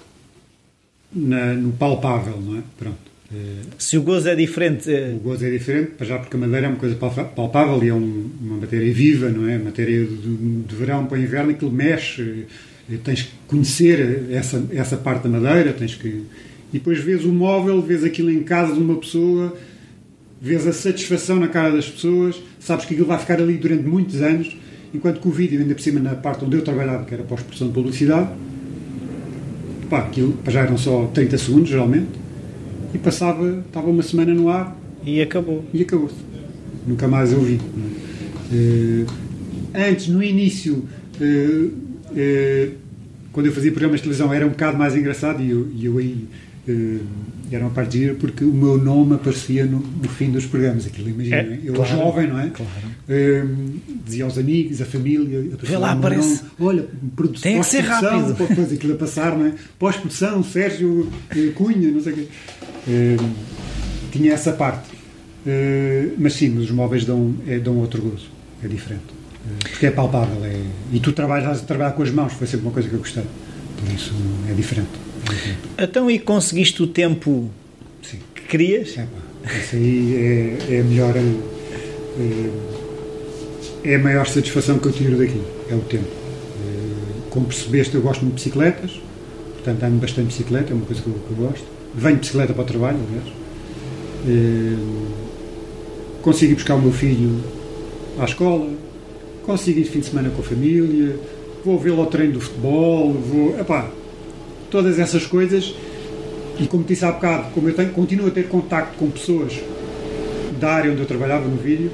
na, 1.14 1.54
no 1.54 1.72
palpável, 1.74 2.40
não 2.40 2.58
é? 2.58 2.64
Pronto. 2.78 3.14
Se 3.78 3.98
o 3.98 4.02
gozo 4.02 4.30
é 4.30 4.36
diferente. 4.36 4.90
O 5.16 5.20
gozo 5.20 5.46
é 5.46 5.50
diferente, 5.50 5.94
já 6.02 6.20
porque 6.20 6.36
a 6.36 6.40
madeira 6.40 6.68
é 6.68 6.70
uma 6.70 6.78
coisa 6.78 6.96
palpável 6.96 7.84
e 7.84 7.90
é 7.90 7.94
um, 7.94 8.30
uma 8.42 8.58
matéria 8.58 8.94
viva, 8.94 9.30
não 9.30 9.48
é? 9.48 9.58
Matéria 9.58 10.06
de, 10.06 10.36
de 10.62 10.76
verão 10.76 11.06
para 11.06 11.18
o 11.18 11.22
inverno, 11.22 11.52
aquilo 11.52 11.72
mexe. 11.72 12.46
Tens 13.04 13.24
que 13.24 13.32
conhecer 13.48 14.26
essa, 14.30 14.64
essa 14.72 14.98
parte 14.98 15.28
da 15.28 15.40
madeira, 15.40 15.74
tens 15.74 15.96
que. 15.96 16.24
E 16.74 16.80
depois 16.80 17.00
vês 17.00 17.24
o 17.24 17.32
móvel, 17.32 17.82
vês 17.82 18.04
aquilo 18.04 18.32
em 18.32 18.44
casa 18.44 18.74
de 18.74 18.80
uma 18.80 18.96
pessoa, 18.96 19.56
vês 20.42 20.68
a 20.68 20.74
satisfação 20.74 21.40
na 21.40 21.48
cara 21.48 21.72
das 21.72 21.88
pessoas, 21.88 22.42
sabes 22.60 22.86
que 22.86 22.94
aquilo 22.94 23.08
vai 23.08 23.20
ficar 23.20 23.40
ali 23.40 23.56
durante 23.58 23.84
muitos 23.84 24.22
anos, 24.22 24.58
enquanto 24.94 25.22
que 25.22 25.28
o 25.28 25.32
vídeo, 25.32 25.60
ainda 25.60 25.74
por 25.76 25.82
cima, 25.82 26.00
na 26.00 26.16
parte 26.16 26.44
onde 26.44 26.58
eu 26.58 26.64
trabalhava, 26.64 27.06
que 27.06 27.14
era 27.14 27.24
pós-produção 27.24 27.68
de 27.68 27.74
publicidade, 27.74 28.30
pá, 29.90 30.00
aquilo 30.00 30.38
já 30.48 30.62
eram 30.62 30.78
só 30.78 31.06
30 31.14 31.38
segundos, 31.38 31.70
geralmente 31.70 32.24
e 32.94 32.98
passava, 32.98 33.64
estava 33.66 33.90
uma 33.90 34.04
semana 34.04 34.34
no 34.34 34.50
ar. 34.50 34.78
E 35.04 35.22
acabou. 35.22 35.66
E 35.74 35.82
acabou-se. 35.82 36.16
Nunca 36.86 37.08
mais 37.08 37.34
eu 37.34 37.42
vi. 37.42 37.60
Uh, 38.52 39.06
antes, 39.74 40.08
no 40.08 40.22
início, 40.22 40.86
uh, 41.20 41.66
uh, 41.66 42.72
quando 43.32 43.48
eu 43.48 43.52
fazia 43.52 43.72
programas 43.72 44.00
de 44.00 44.04
televisão, 44.04 44.32
era 44.32 44.46
um 44.46 44.50
bocado 44.50 44.78
mais 44.78 44.96
engraçado 44.96 45.42
e 45.42 45.50
eu, 45.50 45.68
e 45.74 45.86
eu 45.86 45.98
aí 45.98 46.28
era 47.52 47.66
uma 47.66 47.72
parte 47.72 47.98
gira 47.98 48.16
porque 48.16 48.44
o 48.44 48.54
meu 48.54 48.78
nome 48.78 49.16
aparecia 49.16 49.66
no, 49.66 49.80
no 49.80 50.08
fim 50.08 50.32
dos 50.32 50.46
programas. 50.46 50.86
Aquilo, 50.86 51.10
imagina, 51.10 51.36
é, 51.36 51.60
eu 51.64 51.74
claro, 51.74 51.92
jovem, 51.92 52.28
não 52.28 52.40
é? 52.40 52.50
Claro. 52.50 52.72
Uh, 53.10 53.80
dizia 54.06 54.24
aos 54.24 54.38
amigos, 54.38 54.82
à 54.82 54.86
família, 54.86 55.44
Vê 55.62 55.78
lá, 55.78 55.92
aparece. 55.92 56.42
Olha, 56.60 56.86
produção. 57.16 57.52
Tem 57.52 57.60
que 57.60 57.68
ser 57.68 57.82
rápido. 57.82 58.34
Depois 58.34 58.72
aquilo 58.72 58.94
a 58.94 58.98
passar, 58.98 59.38
não 59.38 59.48
é? 59.48 59.54
Pós-produção, 59.78 60.42
Sérgio 60.42 61.10
uh, 61.36 61.52
Cunha, 61.54 61.92
não 61.92 62.02
sei 62.02 62.14
o 62.14 62.16
quê. 62.16 62.28
tinha 64.12 64.32
essa 64.32 64.54
parte. 64.54 64.90
mas 66.18 66.34
sim, 66.34 66.50
mas 66.50 66.66
os 66.66 66.72
móveis 66.72 67.04
dão, 67.04 67.36
é, 67.46 67.60
dão 67.60 67.78
outro 67.78 68.02
gozo. 68.02 68.32
É 68.64 68.68
diferente. 68.70 69.04
porque 69.70 69.88
é 69.88 69.92
palpável. 69.92 70.46
É, 70.46 70.62
e 70.94 71.00
tu 71.02 71.12
trabalhas 71.12 71.62
a 71.62 71.66
trabalhar 71.66 71.92
com 71.92 72.04
as 72.04 72.12
mãos, 72.12 72.32
foi 72.32 72.48
sempre 72.48 72.66
uma 72.66 72.72
coisa 72.72 72.88
que 72.88 72.96
eu 72.96 73.00
gostei. 73.00 73.24
Por 73.78 73.94
isso 73.94 74.14
é 74.50 74.54
diferente. 74.54 75.13
Então, 75.78 76.10
e 76.10 76.20
conseguiste 76.20 76.82
o 76.82 76.88
tempo 76.88 77.50
Sim. 78.02 78.20
que 78.36 78.42
querias? 78.44 78.98
É, 78.98 79.08
isso 79.60 79.76
aí 79.76 80.16
é, 80.16 80.76
é 80.76 80.80
a 80.80 80.84
melhor. 80.84 81.14
É, 81.16 82.50
é, 83.84 83.96
a 83.96 84.00
maior 84.00 84.26
satisfação 84.28 84.80
que 84.80 84.88
eu 84.88 84.92
tiro 84.92 85.18
daqui, 85.18 85.42
é 85.70 85.76
o 85.76 85.82
tempo. 85.82 86.06
É, 86.06 87.30
como 87.30 87.48
percebeste, 87.48 87.96
eu 87.96 88.02
gosto 88.02 88.22
muito 88.22 88.36
de 88.36 88.44
bicicletas, 88.44 89.02
portanto 89.54 89.84
ando 89.84 89.98
bastante 89.98 90.28
de 90.28 90.34
bicicleta, 90.34 90.72
é 90.72 90.76
uma 90.76 90.86
coisa 90.86 91.02
que 91.02 91.08
eu, 91.08 91.14
que 91.14 91.32
eu 91.32 91.48
gosto. 91.48 91.66
Venho 91.96 92.16
de 92.16 92.22
bicicleta 92.22 92.54
para 92.54 92.64
o 92.64 92.66
trabalho, 92.66 92.98
aliás. 93.08 93.28
É, 94.28 94.76
consigo 96.22 96.54
ir 96.54 96.56
buscar 96.56 96.76
o 96.76 96.82
meu 96.82 96.94
filho 96.94 97.44
à 98.20 98.26
escola, 98.26 98.70
consigo 99.44 99.80
ir 99.80 99.84
de 99.84 99.90
fim 99.90 100.00
de 100.00 100.06
semana 100.06 100.30
com 100.30 100.42
a 100.42 100.46
família, 100.46 101.18
vou 101.66 101.78
vê-lo 101.78 102.02
ao 102.02 102.08
treino 102.08 102.34
do 102.34 102.42
futebol, 102.42 103.12
vou. 103.12 103.60
Epá, 103.60 103.92
todas 104.74 104.98
essas 104.98 105.28
coisas. 105.28 105.76
E 106.60 106.66
como 106.66 106.84
disse 106.84 107.06
há 107.06 107.12
bocado, 107.12 107.52
como 107.54 107.70
eu 107.70 107.76
tenho, 107.76 107.92
continuo 107.92 108.28
a 108.28 108.32
ter 108.32 108.48
contacto 108.48 108.98
com 108.98 109.10
pessoas 109.10 109.54
da 110.60 110.72
área 110.72 110.92
onde 110.92 111.02
eu 111.02 111.06
trabalhava 111.06 111.48
no 111.48 111.58
vídeo, 111.58 111.92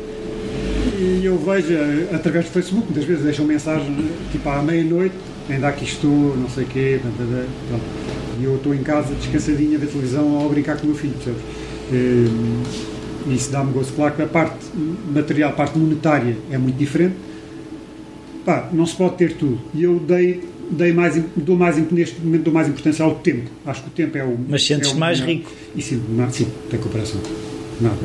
e 0.97 1.21
eu 1.23 1.37
vejo 1.37 1.73
eh, 1.73 2.07
através 2.13 2.45
do 2.45 2.51
Facebook, 2.51 2.85
muitas 2.87 3.05
vezes 3.05 3.23
deixam 3.23 3.45
mensagem 3.45 3.95
tipo 4.31 4.47
à 4.49 4.61
meia-noite, 4.61 5.15
ainda 5.49 5.69
aqui 5.69 5.85
estou, 5.85 6.35
não 6.35 6.49
sei 6.49 6.63
o 6.65 6.67
quê, 6.67 6.99
pronto, 7.01 7.83
e 8.39 8.43
eu 8.43 8.55
estou 8.55 8.73
em 8.73 8.83
casa 8.83 9.13
descansadinha 9.15 9.77
a 9.77 9.81
televisão 9.81 10.45
a 10.45 10.49
brincar 10.49 10.77
com 10.77 10.83
o 10.83 10.87
meu 10.87 10.95
filho, 10.95 11.13
percebes? 11.13 11.41
E 13.27 13.35
isso 13.35 13.51
dá-me 13.51 13.73
gosto. 13.73 13.93
Claro 13.93 14.15
que 14.15 14.21
a 14.21 14.27
parte 14.27 14.57
material, 15.13 15.49
a 15.49 15.53
parte 15.53 15.77
monetária 15.77 16.37
é 16.51 16.57
muito 16.57 16.77
diferente. 16.77 17.15
Pá, 18.45 18.69
não 18.71 18.85
se 18.85 18.95
pode 18.95 19.15
ter 19.15 19.33
tudo. 19.33 19.59
E 19.73 19.83
eu 19.83 19.99
dei 19.99 20.41
dei 20.71 20.93
mais, 20.93 21.21
dou 21.35 21.55
mais, 21.55 21.77
neste 21.91 22.19
momento 22.21 22.43
dou 22.43 22.53
mais 22.53 22.67
importância 22.67 23.03
ao 23.03 23.15
tempo. 23.15 23.49
Acho 23.65 23.83
que 23.83 23.87
o 23.87 23.91
tempo 23.91 24.17
é 24.17 24.23
o. 24.23 24.37
Mas 24.47 24.65
sentes-te 24.65 24.95
é 24.95 24.97
mais 24.97 25.19
melhor. 25.19 25.35
rico. 25.35 25.51
E 25.75 25.81
sim, 25.81 26.03
não, 26.09 26.31
sim, 26.31 26.47
tem 26.69 26.79
comparação. 26.79 27.21
Nada. 27.81 27.97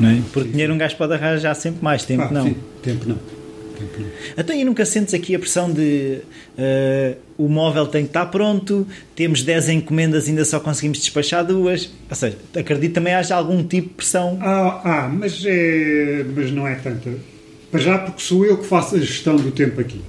Não 0.00 0.08
é? 0.08 0.22
Porque 0.32 0.48
sim, 0.48 0.52
dinheiro 0.52 0.72
um 0.74 0.78
gajo 0.78 0.96
pode 0.96 1.12
arranjar 1.12 1.54
sempre 1.54 1.82
mais, 1.82 2.04
tempo 2.04 2.22
ah, 2.22 2.30
não. 2.30 2.44
Sim, 2.44 2.56
tempo 2.82 3.08
não. 3.08 3.16
Tempo 3.78 4.00
não. 4.00 4.06
Então, 4.36 4.54
e 4.54 4.64
nunca 4.64 4.84
sentes 4.84 5.12
aqui 5.12 5.34
a 5.34 5.38
pressão 5.38 5.70
de 5.72 6.20
uh, 6.56 7.16
o 7.36 7.48
móvel 7.48 7.86
tem 7.86 8.02
que 8.02 8.10
estar 8.10 8.26
pronto, 8.26 8.86
temos 9.16 9.42
10 9.42 9.70
encomendas, 9.70 10.28
ainda 10.28 10.44
só 10.44 10.60
conseguimos 10.60 10.98
despachar 10.98 11.44
duas. 11.44 11.90
Ou 12.08 12.16
seja, 12.16 12.36
acredito 12.56 12.94
também 12.94 13.14
haja 13.14 13.34
algum 13.34 13.62
tipo 13.64 13.88
de 13.88 13.94
pressão. 13.94 14.38
Ah, 14.40 14.80
ah 14.84 15.08
mas, 15.08 15.42
é, 15.44 16.24
mas 16.34 16.50
não 16.52 16.66
é 16.66 16.76
tanta. 16.76 17.10
Para 17.70 17.80
já, 17.80 17.98
porque 17.98 18.22
sou 18.22 18.44
eu 18.44 18.58
que 18.58 18.66
faço 18.66 18.96
a 18.96 18.98
gestão 18.98 19.36
do 19.36 19.50
tempo 19.50 19.80
aqui. 19.80 20.00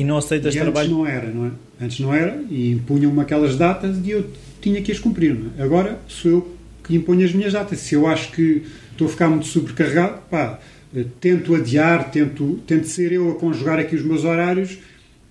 E 0.00 0.04
não 0.04 0.16
aceitas 0.16 0.54
e 0.54 0.58
trabalho? 0.58 0.86
Antes 0.86 0.98
não 0.98 1.06
era, 1.06 1.30
não 1.30 1.46
é? 1.46 1.50
Antes 1.84 2.00
não 2.00 2.14
era 2.14 2.42
e 2.48 2.70
impunham-me 2.70 3.20
aquelas 3.20 3.54
datas 3.56 3.98
e 4.02 4.10
eu 4.10 4.24
tinha 4.58 4.80
que 4.80 4.90
as 4.90 4.98
cumprir, 4.98 5.34
não 5.34 5.50
é? 5.58 5.62
Agora 5.62 5.98
sou 6.08 6.30
eu 6.30 6.56
que 6.82 6.96
imponho 6.96 7.22
as 7.22 7.34
minhas 7.34 7.52
datas. 7.52 7.80
Se 7.80 7.94
eu 7.94 8.06
acho 8.06 8.32
que 8.32 8.62
estou 8.92 9.06
a 9.06 9.10
ficar 9.10 9.28
muito 9.28 9.46
sobrecarregado, 9.46 10.22
pá, 10.30 10.58
eh, 10.96 11.04
tento 11.20 11.54
adiar, 11.54 12.10
tento, 12.10 12.60
tento 12.66 12.86
ser 12.86 13.12
eu 13.12 13.30
a 13.30 13.34
conjugar 13.34 13.78
aqui 13.78 13.94
os 13.94 14.02
meus 14.02 14.24
horários 14.24 14.78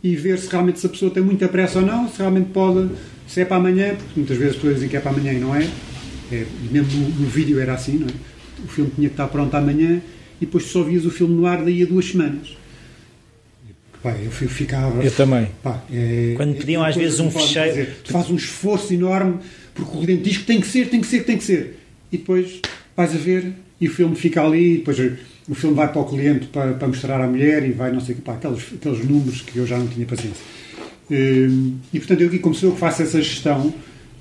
e 0.04 0.16
ver 0.16 0.38
se 0.38 0.48
realmente 0.48 0.80
se 0.80 0.86
a 0.86 0.90
pessoa 0.90 1.10
tem 1.10 1.24
muita 1.24 1.48
pressa 1.48 1.80
ou 1.80 1.86
não, 1.86 2.08
se 2.08 2.20
realmente 2.20 2.52
pode, 2.52 2.90
se 3.28 3.42
é 3.42 3.46
para 3.46 3.58
amanhã, 3.58 3.96
porque 3.96 4.14
muitas 4.18 4.38
vezes 4.38 4.52
as 4.52 4.56
pessoas 4.58 4.76
dizem 4.76 4.90
que 4.90 4.98
é 4.98 5.00
para 5.00 5.12
amanhã 5.12 5.34
e 5.34 5.40
não 5.40 5.56
é. 5.56 5.68
é 6.32 6.46
mesmo 6.72 7.02
no, 7.02 7.10
no, 7.22 7.28
vídeo 7.28 7.60
era 7.60 7.74
assim, 7.74 7.98
não 7.98 8.08
é? 8.08 8.12
O 8.64 8.68
filme 8.68 8.92
tinha 8.96 9.10
que 9.10 9.14
estar 9.14 9.28
pronto 9.30 9.56
amanhã 9.56 10.00
e 10.40 10.46
depois 10.46 10.66
só 10.66 10.84
vias 10.84 11.08
o 11.08 11.10
filme 11.10 11.34
no 11.34 11.48
ar 11.48 11.64
daí 11.64 11.82
a 11.82 11.88
duas 11.88 12.06
semanas. 12.06 12.60
Pá, 14.02 14.16
eu 14.16 14.32
ficava. 14.32 15.04
Eu 15.04 15.12
também. 15.12 15.48
Pá, 15.62 15.84
é, 15.92 16.34
Quando 16.38 16.56
pediam 16.56 16.84
às 16.84 16.96
vezes 16.96 17.20
um 17.20 17.30
fecheiro. 17.30 17.92
Tu 18.04 18.12
fazes 18.12 18.32
um 18.32 18.36
esforço 18.36 18.94
enorme 18.94 19.40
porque 19.74 19.98
o 19.98 20.02
cliente 20.02 20.24
diz 20.24 20.38
que 20.38 20.46
tem 20.46 20.60
que 20.62 20.68
ser, 20.68 20.90
tem 20.90 21.02
que 21.02 21.08
ser, 21.08 21.24
tem 21.24 21.38
que 21.38 21.44
ser. 21.44 21.80
E 22.12 22.18
depois 22.18 22.60
vais 22.96 23.14
a 23.14 23.18
ver 23.18 23.54
e 23.80 23.88
o 23.88 23.92
filme 23.92 24.16
fica 24.16 24.44
ali, 24.44 24.76
e 24.76 24.78
depois 24.78 25.00
o 25.48 25.56
filme 25.56 25.76
vai 25.76 25.92
para 25.92 26.02
o 26.02 26.06
cliente 26.06 26.48
para, 26.48 26.74
para 26.74 26.88
mostrar 26.88 27.22
à 27.22 27.28
mulher 27.28 27.66
e 27.66 27.72
vai 27.72 27.92
não 27.92 28.02
sei 28.02 28.14
o 28.14 28.18
que, 28.18 28.24
pá, 28.24 28.34
aqueles, 28.34 28.62
aqueles 28.74 29.06
números 29.06 29.42
que 29.42 29.58
eu 29.58 29.66
já 29.66 29.78
não 29.78 29.88
tinha 29.88 30.06
paciência. 30.06 30.44
Hum, 31.10 31.78
e 31.94 32.00
portanto, 32.00 32.22
eu 32.22 32.28
aqui, 32.28 32.40
como 32.40 32.54
sou 32.54 32.70
eu 32.70 32.74
que 32.74 32.80
faço 32.80 33.02
essa 33.02 33.22
gestão, 33.22 33.74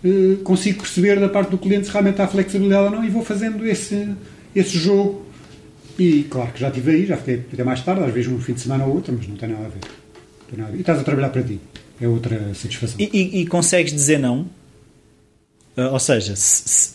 hum, 0.04 0.36
consigo 0.44 0.78
perceber 0.78 1.18
da 1.18 1.28
parte 1.28 1.50
do 1.50 1.58
cliente 1.58 1.86
se 1.86 1.92
realmente 1.92 2.22
há 2.22 2.28
flexibilidade 2.28 2.84
ou 2.84 2.90
não 2.90 3.04
e 3.04 3.10
vou 3.10 3.24
fazendo 3.24 3.66
esse, 3.66 4.08
esse 4.54 4.78
jogo 4.78 5.26
e 5.98 6.22
claro 6.30 6.52
que 6.52 6.60
já 6.60 6.68
estive 6.68 6.92
aí, 6.92 7.06
já 7.06 7.16
fiquei 7.16 7.42
até 7.52 7.64
mais 7.64 7.82
tarde, 7.82 8.04
às 8.04 8.14
vezes 8.14 8.30
um 8.30 8.38
fim 8.38 8.52
de 8.52 8.60
semana 8.60 8.84
ou 8.84 8.94
outro, 8.94 9.12
mas 9.12 9.26
não 9.26 9.36
tem 9.36 9.48
nada 9.48 9.66
a 9.66 9.68
ver. 9.68 9.80
Nada 10.56 10.68
a 10.68 10.70
ver. 10.70 10.78
E 10.78 10.80
estás 10.80 11.00
a 11.00 11.02
trabalhar 11.02 11.30
para 11.30 11.42
ti. 11.42 11.58
É 12.00 12.06
outra 12.06 12.54
satisfação. 12.54 12.96
E, 13.00 13.10
e, 13.12 13.40
e 13.40 13.46
consegues 13.46 13.92
dizer 13.92 14.18
não? 14.18 14.42
Uh, 15.76 15.92
ou 15.92 15.98
seja, 15.98 16.36
se, 16.36 16.68
se, 16.68 16.90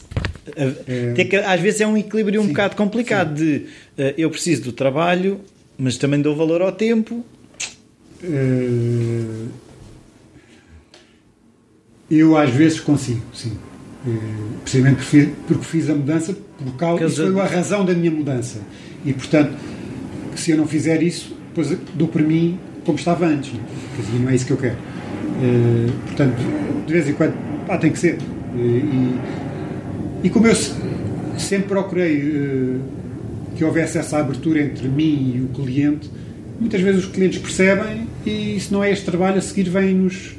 uh, 0.48 1.13
é, 1.18 1.26
que, 1.26 1.36
às 1.36 1.60
vezes 1.60 1.82
é 1.82 1.88
um 1.88 1.98
equilíbrio 1.98 2.42
sim, 2.42 2.48
um 2.48 2.50
bocado 2.50 2.78
complicado 2.78 3.38
sim. 3.38 3.46
de 3.46 3.58
uh, 4.02 4.13
eu 4.18 4.30
preciso 4.30 4.63
do 4.63 4.72
trabalho, 4.72 5.42
mas 5.78 5.98
também 5.98 6.22
dou 6.22 6.36
valor 6.36 6.62
ao 6.62 6.72
tempo. 6.72 7.26
Uh, 8.24 9.50
eu 12.10 12.38
às 12.38 12.50
vezes 12.50 12.80
consigo, 12.80 13.24
sim. 13.34 13.58
precisamente 14.63 14.98
porque, 14.98 15.30
porque 15.48 15.63
fiz 15.66 15.89
a 15.89 15.96
mudança 15.96 16.34
por 16.58 16.76
causa, 16.78 17.06
isso 17.06 17.34
foi 17.34 17.42
a 17.42 17.46
razão 17.46 17.84
da 17.84 17.94
minha 17.94 18.12
mudança 18.12 18.60
e, 19.06 19.13
portanto, 19.13 19.54
se 20.36 20.52
eu 20.52 20.58
não 20.58 20.68
fizer 20.68 21.02
isso, 21.04 21.36
depois 21.50 21.78
dou 21.94 22.08
por 22.08 22.22
mim 22.22 22.58
como 22.86 22.98
estava 22.98 23.26
antes. 23.26 23.54
Não 23.54 23.60
é? 23.60 24.20
não 24.20 24.30
é 24.30 24.36
isso 24.36 24.46
que 24.46 24.52
eu 24.52 24.58
quero. 24.58 24.76
Uh, 24.76 25.92
portanto, 26.08 26.38
de 26.86 26.94
vez 26.94 27.10
em 27.10 27.13
quando, 27.13 27.34
ah, 27.68 27.78
tem 27.78 27.92
que 27.92 28.00
ser. 28.00 28.16
Uh, 28.16 28.58
e, 28.58 30.28
e, 30.28 30.30
como 30.30 30.48
eu 30.48 30.56
sempre 31.38 31.68
procurei 31.68 32.20
uh, 32.22 32.80
que 33.56 33.63
houvesse 33.63 33.98
essa 33.98 34.18
abertura 34.18 34.62
entre 34.62 34.88
mim 34.88 35.34
e 35.36 35.42
o 35.42 35.48
cliente, 35.48 36.10
muitas 36.60 36.82
vezes 36.82 37.06
os 37.06 37.12
clientes 37.12 37.39
percebem 37.39 38.08
e 38.26 38.60
se 38.60 38.72
não 38.72 38.84
é 38.84 38.92
este 38.92 39.06
trabalho 39.06 39.38
a 39.38 39.42
seguir 39.42 39.70
vêm-nos 39.70 40.36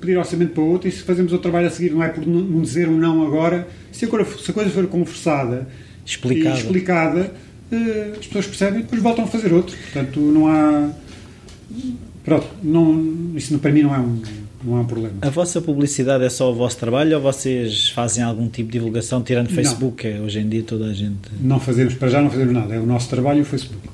pedir 0.00 0.16
orçamento 0.16 0.52
para 0.54 0.62
outro 0.62 0.88
e 0.88 0.92
se 0.92 1.02
fazemos 1.02 1.30
o 1.30 1.38
trabalho 1.38 1.66
a 1.66 1.70
seguir 1.70 1.90
não 1.92 2.02
é 2.02 2.08
por 2.08 2.26
não 2.26 2.62
dizer 2.62 2.88
um 2.88 2.96
não 2.96 3.26
agora 3.26 3.68
se 3.92 4.06
a, 4.06 4.08
se 4.08 4.50
a 4.50 4.54
coisa 4.54 4.70
for 4.70 4.86
conversada 4.86 5.68
explicada, 6.06 6.56
e 6.56 6.58
explicada 6.62 7.32
as 8.18 8.26
pessoas 8.26 8.46
percebem 8.46 8.80
e 8.80 8.82
depois 8.82 9.02
voltam 9.02 9.24
a 9.24 9.26
fazer 9.26 9.52
outro. 9.52 9.76
Portanto, 9.76 10.20
não 10.20 10.48
há. 10.48 10.90
Pronto, 12.24 12.46
não, 12.62 13.32
isso 13.34 13.58
para 13.58 13.70
mim 13.70 13.82
não 13.82 13.94
é 13.94 13.98
um, 13.98 14.22
não 14.64 14.76
há 14.76 14.80
um 14.80 14.86
problema. 14.86 15.16
A 15.20 15.30
vossa 15.30 15.60
publicidade 15.60 16.24
é 16.24 16.30
só 16.30 16.50
o 16.50 16.54
vosso 16.54 16.78
trabalho 16.78 17.16
ou 17.16 17.22
vocês 17.22 17.90
fazem 17.90 18.24
algum 18.24 18.48
tipo 18.48 18.70
de 18.70 18.78
divulgação 18.78 19.22
tirando 19.22 19.50
Facebook? 19.50 20.06
É, 20.06 20.20
hoje 20.20 20.38
em 20.38 20.48
dia 20.48 20.62
toda 20.62 20.86
a 20.86 20.94
gente. 20.94 21.30
Não 21.40 21.60
fazemos, 21.60 21.94
para 21.94 22.08
já 22.08 22.22
não 22.22 22.30
fazemos 22.30 22.52
nada. 22.52 22.74
É 22.74 22.78
o 22.78 22.86
nosso 22.86 23.08
trabalho 23.08 23.40
e 23.40 23.42
o 23.42 23.44
Facebook. 23.44 23.88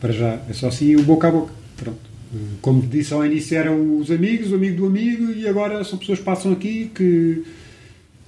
Para 0.00 0.12
já 0.12 0.38
é 0.48 0.52
só 0.52 0.68
assim 0.68 0.96
o 0.96 1.02
boca 1.02 1.28
a 1.28 1.30
boca. 1.30 1.52
Pronto. 1.76 1.98
Eh, 2.34 2.38
como 2.60 2.82
disse 2.82 3.14
ao 3.14 3.24
início, 3.24 3.56
eram 3.56 3.98
os 3.98 4.10
amigos, 4.10 4.52
o 4.52 4.54
amigo 4.54 4.76
do 4.76 4.86
amigo, 4.86 5.32
e 5.32 5.48
agora 5.48 5.82
são 5.84 5.98
pessoas 5.98 6.18
que 6.18 6.24
passam 6.24 6.52
aqui 6.52 6.90
que 6.94 7.42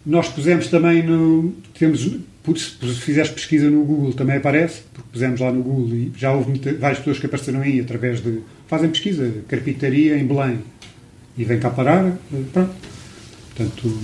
nós 0.05 0.29
pusemos 0.29 0.69
também 0.69 1.03
no. 1.03 1.55
Temos 1.79 2.09
se 2.57 3.01
fizeres 3.01 3.31
pesquisa 3.31 3.71
no 3.71 3.85
Google 3.85 4.13
também 4.15 4.37
aparece, 4.37 4.83
porque 4.93 5.09
pusemos 5.13 5.41
lá 5.41 5.53
no 5.53 5.63
Google 5.63 5.95
e 5.95 6.13
já 6.17 6.33
houve 6.33 6.51
muita, 6.51 6.73
várias 6.75 6.99
pessoas 6.99 7.21
que 7.21 7.27
apareceram 7.27 7.61
aí 7.61 7.81
através 7.81 8.21
de. 8.21 8.41
fazem 8.67 8.91
pesquisa, 8.91 9.33
carpintaria 9.47 10.19
em 10.19 10.27
Belém 10.27 10.59
e 11.39 11.45
vem 11.45 11.59
cá 11.59 11.71
parar, 11.71 12.17
pronto. 12.53 12.75
Portanto. 13.55 14.01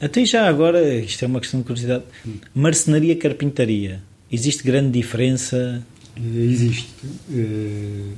Até 0.00 0.24
já 0.24 0.48
agora, 0.48 0.94
isto 0.94 1.24
é 1.24 1.28
uma 1.28 1.40
questão 1.40 1.60
de 1.60 1.66
curiosidade, 1.66 2.04
marcenaria 2.54 3.14
carpintaria, 3.16 4.02
existe 4.32 4.62
grande 4.62 4.90
diferença? 4.98 5.84
Eh, 6.16 6.44
existe. 6.44 6.88
Uh, 7.28 8.12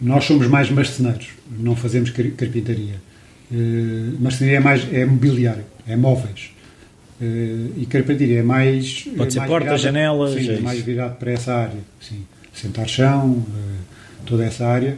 nós 0.00 0.24
somos 0.24 0.46
mais 0.48 0.70
marceneiros, 0.70 1.28
não 1.58 1.76
fazemos 1.76 2.10
carpintaria. 2.10 3.05
Uh, 3.50 4.16
marcenaria 4.20 4.58
é 4.58 4.60
mais 4.60 4.92
é 4.92 5.04
mobiliário, 5.04 5.64
é 5.86 5.96
móveis. 5.96 6.50
Uh, 7.20 7.72
e 7.76 7.86
carpintaria 7.88 8.40
é 8.40 8.42
mais. 8.42 9.02
Pode 9.16 9.28
é 9.28 9.30
ser 9.30 9.38
mais 9.38 9.50
portas, 9.50 9.80
virado, 9.80 9.82
janelas. 9.82 10.34
Sim, 10.34 10.50
é, 10.50 10.54
é 10.54 10.60
mais 10.60 10.80
virado 10.80 11.16
para 11.16 11.30
essa 11.30 11.54
área. 11.54 11.80
Sim. 12.00 12.24
Sentar 12.52 12.88
chão, 12.88 13.30
uh, 13.30 13.44
toda 14.24 14.44
essa 14.44 14.66
área, 14.66 14.96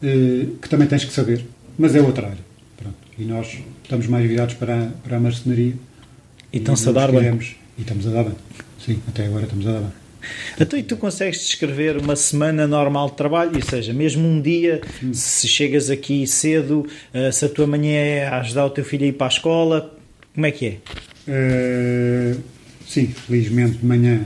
que 0.00 0.68
também 0.68 0.86
tens 0.86 1.04
que 1.04 1.12
saber, 1.12 1.44
mas 1.78 1.94
é 1.94 2.00
outra 2.00 2.26
área. 2.26 2.44
Pronto. 2.76 2.96
E 3.18 3.24
nós 3.24 3.58
estamos 3.82 4.06
mais 4.06 4.28
virados 4.28 4.54
para 4.54 4.84
a, 4.84 4.86
para 5.02 5.16
a 5.16 5.20
marcenaria. 5.20 5.74
E 6.52 6.58
estão-se 6.58 6.88
a 6.88 6.92
dar 6.92 7.10
bem. 7.10 7.38
E 7.78 7.82
estamos 7.82 8.06
a 8.06 8.10
dar 8.10 8.24
bem. 8.24 8.34
Sim, 8.84 9.00
até 9.08 9.26
agora 9.26 9.44
estamos 9.44 9.66
a 9.66 9.72
dar 9.72 9.80
bem. 9.80 9.90
Então, 10.60 10.78
e 10.78 10.82
tu 10.82 10.96
consegues 10.96 11.46
descrever 11.46 11.96
uma 11.96 12.16
semana 12.16 12.66
normal 12.66 13.10
de 13.10 13.16
trabalho? 13.16 13.52
Ou 13.54 13.62
seja, 13.62 13.92
mesmo 13.92 14.26
um 14.26 14.40
dia, 14.40 14.80
se 15.12 15.48
chegas 15.48 15.90
aqui 15.90 16.26
cedo, 16.26 16.86
eh, 17.12 17.30
se 17.32 17.44
a 17.44 17.48
tua 17.48 17.66
manhã 17.66 17.92
é 17.92 18.26
a 18.26 18.40
ajudar 18.40 18.66
o 18.66 18.70
teu 18.70 18.84
filho 18.84 19.04
a 19.04 19.08
ir 19.08 19.12
para 19.12 19.26
a 19.26 19.30
escola, 19.30 19.98
como 20.34 20.46
é 20.46 20.50
que 20.50 20.66
é? 20.66 20.76
Eh, 21.26 22.36
sim, 22.86 23.06
felizmente 23.08 23.78
de 23.78 23.86
manhã 23.86 24.24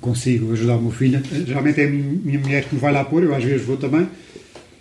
consigo 0.00 0.52
ajudar 0.52 0.76
o 0.76 0.82
meu 0.82 0.92
filho. 0.92 1.20
Geralmente 1.44 1.80
é 1.80 1.86
a 1.86 1.90
minha, 1.90 2.38
mulher 2.38 2.64
que 2.64 2.74
me 2.74 2.80
vai 2.80 2.92
lá 2.92 3.04
pôr, 3.04 3.24
eu 3.24 3.34
às 3.34 3.42
vezes 3.42 3.66
vou 3.66 3.76
também, 3.76 4.08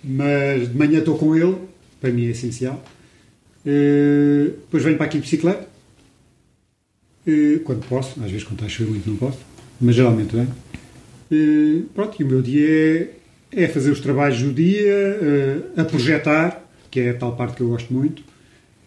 mas 0.03 0.69
de 0.69 0.77
manhã 0.77 0.99
estou 0.99 1.17
com 1.17 1.35
ele, 1.35 1.55
para 1.99 2.11
mim 2.11 2.27
é 2.27 2.31
essencial. 2.31 2.83
Eh, 3.65 4.51
depois 4.61 4.83
venho 4.83 4.97
para 4.97 5.07
aqui 5.07 5.17
de 5.17 5.23
bicicleta, 5.23 5.67
eh, 7.25 7.59
quando 7.63 7.83
posso, 7.87 8.21
às 8.23 8.29
vezes 8.29 8.43
quando 8.43 8.55
está 8.55 8.65
a 8.67 8.69
chover 8.69 8.91
muito 8.91 9.09
não 9.09 9.17
posso, 9.17 9.39
mas 9.79 9.95
geralmente 9.95 10.35
venho. 10.35 10.53
Eh, 11.31 11.83
pronto, 11.93 12.15
e 12.19 12.23
o 12.23 12.27
meu 12.27 12.41
dia 12.41 13.11
é, 13.51 13.63
é 13.63 13.67
fazer 13.67 13.91
os 13.91 13.99
trabalhos 13.99 14.41
do 14.41 14.53
dia, 14.53 14.91
eh, 14.91 15.59
a 15.77 15.83
projetar, 15.83 16.63
que 16.91 16.99
é 16.99 17.09
a 17.11 17.13
tal 17.13 17.35
parte 17.35 17.55
que 17.55 17.61
eu 17.61 17.69
gosto 17.69 17.93
muito, 17.93 18.23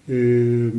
eh, 0.09 0.71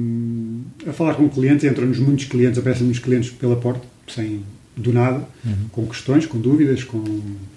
a 0.89 0.93
falar 0.93 1.15
com 1.15 1.27
clientes, 1.29 1.63
entram-nos 1.63 1.99
muitos 1.99 2.25
clientes, 2.25 2.57
aparecem-nos 2.59 2.99
clientes 2.99 3.29
pela 3.29 3.55
porta, 3.55 3.85
sem 4.07 4.43
do 4.75 4.93
nada, 4.93 5.27
com 5.73 5.85
questões, 5.85 6.25
com 6.25 6.39
dúvidas, 6.39 6.85
com 6.85 7.03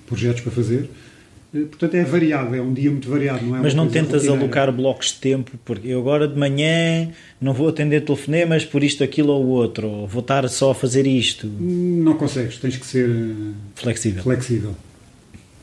projetos 0.06 0.40
para 0.40 0.50
fazer. 0.50 0.90
Eh, 1.54 1.60
Portanto, 1.60 1.94
é 1.94 2.04
variado, 2.04 2.54
é 2.54 2.62
um 2.62 2.72
dia 2.72 2.90
muito 2.90 3.08
variado, 3.08 3.44
não 3.44 3.56
é? 3.56 3.60
Mas 3.60 3.74
não 3.74 3.88
tentas 3.88 4.22
rotineira. 4.22 4.42
alocar 4.42 4.72
blocos 4.72 5.08
de 5.08 5.14
tempo, 5.14 5.52
porque 5.64 5.88
eu 5.88 6.00
agora 6.00 6.26
de 6.26 6.38
manhã 6.38 7.10
não 7.40 7.52
vou 7.52 7.68
atender 7.68 8.00
telefonemas 8.04 8.64
por 8.64 8.82
isto, 8.82 9.04
aquilo 9.04 9.32
ou 9.32 9.46
outro, 9.46 9.86
ou 9.88 10.06
vou 10.06 10.20
estar 10.20 10.48
só 10.48 10.70
a 10.70 10.74
fazer 10.74 11.06
isto. 11.06 11.46
Não 11.46 12.14
consegues, 12.14 12.56
tens 12.58 12.76
que 12.76 12.86
ser 12.86 13.08
eh, 13.08 13.52
Flexível. 13.74 14.22
flexível. 14.22 14.74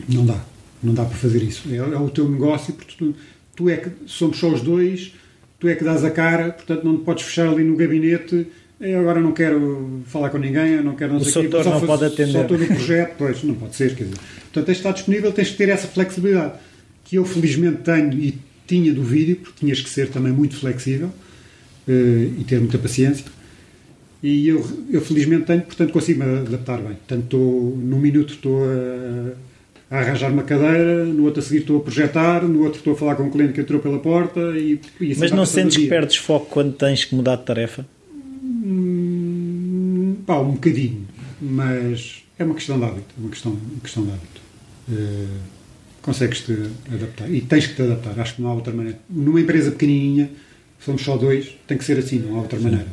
Não 0.07 0.25
dá, 0.25 0.39
não 0.83 0.93
dá 0.93 1.03
para 1.05 1.17
fazer 1.17 1.41
isso. 1.43 1.63
É, 1.71 1.77
é 1.77 1.97
o 1.97 2.09
teu 2.09 2.29
negócio, 2.29 2.73
porque 2.73 2.95
tu, 2.97 3.15
tu 3.55 3.69
é 3.69 3.77
que 3.77 3.89
somos 4.05 4.37
só 4.37 4.47
os 4.49 4.61
dois, 4.61 5.13
tu 5.59 5.67
é 5.67 5.75
que 5.75 5.83
dás 5.83 6.03
a 6.05 6.11
cara, 6.11 6.51
portanto 6.51 6.83
não 6.83 6.97
te 6.97 7.03
podes 7.03 7.23
fechar 7.23 7.47
ali 7.49 7.63
no 7.63 7.75
gabinete. 7.75 8.47
Eu 8.79 9.01
agora 9.01 9.19
não 9.19 9.33
quero 9.33 10.01
falar 10.05 10.29
com 10.29 10.37
ninguém, 10.37 10.75
eu 10.75 10.83
não 10.83 10.95
quero 10.95 11.11
não 11.11 11.19
O 11.19 11.25
sei 11.25 11.41
doutor 11.49 11.65
só 11.65 11.71
não 11.71 11.79
faz- 11.81 11.99
pode 11.99 12.05
atender. 12.13 12.31
Só 12.31 12.41
estou 12.43 12.57
no 12.57 12.65
projeto, 12.65 13.15
pois 13.17 13.43
não 13.43 13.55
pode 13.55 13.75
ser, 13.75 13.93
quer 13.93 14.05
dizer. 14.05 14.17
Portanto, 14.51 14.65
tens 14.65 14.75
de 14.75 14.79
estar 14.79 14.91
disponível, 14.91 15.31
tens 15.31 15.49
de 15.49 15.55
ter 15.55 15.69
essa 15.69 15.87
flexibilidade 15.87 16.53
que 17.05 17.15
eu 17.15 17.25
felizmente 17.25 17.77
tenho 17.83 18.13
e 18.13 18.37
tinha 18.67 18.93
do 18.93 19.03
vídeo, 19.03 19.37
porque 19.37 19.59
tinhas 19.59 19.81
que 19.81 19.89
ser 19.89 20.09
também 20.09 20.31
muito 20.31 20.55
flexível 20.55 21.09
eh, 21.87 22.29
e 22.39 22.43
ter 22.43 22.59
muita 22.59 22.77
paciência. 22.77 23.25
E 24.21 24.47
eu, 24.47 24.65
eu 24.91 25.01
felizmente 25.01 25.45
tenho, 25.45 25.61
portanto 25.61 25.91
consigo 25.91 26.23
me 26.23 26.39
adaptar 26.39 26.77
bem. 26.77 26.93
Portanto, 26.95 27.23
estou, 27.23 27.77
num 27.77 27.99
minuto 27.99 28.33
estou 28.33 28.63
a, 28.63 29.95
a 29.95 29.99
arranjar 29.99 30.31
uma 30.31 30.43
cadeira, 30.43 31.05
no 31.05 31.23
outro 31.23 31.39
a 31.39 31.43
seguir 31.43 31.61
estou 31.61 31.77
a 31.77 31.79
projetar, 31.79 32.43
no 32.43 32.63
outro 32.63 32.79
estou 32.79 32.93
a 32.93 32.95
falar 32.95 33.15
com 33.15 33.23
um 33.23 33.31
cliente 33.31 33.53
que 33.53 33.61
entrou 33.61 33.79
pela 33.79 33.97
porta 33.97 34.39
e, 34.57 34.79
e 34.99 35.11
assim 35.11 35.21
Mas 35.21 35.31
não 35.31 35.45
sentes 35.45 35.77
que 35.77 35.87
perdes 35.87 36.17
foco 36.17 36.47
quando 36.47 36.73
tens 36.73 37.05
que 37.05 37.15
mudar 37.15 37.37
de 37.37 37.43
tarefa? 37.45 37.87
Hum, 38.43 40.17
pá, 40.25 40.39
um 40.39 40.51
bocadinho, 40.51 41.07
mas 41.41 42.23
é 42.39 42.43
uma 42.43 42.55
questão 42.55 42.79
de 42.79 42.85
hábito, 42.85 43.05
é 43.17 43.21
uma 43.21 43.29
questão, 43.29 43.51
uma 43.51 43.81
questão 43.83 44.03
de 44.03 44.09
hábito. 44.11 44.41
Eh, 44.91 45.25
Consegues-te 46.01 46.53
adaptar 46.91 47.29
e 47.29 47.41
tens 47.41 47.67
que 47.67 47.75
te 47.75 47.81
adaptar, 47.81 48.17
acho 48.19 48.35
que 48.37 48.41
não 48.41 48.49
há 48.49 48.53
outra 48.53 48.73
maneira. 48.73 48.97
Numa 49.09 49.39
empresa 49.41 49.69
pequenininha, 49.69 50.31
somos 50.79 51.01
só 51.03 51.17
dois, 51.17 51.53
tem 51.67 51.77
que 51.77 51.83
ser 51.83 51.97
assim, 51.99 52.19
não 52.19 52.37
há 52.37 52.41
outra 52.41 52.57
maneira. 52.57 52.87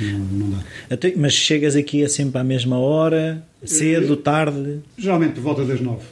Não, 0.00 0.18
não 0.20 0.50
dá. 0.50 0.58
Até- 0.88 1.12
Mas 1.16 1.32
chegas 1.34 1.74
aqui 1.74 2.04
a 2.04 2.08
sempre 2.08 2.38
à 2.40 2.44
mesma 2.44 2.78
hora, 2.78 3.44
cedo, 3.64 4.16
tarde? 4.16 4.78
Geralmente 4.96 5.32
por 5.34 5.42
volta 5.42 5.64
das 5.64 5.80
nove. 5.80 6.04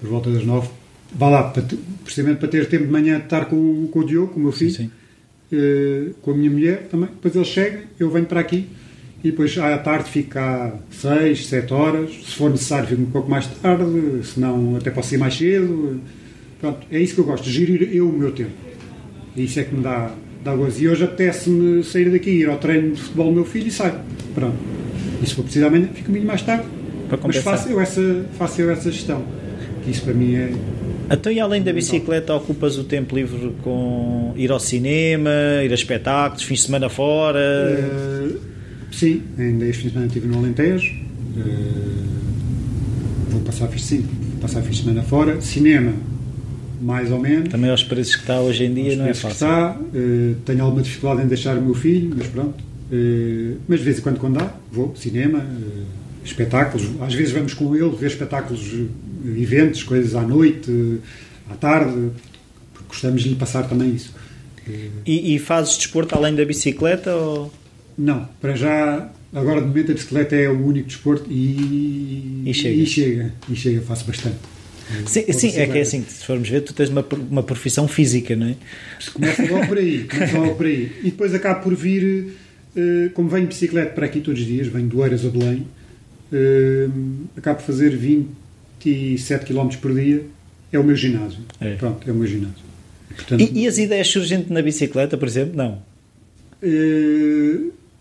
Por 0.00 0.08
volta 0.08 0.30
das 0.30 0.44
nove. 0.44 0.68
Vá 1.14 1.28
lá, 1.28 1.42
para 1.50 1.62
te- 1.62 1.78
precisamente 2.02 2.38
para 2.38 2.48
ter 2.48 2.66
tempo 2.70 2.86
de 2.86 2.90
manhã 2.90 3.18
de 3.18 3.24
estar 3.24 3.44
com, 3.44 3.86
com 3.88 3.98
o 4.00 4.04
Diogo, 4.06 4.32
com 4.32 4.40
o 4.40 4.42
meu 4.44 4.52
filho, 4.52 4.70
sim. 4.72 4.90
eh, 5.52 6.10
com 6.22 6.30
a 6.30 6.34
minha 6.34 6.50
mulher 6.50 6.88
também. 6.90 7.10
Depois 7.10 7.36
eles 7.36 7.48
chegam, 7.48 7.82
eu 8.00 8.10
venho 8.10 8.24
para 8.24 8.40
aqui 8.40 8.66
e 9.24 9.30
depois 9.30 9.56
à 9.56 9.78
tarde 9.78 10.22
cá 10.24 10.74
seis, 10.90 11.46
sete 11.46 11.72
horas. 11.72 12.10
Se 12.10 12.34
for 12.34 12.50
necessário, 12.50 12.88
fico 12.88 13.02
um 13.02 13.10
pouco 13.10 13.30
mais 13.30 13.46
tarde, 13.46 13.84
se 14.24 14.40
não, 14.40 14.76
até 14.76 14.90
posso 14.90 15.14
ir 15.14 15.18
mais 15.18 15.34
cedo. 15.34 16.00
Pronto, 16.60 16.86
é 16.90 16.98
isso 16.98 17.14
que 17.14 17.20
eu 17.20 17.24
gosto, 17.24 17.48
gerir 17.48 17.88
eu 17.94 18.08
o 18.08 18.12
meu 18.12 18.32
tempo. 18.32 18.50
E 19.36 19.44
isso 19.44 19.60
é 19.60 19.64
que 19.64 19.74
me 19.74 19.82
dá, 19.82 20.10
dá 20.44 20.54
gozo. 20.54 20.82
E 20.82 20.88
hoje 20.88 21.04
apetece-me 21.04 21.82
sair 21.84 22.10
daqui, 22.10 22.30
ir 22.30 22.48
ao 22.48 22.58
treino 22.58 22.94
de 22.94 23.00
futebol 23.00 23.26
do 23.26 23.32
meu 23.32 23.44
filho 23.44 23.68
e 23.68 23.70
saio. 23.70 23.94
Pronto. 24.34 24.56
E 25.22 25.26
se 25.26 25.34
for 25.34 25.42
preciso 25.42 25.66
amanhã, 25.66 25.88
fico 25.94 26.10
um 26.12 26.24
mais 26.24 26.42
tarde. 26.42 26.64
Para 27.08 27.18
Mas 27.24 27.36
faço 27.36 27.68
eu, 27.68 27.80
essa, 27.80 28.24
faço 28.38 28.60
eu 28.60 28.70
essa 28.70 28.90
gestão. 28.90 29.22
Que 29.84 29.90
isso 29.90 30.02
para 30.02 30.14
mim 30.14 30.34
é. 30.34 30.52
Então, 31.10 31.32
e 31.32 31.40
além 31.40 31.62
da 31.62 31.72
bicicleta, 31.72 32.34
ocupas 32.34 32.78
o 32.78 32.84
tempo 32.84 33.14
livre 33.14 33.52
com 33.62 34.32
ir 34.36 34.50
ao 34.50 34.60
cinema, 34.60 35.30
ir 35.64 35.70
a 35.70 35.74
espetáculos, 35.74 36.42
fins 36.42 36.60
de 36.60 36.66
semana 36.66 36.88
fora? 36.88 37.38
eh, 37.38 38.51
sim, 38.96 39.22
ainda 39.38 39.64
este 39.66 39.82
fim 39.82 39.88
de 39.88 39.92
semana 39.92 40.06
estive 40.06 40.28
no 40.28 40.38
Alentejo. 40.38 40.94
eh, 41.36 42.04
vou 43.30 43.40
passar 43.40 43.68
fins, 43.68 43.84
sim, 43.84 44.00
vou 44.00 44.40
passar 44.40 44.62
fins 44.62 44.76
de 44.76 44.82
semana 44.82 45.02
fora. 45.02 45.40
Cinema, 45.40 45.92
mais 46.80 47.10
ou 47.10 47.18
menos. 47.18 47.48
Também 47.48 47.70
aos 47.70 47.82
preços 47.82 48.16
que 48.16 48.22
está 48.22 48.40
hoje 48.40 48.64
em 48.64 48.74
dia, 48.74 48.96
não 48.96 49.04
é 49.04 49.08
Penso 49.08 49.28
que 49.28 49.34
fácil. 49.34 49.46
Está, 49.46 49.80
eh, 49.94 50.34
tenho 50.44 50.64
alguma 50.64 50.82
dificuldade 50.82 51.22
em 51.22 51.28
deixar 51.28 51.56
o 51.56 51.62
meu 51.62 51.74
filho, 51.74 52.14
mas 52.16 52.26
pronto. 52.28 52.62
Eh, 52.90 53.54
mas 53.66 53.78
de 53.78 53.84
vez 53.84 53.98
em 53.98 54.02
quando, 54.02 54.18
quando 54.18 54.38
dá, 54.38 54.54
vou. 54.70 54.94
Cinema, 54.96 55.44
espetáculos. 56.24 56.88
Às 57.00 57.14
vezes 57.14 57.32
vamos 57.32 57.54
com 57.54 57.74
ele 57.74 57.90
ver 57.96 58.06
espetáculos, 58.06 58.72
eventos, 59.36 59.82
coisas 59.82 60.14
à 60.14 60.22
noite, 60.22 61.00
à 61.50 61.54
tarde, 61.54 62.10
gostamos 62.88 63.22
de 63.22 63.30
lhe 63.30 63.34
passar 63.36 63.68
também 63.68 63.94
isso. 63.94 64.14
E, 65.04 65.34
e 65.34 65.38
fazes 65.38 65.76
desporto 65.76 66.14
além 66.14 66.34
da 66.34 66.44
bicicleta? 66.44 67.14
Ou... 67.14 67.52
Não, 67.98 68.28
para 68.40 68.54
já, 68.56 69.10
agora 69.32 69.60
de 69.60 69.66
momento 69.68 69.90
a 69.92 69.94
bicicleta 69.94 70.34
é 70.36 70.48
o 70.48 70.66
único 70.66 70.88
desporto 70.88 71.30
e, 71.30 72.42
E 72.46 72.54
chega. 72.54 72.74
e 72.74 72.86
chega, 72.86 73.34
e 73.50 73.56
chega, 73.56 73.80
faço 73.82 74.04
bastante. 74.06 74.36
Sim, 75.06 75.24
sim, 75.32 75.48
é 75.58 75.66
que 75.66 75.78
é 75.78 75.80
assim, 75.82 76.04
se 76.06 76.24
formos 76.24 76.48
ver, 76.48 76.60
tu 76.62 76.74
tens 76.74 76.88
uma, 76.90 77.04
uma 77.30 77.42
profissão 77.42 77.88
física, 77.88 78.36
não 78.36 78.48
é? 78.48 78.56
Começa 79.14 79.42
logo 79.50 79.66
por 79.66 79.78
aí, 79.78 80.04
começa 80.04 80.38
logo 80.38 80.54
por 80.54 80.66
aí. 80.66 80.92
E 81.00 81.04
depois 81.10 81.34
acabo 81.34 81.62
por 81.62 81.74
vir, 81.74 82.34
eh, 82.76 83.08
como 83.14 83.28
venho 83.28 83.42
de 83.46 83.48
bicicleta 83.54 83.92
para 83.94 84.04
aqui 84.06 84.20
todos 84.20 84.40
os 84.40 84.46
dias, 84.46 84.66
venho 84.66 84.88
do 84.88 85.02
Eiras 85.02 85.24
a 85.24 85.28
Belém, 85.30 85.66
eh, 86.32 86.88
acabo 87.36 87.60
por 87.60 87.66
fazer 87.66 87.96
27 87.96 89.46
km 89.46 89.68
por 89.80 89.94
dia, 89.94 90.24
é 90.70 90.78
o 90.78 90.84
meu 90.84 90.96
ginásio. 90.96 91.40
É. 91.60 91.74
Pronto, 91.76 92.06
é 92.08 92.12
o 92.12 92.14
meu 92.14 92.26
ginásio. 92.26 92.56
Portanto, 93.14 93.40
E, 93.40 93.62
e 93.62 93.68
as 93.68 93.78
ideias 93.78 94.08
surgem 94.08 94.44
na 94.50 94.60
bicicleta, 94.60 95.16
por 95.16 95.26
exemplo? 95.28 95.56
Não. 95.56 95.80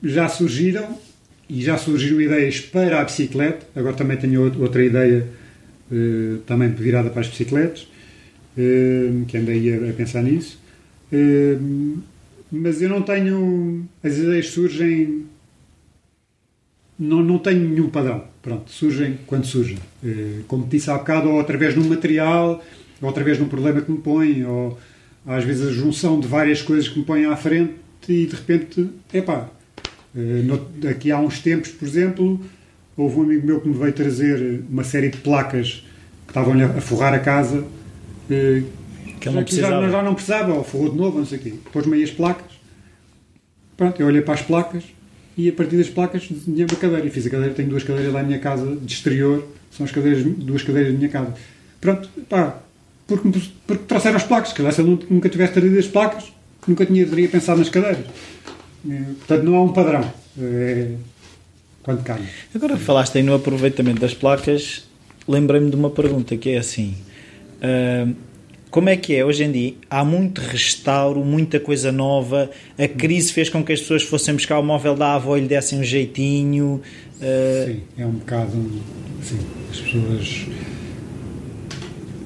Já 0.04 0.28
surgiram 0.30 0.98
e 1.50 1.62
já 1.62 1.78
surgiram 1.78 2.22
ideias 2.22 2.60
para 2.60 3.02
a 3.02 3.04
bicicleta. 3.04 3.66
Agora 3.76 3.96
também 3.96 4.18
tenho 4.18 4.44
out- 4.46 4.58
outra 4.60 4.84
ideia 4.84 5.28
eh, 5.92 6.38
também 6.46 6.70
virada 6.70 7.10
para 7.10 7.22
as 7.22 7.28
bicicletas, 7.28 7.88
eh, 8.58 9.10
que 9.28 9.38
andei 9.38 9.74
a, 9.74 9.90
a 9.90 9.94
pensar 9.94 10.24
nisso. 10.24 10.60
Eh, 11.12 11.58
mas 12.52 12.82
eu 12.82 12.90
não 12.90 13.02
tenho. 13.02 13.86
As 14.04 14.18
ideias 14.18 14.50
surgem. 14.50 15.26
Não, 17.00 17.24
não 17.24 17.40
tenho 17.40 17.68
nenhum 17.68 17.90
padrão. 17.90 18.26
Pronto, 18.42 18.70
surgem 18.72 19.18
quando 19.26 19.46
surgem. 19.46 19.78
Como 20.48 20.68
disse 20.68 20.90
há 20.92 20.98
bocado, 20.98 21.30
ou 21.30 21.40
através 21.40 21.74
de 21.74 21.80
um 21.80 21.84
material, 21.88 22.64
ou 23.02 23.10
através 23.10 23.38
de 23.38 23.44
um 23.44 23.48
problema 23.48 23.82
que 23.82 23.92
me 23.92 23.98
põe, 24.00 24.44
ou 24.44 24.78
às 25.26 25.44
vezes 25.44 25.68
a 25.68 25.72
junção 25.72 26.20
de 26.20 26.28
várias 26.28 26.62
coisas 26.62 26.88
que 26.88 27.00
me 27.00 27.06
põem 27.06 27.26
à 27.26 27.36
frente 27.36 27.74
e 28.08 28.26
de 28.26 28.36
repente, 28.36 28.88
epá, 29.14 29.50
eh, 30.16 30.44
daqui 30.78 31.12
há 31.12 31.20
uns 31.20 31.40
tempos, 31.40 31.70
por 31.70 31.88
exemplo, 31.88 32.40
houve 32.98 33.20
um 33.20 33.24
amigo 33.24 33.46
meu 33.48 33.62
que 33.62 33.68
me 33.68 33.74
veio 33.78 33.94
trazer 33.94 34.64
uma 34.70 34.84
série 34.84 35.10
de 35.10 35.18
placas 35.18 35.84
que 36.26 36.32
estavam-lhe 36.32 36.64
a 36.64 36.82
forrar 36.82 37.14
a 37.14 37.20
casa. 37.20 37.64
eh, 38.30 38.64
Que 39.20 39.28
ele 39.30 39.36
não 39.36 39.42
já- 39.42 39.44
precisava. 39.44 39.82
Já, 39.86 39.90
já 39.90 40.04
não 40.04 40.14
precisava, 40.16 40.54
ou 40.54 40.64
forrou 40.64 40.90
de 40.92 40.98
novo, 40.98 41.18
não 41.20 41.26
sei 41.26 41.38
o 41.38 41.42
quê. 41.42 41.54
Pôs-me 41.72 41.96
aí 41.98 42.04
as 42.04 42.12
placas. 42.12 42.52
Pronto, 43.78 44.00
eu 44.02 44.08
olhei 44.08 44.22
para 44.22 44.34
as 44.36 44.42
placas 44.42 44.84
e 45.38 45.50
a 45.50 45.54
partir 45.54 45.78
das 45.78 45.90
placas 45.90 46.28
desenhei 46.30 46.66
uma 46.66 46.76
cadeira. 46.78 47.06
E 47.06 47.10
fiz 47.10 47.26
a 47.26 47.30
cadeira, 47.30 47.54
tenho 47.54 47.70
duas 47.70 47.84
cadeiras 47.84 48.14
lá 48.14 48.22
na 48.22 48.28
minha 48.28 48.40
casa 48.40 48.76
de 48.76 48.94
exterior, 48.94 49.48
são 49.72 49.86
as 49.86 49.92
cadeiras, 49.92 50.24
duas 50.24 50.62
cadeiras 50.64 50.92
da 50.94 50.98
minha 50.98 51.10
casa. 51.10 51.34
Pronto, 51.80 52.10
pá, 52.30 52.60
porque, 53.08 53.30
porque 53.68 53.84
trouxeram 53.88 54.18
as 54.18 54.24
placas. 54.24 54.50
Se 54.50 54.56
calhar 54.56 54.72
se 54.74 54.82
eu 54.82 54.86
nunca- 54.88 55.08
nunca 55.10 55.30
tivesse 55.30 55.54
trazido 55.54 55.78
as 55.80 55.88
placas, 55.88 56.32
nunca 56.68 56.86
tinha, 56.86 57.06
teria 57.08 57.28
pensado 57.28 57.60
nas 57.60 57.70
cadeiras. 57.70 58.06
Eh, 58.90 59.04
Portanto, 59.18 59.44
não 59.44 59.56
há 59.56 59.64
um 59.64 59.74
padrão. 59.74 60.04
É, 60.40 60.92
quando 61.84 62.04
calha. 62.04 62.26
Agora 62.54 62.78
que 62.78 62.84
falaste 62.84 63.18
aí 63.18 63.24
no 63.24 63.34
aproveitamento 63.34 64.00
das 64.00 64.14
placas, 64.14 64.86
lembrei-me 65.28 65.70
de 65.70 65.76
uma 65.76 65.90
pergunta 65.90 66.38
que 66.38 66.50
é 66.52 66.58
assim: 66.58 66.96
ah, 67.62 68.08
Como 68.70 68.90
é 68.90 68.96
que 68.96 69.16
é 69.16 69.26
hoje 69.26 69.44
em 69.44 69.52
dia? 69.52 69.74
Há 69.90 70.06
muito 70.06 70.40
restauro, 70.40 71.24
muita 71.24 71.60
coisa 71.60 71.92
nova. 71.92 72.50
A 72.78 72.88
crise 72.88 73.32
fez 73.34 73.50
com 73.50 73.64
que 73.64 73.74
as 73.74 73.82
pessoas 73.82 74.04
fossem 74.04 74.34
buscar 74.34 74.60
o 74.60 74.64
móvel 74.64 74.96
da 74.96 75.16
avó 75.16 75.38
e 75.38 75.42
lhe 75.42 75.48
dessem 75.48 75.80
um 75.80 75.84
jeitinho. 75.84 76.82
Uh... 77.18 77.66
Sim, 77.68 77.82
é 77.98 78.06
um 78.06 78.12
bocado. 78.12 78.52
Sim, 79.24 79.40
as 79.70 79.80
pessoas 79.80 80.48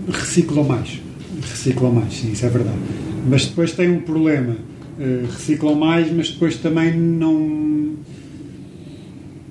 reciclam 0.10 0.64
mais. 0.64 1.02
Reciclam 1.42 1.92
mais, 1.92 2.14
sim, 2.14 2.32
isso 2.32 2.46
é 2.46 2.50
verdade. 2.50 2.78
Mas 3.28 3.46
depois 3.46 3.72
tem 3.72 3.90
um 3.90 4.02
problema. 4.02 4.56
Uh, 4.98 5.26
reciclam 5.26 5.76
mais, 5.76 6.12
mas 6.12 6.32
depois 6.32 6.58
também 6.58 6.96
não. 6.98 7.96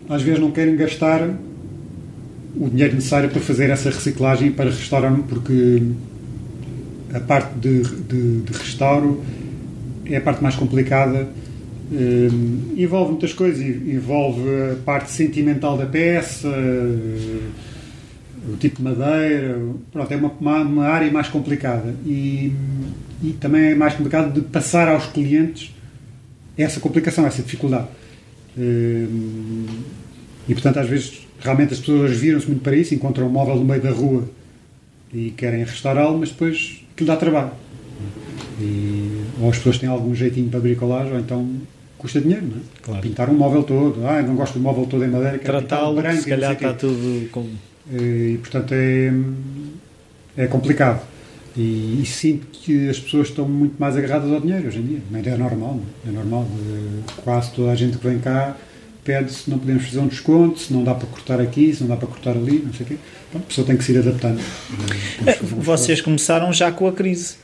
Às 0.08 0.22
vezes 0.22 0.40
não 0.40 0.50
querem 0.50 0.76
gastar 0.76 1.28
o 2.56 2.68
dinheiro 2.68 2.94
necessário 2.94 3.28
para 3.30 3.40
fazer 3.40 3.70
essa 3.70 3.90
reciclagem 3.90 4.52
para 4.52 4.70
restaurar, 4.70 5.14
porque 5.28 5.82
a 7.12 7.20
parte 7.20 7.58
de, 7.58 7.82
de, 7.82 8.40
de 8.42 8.52
restauro 8.52 9.22
é 10.06 10.16
a 10.16 10.20
parte 10.20 10.42
mais 10.42 10.56
complicada. 10.56 11.28
Uh, 11.92 12.80
envolve 12.80 13.12
muitas 13.12 13.32
coisas, 13.32 13.60
envolve 13.60 14.40
a 14.72 14.76
parte 14.84 15.10
sentimental 15.10 15.76
da 15.76 15.86
peça, 15.86 16.48
uh, 16.48 17.73
o 18.52 18.56
tipo 18.56 18.76
de 18.76 18.82
madeira, 18.82 19.58
pronto, 19.90 20.12
é 20.12 20.16
uma, 20.16 20.32
uma, 20.40 20.60
uma 20.60 20.84
área 20.86 21.10
mais 21.10 21.28
complicada 21.28 21.94
e, 22.04 22.52
e, 23.22 23.32
também 23.40 23.70
é 23.70 23.74
mais 23.74 23.94
complicado 23.94 24.32
de 24.32 24.42
passar 24.42 24.88
aos 24.88 25.06
clientes 25.06 25.74
essa 26.56 26.78
complicação, 26.78 27.26
essa 27.26 27.42
dificuldade. 27.42 27.88
Uh, 28.56 29.66
e 30.46 30.52
portanto, 30.52 30.78
às 30.78 30.88
vezes, 30.88 31.26
realmente 31.40 31.72
as 31.72 31.80
pessoas 31.80 32.16
viram-se 32.16 32.46
muito 32.46 32.62
para 32.62 32.76
isso, 32.76 32.94
encontram 32.94 33.26
um 33.26 33.30
móvel 33.30 33.56
no 33.56 33.64
meio 33.64 33.80
da 33.80 33.90
rua 33.90 34.28
e 35.12 35.30
querem 35.30 35.64
restaurá-lo, 35.64 36.18
mas 36.18 36.30
depois 36.30 36.84
que 36.94 37.04
lhe 37.04 37.08
dá 37.08 37.16
trabalho. 37.16 37.52
E, 38.60 39.24
ou 39.40 39.50
as 39.50 39.56
pessoas 39.56 39.78
têm 39.78 39.88
algum 39.88 40.14
jeitinho 40.14 40.48
para 40.48 40.60
bricolagem, 40.60 41.12
ou 41.12 41.18
então 41.18 41.48
custa 41.96 42.20
dinheiro, 42.20 42.46
não 42.46 42.56
é? 42.58 42.60
Claro. 42.82 43.02
Pintar 43.02 43.30
um 43.30 43.34
móvel 43.34 43.62
todo, 43.62 44.06
ah, 44.06 44.20
não 44.22 44.36
gosto 44.36 44.54
do 44.54 44.60
móvel 44.60 44.86
todo 44.86 45.04
em 45.04 45.08
madeira, 45.08 45.38
tratá-lo, 45.38 46.00
se 46.12 46.28
calhar 46.28 46.52
está 46.52 46.72
tudo 46.74 47.28
com... 47.30 47.48
E, 47.92 48.38
portanto 48.40 48.72
é, 48.72 49.12
é 50.36 50.46
complicado. 50.46 51.02
E, 51.56 52.00
e, 52.02 52.06
sinto 52.06 52.46
que 52.46 52.88
as 52.88 52.98
pessoas 52.98 53.28
estão 53.28 53.48
muito 53.48 53.76
mais 53.78 53.96
agarradas 53.96 54.32
ao 54.32 54.40
dinheiro 54.40 54.66
hoje 54.66 54.80
em 54.80 54.86
dia. 54.86 54.98
Mas 55.10 55.26
é 55.26 55.36
normal, 55.36 55.80
é 56.06 56.10
normal. 56.10 56.48
Quase 57.22 57.52
toda 57.52 57.70
a 57.70 57.74
gente 57.74 57.98
que 57.98 58.06
vem 58.06 58.18
cá 58.18 58.56
pede 59.04 59.30
se 59.30 59.50
não 59.50 59.58
podemos 59.58 59.84
fazer 59.84 59.98
um 60.00 60.08
desconto, 60.08 60.58
se 60.58 60.72
não 60.72 60.82
dá 60.82 60.94
para 60.94 61.06
cortar 61.06 61.40
aqui, 61.40 61.72
se 61.74 61.82
não 61.82 61.88
dá 61.90 61.96
para 61.96 62.08
cortar 62.08 62.30
ali, 62.30 62.62
não 62.64 62.72
sei 62.72 62.86
o 62.86 62.88
quê. 62.88 62.96
Então, 63.28 63.40
a 63.40 63.44
pessoa 63.44 63.66
tem 63.66 63.76
que 63.76 63.84
se 63.84 63.92
ir 63.92 63.98
adaptando. 63.98 64.40
É, 65.26 65.38
vocês 65.42 66.00
começaram 66.00 66.52
já 66.52 66.72
com 66.72 66.88
a 66.88 66.92
crise? 66.92 67.36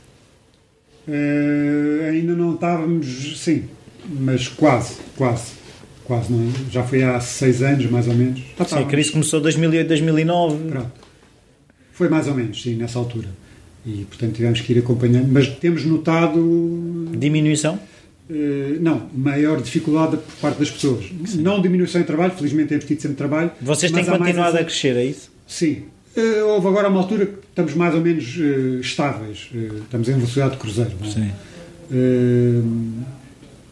Uh, 1.07 2.09
ainda 2.11 2.35
não 2.35 2.55
estávamos, 2.55 3.41
sim, 3.41 3.65
mas 4.09 4.49
quase, 4.49 4.97
quase. 5.17 5.60
Quase, 6.11 6.33
não 6.33 6.41
é? 6.43 6.73
Já 6.73 6.83
foi 6.83 7.05
há 7.05 7.21
seis 7.21 7.63
anos, 7.63 7.89
mais 7.89 8.09
ou 8.09 8.15
menos. 8.15 8.41
Já 8.59 8.65
sim, 8.65 8.79
a 8.79 8.85
crise 8.85 9.13
começou 9.13 9.39
em 9.39 9.43
2008, 9.45 9.87
2009. 9.87 10.69
Pronto. 10.69 10.93
Foi 11.93 12.09
mais 12.09 12.27
ou 12.27 12.35
menos, 12.35 12.61
sim, 12.61 12.75
nessa 12.75 12.99
altura. 12.99 13.29
E, 13.87 14.05
portanto, 14.09 14.35
tivemos 14.35 14.61
que 14.61 14.73
ir 14.73 14.81
acompanhando. 14.81 15.29
Mas 15.31 15.47
temos 15.47 15.85
notado... 15.85 17.09
Diminuição? 17.17 17.79
Eh, 18.29 18.79
não, 18.81 19.09
maior 19.15 19.63
dificuldade 19.63 20.17
por 20.17 20.35
parte 20.41 20.59
das 20.59 20.69
pessoas. 20.73 21.05
Sim. 21.27 21.43
Não 21.43 21.63
diminuição 21.63 22.01
em 22.01 22.05
trabalho, 22.05 22.33
felizmente 22.33 22.71
temos 22.71 22.87
tido 22.87 23.01
sempre 23.01 23.17
trabalho. 23.17 23.53
Vocês 23.61 23.93
têm 23.93 24.05
continuado 24.05 24.59
a 24.59 24.65
crescer, 24.65 24.97
é 24.97 25.05
isso? 25.05 25.31
Sim. 25.47 25.85
Uh, 26.17 26.45
houve 26.49 26.67
agora 26.67 26.89
uma 26.89 26.99
altura 26.99 27.27
que 27.27 27.39
estamos 27.51 27.75
mais 27.75 27.95
ou 27.95 28.01
menos 28.01 28.37
uh, 28.37 28.81
estáveis. 28.81 29.49
Uh, 29.55 29.77
estamos 29.85 30.09
em 30.09 30.15
velocidade 30.15 30.55
de 30.55 30.57
cruzeiro. 30.57 30.91
Não 31.01 31.07
é? 31.07 31.13
Sim. 31.13 31.31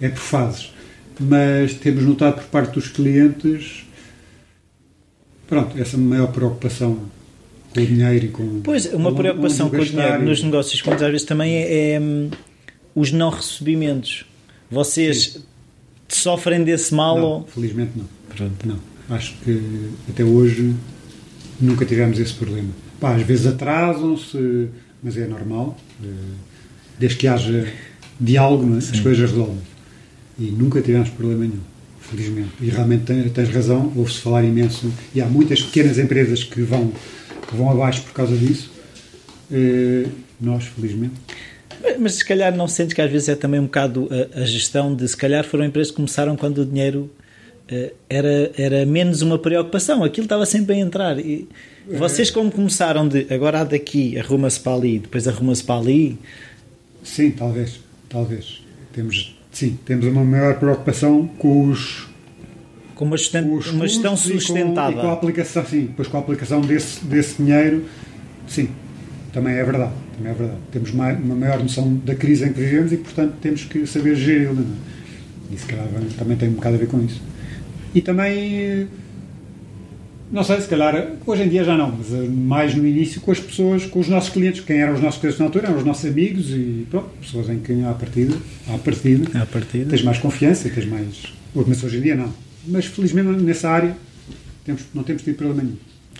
é 0.00 0.08
por 0.08 0.20
fases. 0.20 0.77
Mas 1.18 1.74
temos 1.74 2.04
notado 2.04 2.36
por 2.36 2.44
parte 2.44 2.74
dos 2.74 2.88
clientes 2.88 3.84
pronto, 5.48 5.80
essa 5.80 5.96
maior 5.96 6.30
preocupação 6.30 6.98
com 7.74 7.80
o 7.80 7.86
dinheiro 7.86 8.26
e 8.26 8.28
com. 8.28 8.60
Pois, 8.60 8.92
uma 8.92 9.14
preocupação 9.14 9.68
com 9.68 9.76
o 9.76 9.84
dinheiro 9.84 10.22
nos 10.22 10.42
negócios, 10.42 10.82
muitas 10.82 11.10
vezes 11.10 11.26
também 11.26 11.56
é, 11.56 11.94
é 11.94 12.00
um, 12.00 12.30
os 12.94 13.10
não 13.10 13.30
recebimentos 13.30 14.24
vocês 14.70 15.32
Sim. 15.32 15.42
sofrem 16.08 16.62
desse 16.62 16.94
mal? 16.94 17.16
Não, 17.16 17.24
ou... 17.24 17.46
felizmente 17.46 17.92
não. 17.96 18.04
Pronto. 18.28 18.68
Não. 18.68 18.78
Acho 19.08 19.34
que 19.42 19.90
até 20.08 20.22
hoje 20.22 20.74
nunca 21.58 21.84
tivemos 21.86 22.18
esse 22.18 22.34
problema. 22.34 22.68
Pá, 23.00 23.14
às 23.14 23.22
vezes 23.22 23.46
atrasam-se, 23.46 24.68
mas 25.02 25.16
é 25.16 25.26
normal. 25.26 25.76
Eh, 26.02 26.06
desde 26.98 27.16
que 27.16 27.26
haja 27.26 27.66
diálogo, 28.20 28.74
é? 28.74 28.78
as 28.78 29.00
coisas 29.00 29.30
resolvem. 29.30 29.62
E 30.38 30.50
nunca 30.50 30.80
tivemos 30.80 31.08
problema 31.10 31.44
nenhum, 31.44 31.60
felizmente. 32.00 32.52
E 32.60 32.68
realmente 32.68 33.04
tens, 33.04 33.32
tens 33.32 33.48
razão, 33.48 33.92
ouve-se 33.96 34.20
falar 34.20 34.44
imenso. 34.44 34.92
E 35.14 35.20
há 35.20 35.26
muitas 35.26 35.62
pequenas 35.62 35.98
empresas 35.98 36.44
que 36.44 36.62
vão, 36.62 36.92
que 37.48 37.56
vão 37.56 37.70
abaixo 37.70 38.02
por 38.02 38.12
causa 38.12 38.36
disso. 38.36 38.70
Eh, 39.50 40.06
nós, 40.40 40.64
felizmente. 40.64 41.14
Mas 41.98 42.14
se 42.14 42.24
calhar 42.24 42.54
não 42.54 42.68
sentes 42.68 42.94
que 42.94 43.00
às 43.00 43.10
vezes 43.10 43.28
é 43.28 43.34
também 43.34 43.60
um 43.60 43.64
bocado 43.64 44.08
a, 44.34 44.42
a 44.42 44.44
gestão 44.44 44.94
de 44.94 45.06
se 45.06 45.16
calhar 45.16 45.44
foram 45.44 45.64
empresas 45.64 45.90
que 45.90 45.96
começaram 45.96 46.36
quando 46.36 46.58
o 46.58 46.66
dinheiro 46.66 47.10
uh, 47.70 47.92
era, 48.08 48.52
era 48.56 48.86
menos 48.86 49.22
uma 49.22 49.38
preocupação, 49.38 50.02
aquilo 50.02 50.24
estava 50.24 50.44
sempre 50.44 50.74
a 50.74 50.78
entrar. 50.78 51.18
E 51.18 51.48
vocês, 51.86 52.30
como 52.30 52.50
começaram 52.50 53.08
de 53.08 53.26
agora 53.32 53.64
daqui, 53.64 54.18
arruma-se 54.18 54.60
para 54.60 54.74
ali, 54.74 54.98
depois 54.98 55.26
arruma-se 55.26 55.64
para 55.64 55.80
ali. 55.80 56.18
Sim, 57.02 57.30
talvez, 57.30 57.80
talvez. 58.08 58.62
Temos, 58.92 59.37
sim, 59.58 59.76
temos 59.84 60.06
uma 60.06 60.24
maior 60.24 60.58
preocupação 60.58 61.26
com 61.38 61.68
os. 61.68 62.06
Com 62.94 63.04
uma, 63.04 63.16
gestão, 63.16 63.44
uma 63.44 63.86
gestão 63.86 64.16
sustentável. 64.16 64.90
E 64.90 64.94
com, 64.94 65.00
e 65.00 65.02
com 65.02 65.08
a 65.08 65.12
aplicação, 65.12 65.66
sim, 65.66 65.80
depois 65.82 66.08
com 66.08 66.16
a 66.16 66.20
aplicação 66.20 66.60
desse, 66.60 67.04
desse 67.04 67.40
dinheiro, 67.42 67.84
sim, 68.46 68.70
também 69.32 69.54
é 69.54 69.64
verdade. 69.64 69.92
Também 70.16 70.32
é 70.32 70.34
verdade. 70.34 70.60
Temos 70.72 70.90
uma, 70.92 71.12
uma 71.12 71.34
maior 71.34 71.60
noção 71.60 71.94
da 72.04 72.14
crise 72.14 72.44
em 72.44 72.52
que 72.52 72.60
vivemos 72.60 72.92
e, 72.92 72.96
portanto, 72.96 73.34
temos 73.40 73.64
que 73.64 73.86
saber 73.86 74.14
gerir 74.16 74.52
la 74.52 74.62
É? 74.62 75.54
E 75.54 75.58
se 75.58 75.66
calhar 75.66 75.86
também 76.18 76.36
tem 76.36 76.48
um 76.48 76.52
bocado 76.52 76.76
a 76.76 76.78
ver 76.78 76.88
com 76.88 77.00
isso. 77.00 77.22
E 77.94 78.00
também, 78.00 78.88
não 80.30 80.44
sei, 80.44 80.60
se 80.60 80.68
calhar, 80.68 81.12
hoje 81.26 81.42
em 81.42 81.48
dia 81.48 81.64
já 81.64 81.76
não, 81.76 81.90
mas 81.90 82.12
eh, 82.12 82.28
mais 82.28 82.74
no 82.74 82.86
início 82.86 83.20
com 83.20 83.30
as 83.30 83.40
pessoas, 83.40 83.86
com 83.86 83.98
os 83.98 84.08
nossos 84.08 84.30
clientes. 84.30 84.60
Quem 84.60 84.78
eram 84.78 84.94
os 84.94 85.00
nossos 85.00 85.20
clientes 85.20 85.38
na 85.38 85.46
altura 85.46 85.68
eram 85.68 85.78
os 85.78 85.84
nossos 85.84 86.04
amigos 86.04 86.50
e 86.50 86.86
pronto, 86.90 87.08
pessoas 87.20 87.48
em 87.48 87.58
quem 87.60 87.84
há 87.84 87.92
partida, 87.92 88.36
há 88.68 88.76
partida, 88.78 89.42
à 89.42 89.46
partida. 89.46 89.90
tens 89.90 90.02
mais 90.02 90.18
confiança, 90.18 90.68
tens 90.68 90.86
mais. 90.86 91.22
Mas 91.54 91.82
hoje 91.82 91.98
em 91.98 92.00
dia 92.02 92.14
não. 92.14 92.32
Mas 92.66 92.84
felizmente 92.84 93.28
nessa 93.42 93.70
área 93.70 93.96
temos, 94.64 94.82
não 94.94 95.02
temos 95.02 95.22
tido 95.22 95.36
problema 95.36 95.62
nenhum. 95.62 95.76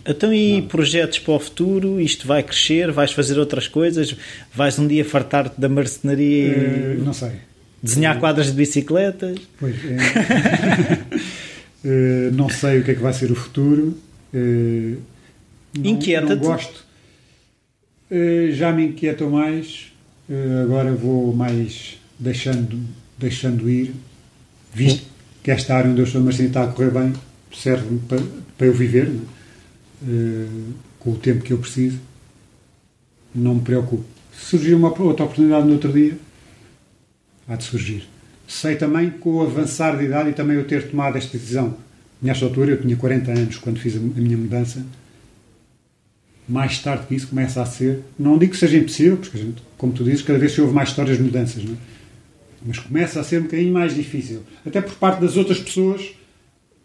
Então, 0.06 0.32
e 0.32 0.62
não. 0.62 0.68
projetos 0.68 1.18
para 1.18 1.34
o 1.34 1.38
futuro? 1.38 2.00
Isto 2.00 2.26
vai 2.26 2.42
crescer? 2.42 2.90
Vais 2.90 3.12
fazer 3.12 3.38
outras 3.38 3.68
coisas? 3.68 4.16
Vais 4.54 4.78
um 4.78 4.86
dia 4.86 5.04
fartar-te 5.04 5.60
da 5.60 5.68
marcenaria? 5.68 6.96
Uh, 6.98 7.04
não 7.04 7.12
sei. 7.12 7.32
Desenhar 7.82 8.18
quadras 8.18 8.46
de 8.46 8.52
bicicletas? 8.52 9.38
Pois. 9.60 9.76
uh, 11.84 12.34
não 12.34 12.48
sei 12.48 12.80
o 12.80 12.84
que 12.84 12.92
é 12.92 12.94
que 12.94 13.00
vai 13.00 13.12
ser 13.12 13.30
o 13.30 13.34
futuro. 13.34 13.96
Uh, 14.32 14.96
Inquieta-te? 15.76 16.34
Não 16.34 16.38
gosto. 16.38 16.84
já 18.52 18.72
me 18.72 18.86
inquieto 18.86 19.28
mais. 19.28 19.92
agora 20.62 20.92
vou 20.92 21.34
mais 21.34 21.98
deixando, 22.18 22.80
deixando 23.18 23.68
ir. 23.68 23.94
Visto 24.74 25.06
que 25.42 25.50
esta 25.50 25.76
área 25.76 25.90
onde 25.90 26.00
eu 26.00 26.04
estou 26.04 26.20
marcenaria 26.22 26.48
está 26.48 26.64
a 26.64 26.72
correr 26.72 26.90
bem, 26.90 27.12
serve-me 27.54 28.00
para, 28.00 28.20
para 28.56 28.66
eu 28.66 28.72
viver. 28.72 29.06
É? 29.06 29.38
uh, 30.02 30.74
com 30.98 31.12
o 31.12 31.16
tempo 31.16 31.44
que 31.44 31.52
eu 31.52 31.58
preciso, 31.58 31.98
não 33.34 33.56
me 33.56 33.62
preocupo. 33.62 34.04
Se 34.32 34.56
surgir 34.56 34.74
uma 34.74 34.88
outra 34.88 35.24
oportunidade 35.24 35.66
no 35.66 35.74
outro 35.74 35.92
dia, 35.92 36.18
há 37.46 37.56
de 37.56 37.64
surgir. 37.64 38.08
Sei 38.48 38.74
também 38.74 39.10
com 39.10 39.36
o 39.36 39.42
avançar 39.42 39.96
de 39.96 40.06
idade 40.06 40.30
e 40.30 40.32
também 40.32 40.56
eu 40.56 40.64
ter 40.64 40.90
tomado 40.90 41.16
esta 41.16 41.36
decisão, 41.36 41.76
nesta 42.20 42.44
altura, 42.44 42.72
eu 42.72 42.80
tinha 42.80 42.96
40 42.96 43.30
anos 43.30 43.58
quando 43.58 43.78
fiz 43.78 43.94
a 43.94 44.00
minha 44.00 44.36
mudança, 44.36 44.84
mais 46.48 46.78
tarde 46.80 47.06
que 47.06 47.14
isso 47.14 47.28
começa 47.28 47.60
a 47.60 47.66
ser, 47.66 48.02
não 48.18 48.38
digo 48.38 48.52
que 48.52 48.58
seja 48.58 48.78
impossível, 48.78 49.18
porque 49.18 49.36
gente, 49.36 49.62
como 49.76 49.92
tu 49.92 50.02
dizes, 50.02 50.22
cada 50.22 50.38
vez 50.38 50.52
se 50.52 50.60
ouve 50.62 50.72
mais 50.72 50.88
histórias 50.88 51.18
de 51.18 51.22
mudanças, 51.22 51.62
não 51.62 51.74
é? 51.74 51.76
mas 52.64 52.78
começa 52.78 53.20
a 53.20 53.24
ser 53.24 53.40
um 53.40 53.44
bocadinho 53.44 53.72
mais 53.72 53.94
difícil. 53.94 54.42
Até 54.66 54.80
por 54.80 54.94
parte 54.94 55.20
das 55.20 55.36
outras 55.36 55.60
pessoas 55.60 56.10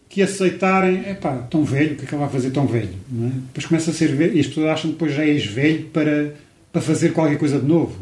que 0.09 0.22
aceitarem, 0.22 1.03
é 1.05 1.14
pá, 1.16 1.38
tão 1.38 1.64
velho, 1.64 1.93
o 1.93 1.95
que 1.95 2.03
é 2.03 2.07
que 2.07 2.14
ele 2.14 2.22
vai 2.22 2.30
fazer 2.30 2.51
tão 2.51 2.68
velho? 2.68 2.93
Não 3.09 3.28
é? 3.28 3.32
Depois 3.32 3.66
começa 3.66 3.89
a 3.89 3.93
ser 3.93 4.36
e 4.36 4.39
as 4.39 4.47
pessoas 4.47 4.68
acham 4.68 4.91
que 4.91 4.95
depois 4.95 5.14
já 5.14 5.26
és 5.26 5.45
velho 5.45 5.86
para, 5.86 6.36
para 6.72 6.82
fazer 6.82 7.14
qualquer 7.14 7.38
coisa 7.38 7.59
de 7.59 7.66
novo. 7.66 7.97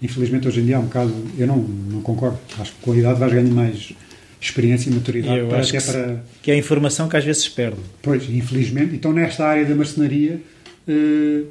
Infelizmente 0.00 0.46
hoje 0.46 0.60
em 0.60 0.66
dia 0.66 0.76
é 0.76 0.78
um 0.78 0.84
bocado, 0.84 1.12
eu 1.36 1.46
não, 1.46 1.56
não 1.56 2.00
concordo. 2.00 2.38
Acho 2.58 2.72
que 2.72 2.80
com 2.80 2.92
a 2.92 2.96
idade 2.96 3.18
vais 3.18 3.32
ganhando 3.32 3.54
mais 3.54 3.92
experiência 4.40 4.90
e 4.90 4.94
maturidade 4.94 5.46
para, 5.46 5.60
até 5.60 5.78
que, 5.78 5.84
para. 5.84 6.24
Que 6.42 6.50
é 6.50 6.54
a 6.54 6.56
informação 6.56 7.08
que 7.08 7.16
às 7.16 7.24
vezes 7.24 7.42
se 7.42 7.50
perde. 7.50 7.78
Pois, 8.02 8.28
infelizmente. 8.30 8.94
Então 8.94 9.12
nesta 9.12 9.46
área 9.46 9.64
da 9.64 9.74
marcenaria. 9.74 10.40
Uh, 10.86 11.46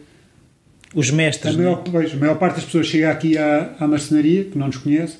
os 0.95 1.11
mestres. 1.11 1.53
A 1.53 1.57
maior, 1.57 1.83
pois, 1.83 2.13
a 2.13 2.15
maior 2.15 2.37
parte 2.37 2.55
das 2.55 2.65
pessoas 2.65 2.87
chega 2.87 3.11
aqui 3.11 3.37
à, 3.37 3.75
à 3.79 3.87
marcenaria, 3.87 4.45
que 4.45 4.57
não 4.57 4.67
nos 4.67 4.77
conhece, 4.77 5.17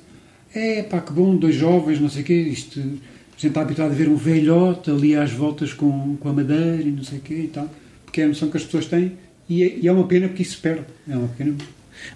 é 0.54 0.82
pá, 0.84 1.02
que 1.02 1.12
bom, 1.12 1.36
dois 1.36 1.56
jovens, 1.56 2.00
não 2.00 2.10
sei 2.10 2.22
o 2.22 2.26
quê, 2.26 2.34
isto, 2.34 2.80
a 2.80 2.84
gente 2.84 3.48
está 3.48 3.62
habituado 3.62 3.92
a 3.92 3.94
ver 3.94 4.08
um 4.08 4.16
velhote 4.16 4.90
ali 4.90 5.16
às 5.16 5.32
voltas 5.32 5.74
com, 5.74 6.16
com 6.18 6.30
a 6.30 6.34
madeira 6.34 6.82
e 6.82 6.92
não 6.92 7.04
sei 7.04 7.20
o 7.20 7.22
quê 7.22 7.36
e 7.36 7.48
tal, 7.48 7.70
porque 8.06 8.22
é 8.22 8.24
a 8.24 8.28
noção 8.28 8.50
que 8.50 8.58
as 8.58 8.64
pessoas 8.64 8.86
têm 8.86 9.12
e 9.50 9.64
é, 9.64 9.78
e 9.82 9.88
é 9.88 9.92
uma 9.92 10.08
pena 10.08 10.28
porque 10.28 10.42
isso 10.42 10.56
se 10.56 10.62
perde, 10.62 10.86
é 11.08 11.16
uma 11.16 11.28
pena. 11.28 11.56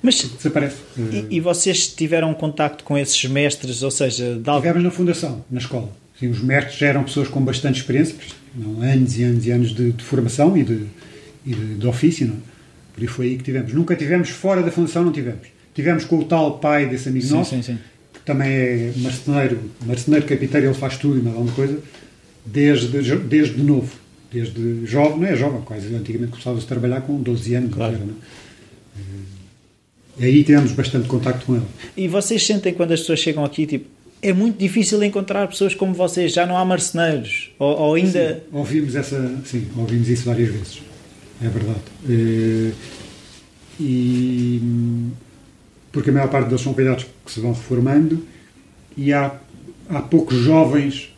Mas 0.01 0.23
desaparece. 0.23 0.77
E, 0.97 1.37
e, 1.37 1.39
vocês 1.39 1.87
tiveram 1.87 2.33
contacto 2.33 2.83
com 2.83 2.97
esses 2.97 3.23
mestres, 3.25 3.83
ou 3.83 3.91
seja, 3.91 4.35
de 4.35 4.55
tivemos 4.55 4.83
na 4.83 4.91
fundação, 4.91 5.43
na 5.49 5.59
escola. 5.59 5.91
Sim, 6.19 6.29
os 6.29 6.39
mestres 6.39 6.77
já 6.77 6.87
eram 6.87 7.03
pessoas 7.03 7.27
com 7.27 7.41
bastante 7.41 7.79
experiência, 7.79 8.15
não, 8.55 8.81
anos 8.81 9.17
e 9.17 9.23
anos 9.23 9.45
e 9.45 9.51
anos 9.51 9.75
de, 9.75 9.91
de 9.91 10.03
formação 10.03 10.55
e 10.55 10.63
de, 10.63 10.85
e 11.45 11.53
de, 11.53 11.75
de 11.75 11.87
ofício, 11.87 12.27
não? 12.27 12.35
É? 12.35 12.51
por 12.93 13.03
isso 13.03 13.13
foi 13.13 13.25
aí 13.27 13.37
que 13.37 13.43
tivemos. 13.43 13.73
Nunca 13.73 13.95
tivemos 13.95 14.29
fora 14.29 14.61
da 14.61 14.71
fundação, 14.71 15.03
não 15.03 15.11
tivemos. 15.11 15.47
Tivemos 15.73 16.03
com 16.05 16.19
o 16.19 16.25
tal 16.25 16.59
pai 16.59 16.87
desse 16.87 17.09
amigo 17.09 17.25
sim, 17.25 17.33
nosso, 17.33 17.55
sim, 17.55 17.61
sim. 17.61 17.77
que 18.13 18.19
também 18.19 18.49
é 18.49 18.93
marceneiro, 18.97 19.59
marceneiro 19.85 20.25
capiteiro, 20.25 20.67
ele 20.67 20.75
faz 20.75 20.97
tudo 20.97 21.17
e 21.17 21.21
mais 21.21 21.35
alguma 21.35 21.55
coisa, 21.55 21.79
desde, 22.45 23.01
desde 23.17 23.63
novo, 23.63 23.91
desde 24.31 24.85
jovem, 24.85 25.19
não 25.19 25.27
é 25.27 25.35
jovem, 25.35 25.61
quase 25.61 25.95
antigamente 25.95 26.31
começava-se 26.31 26.65
a 26.65 26.67
trabalhar 26.67 27.01
com 27.01 27.21
12 27.21 27.55
anos, 27.55 27.73
claro. 27.73 27.95
era, 27.95 28.03
não 28.03 28.13
é? 28.13 28.41
E 30.21 30.25
aí 30.25 30.43
tivemos 30.43 30.71
bastante 30.71 31.07
contacto 31.07 31.47
com 31.47 31.55
ele. 31.55 31.65
E 31.97 32.07
vocês 32.07 32.45
sentem 32.45 32.73
quando 32.75 32.91
as 32.91 32.99
pessoas 32.99 33.19
chegam 33.19 33.43
aqui, 33.43 33.65
tipo, 33.65 33.89
é 34.21 34.31
muito 34.31 34.57
difícil 34.57 35.03
encontrar 35.03 35.47
pessoas 35.47 35.73
como 35.73 35.95
vocês, 35.95 36.31
já 36.31 36.45
não 36.45 36.55
há 36.55 36.63
marceneiros, 36.63 37.49
ou, 37.57 37.75
ou 37.75 37.95
ainda... 37.95 38.35
Sim, 38.35 38.41
ouvimos, 38.51 38.95
essa, 38.95 39.39
sim, 39.43 39.67
ouvimos 39.75 40.07
isso 40.07 40.25
várias 40.25 40.49
vezes, 40.49 40.81
é 41.41 41.47
verdade. 41.49 41.81
E, 42.07 42.71
eh, 42.71 42.73
e 43.79 44.61
porque 45.91 46.11
a 46.11 46.13
maior 46.13 46.29
parte 46.29 46.49
deles 46.49 46.61
são 46.61 46.73
velhotes 46.73 47.07
que 47.25 47.31
se 47.31 47.39
vão 47.39 47.53
reformando 47.53 48.23
e 48.95 49.11
há, 49.11 49.35
há 49.89 50.01
poucos 50.01 50.37
jovens 50.37 51.11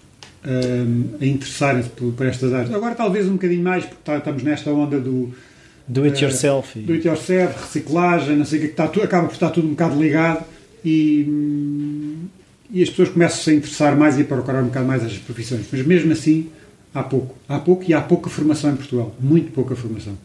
um, 0.46 1.18
a 1.22 1.26
interessarem-se 1.26 1.90
por, 1.90 2.14
por, 2.14 2.26
estas 2.26 2.54
áreas. 2.54 2.74
Agora 2.74 2.96
talvez 2.96 3.28
um 3.28 3.34
bocadinho 3.34 3.64
mais, 3.64 3.84
porque 3.84 4.02
tá, 4.04 4.18
estamos 4.18 4.44
nesta 4.44 4.72
onda 4.72 4.98
do 5.00 5.34
Do 5.88 6.04
it 6.06 6.24
yourself. 6.24 6.78
Uh, 6.78 6.82
do 6.84 6.94
it 6.94 7.08
yourself, 7.08 7.60
reciclagem, 7.62 8.38
não 8.38 8.46
sei 8.46 8.60
o 8.60 8.62
que, 8.62 8.68
que 8.70 8.82
está 8.82 8.86
acaba 9.04 9.28
por 9.28 9.34
estar 9.34 9.50
tudo 9.50 9.68
um 9.68 9.72
bocado 9.72 10.02
ligado 10.02 10.46
e, 10.84 12.18
e 12.72 12.82
as 12.82 12.90
pessoas 12.90 13.10
começam-se 13.10 13.50
a 13.50 13.54
interessar 13.54 13.96
mais 13.98 14.18
e 14.18 14.22
a 14.22 14.26
procurar 14.26 14.62
um 14.62 14.68
bocado 14.68 14.86
mais 14.86 15.04
as 15.04 15.18
profissões. 15.18 15.66
Mas 15.72 15.86
mesmo 15.86 16.12
assim, 16.14 16.50
há 16.94 17.04
pouco. 17.04 17.36
Há 17.48 17.60
pouco 17.60 17.84
e 17.88 17.94
há 17.94 18.02
pouca 18.02 18.30
formação 18.30 18.72
em 18.72 18.76
Portugal. 18.76 19.16
Muito 19.20 19.52
pouca 19.52 19.76
formação. 19.76 20.18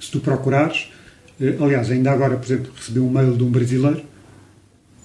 Se 0.00 0.10
tu 0.10 0.20
procurares, 0.20 0.90
eh, 1.40 1.56
aliás, 1.60 1.90
ainda 1.90 2.10
agora, 2.10 2.36
por 2.36 2.44
exemplo, 2.44 2.72
recebi 2.76 2.98
um 2.98 3.10
mail 3.10 3.36
de 3.36 3.42
um 3.42 3.50
brasileiro, 3.50 4.02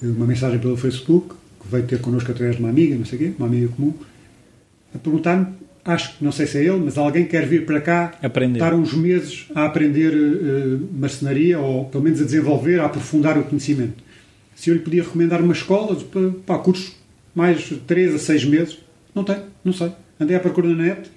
eh, 0.03 0.07
uma 0.07 0.25
mensagem 0.25 0.59
pelo 0.59 0.75
Facebook, 0.75 1.35
que 1.61 1.67
veio 1.69 1.85
ter 1.85 2.01
connosco 2.01 2.31
através 2.31 2.55
de 2.55 2.61
uma 2.61 2.69
amiga, 2.69 2.95
não 2.95 3.05
sei 3.05 3.15
o 3.17 3.21
quê, 3.21 3.33
uma 3.37 3.47
amiga 3.47 3.67
comum, 3.69 3.93
a 4.93 4.97
perguntar-me 4.97 5.47
acho 5.83 6.17
que 6.17 6.23
não 6.23 6.31
sei 6.31 6.45
se 6.45 6.57
é 6.57 6.61
ele, 6.61 6.77
mas 6.77 6.97
alguém 6.97 7.25
quer 7.25 7.45
vir 7.45 7.65
para 7.65 7.81
cá 7.81 8.13
aprender. 8.21 8.59
estar 8.59 8.73
uns 8.73 8.93
meses 8.93 9.47
a 9.55 9.65
aprender 9.65 10.13
uh, 10.13 10.87
marcenaria 10.93 11.59
ou 11.59 11.85
pelo 11.85 12.03
menos 12.03 12.21
a 12.21 12.25
desenvolver, 12.25 12.79
a 12.79 12.85
aprofundar 12.85 13.37
o 13.37 13.43
conhecimento. 13.43 14.03
Se 14.55 14.69
eu 14.69 14.75
lhe 14.75 14.81
podia 14.81 15.03
recomendar 15.03 15.41
uma 15.41 15.53
escola 15.53 15.95
para, 15.95 16.29
para 16.45 16.57
cursos 16.59 16.95
mais 17.33 17.73
3 17.87 18.15
a 18.15 18.19
6 18.19 18.45
meses, 18.45 18.77
não 19.15 19.23
tem, 19.23 19.37
não 19.63 19.73
sei. 19.73 19.91
Andei 20.19 20.35
à 20.35 20.39
procura 20.39 20.67
na 20.67 20.75
net, 20.75 21.09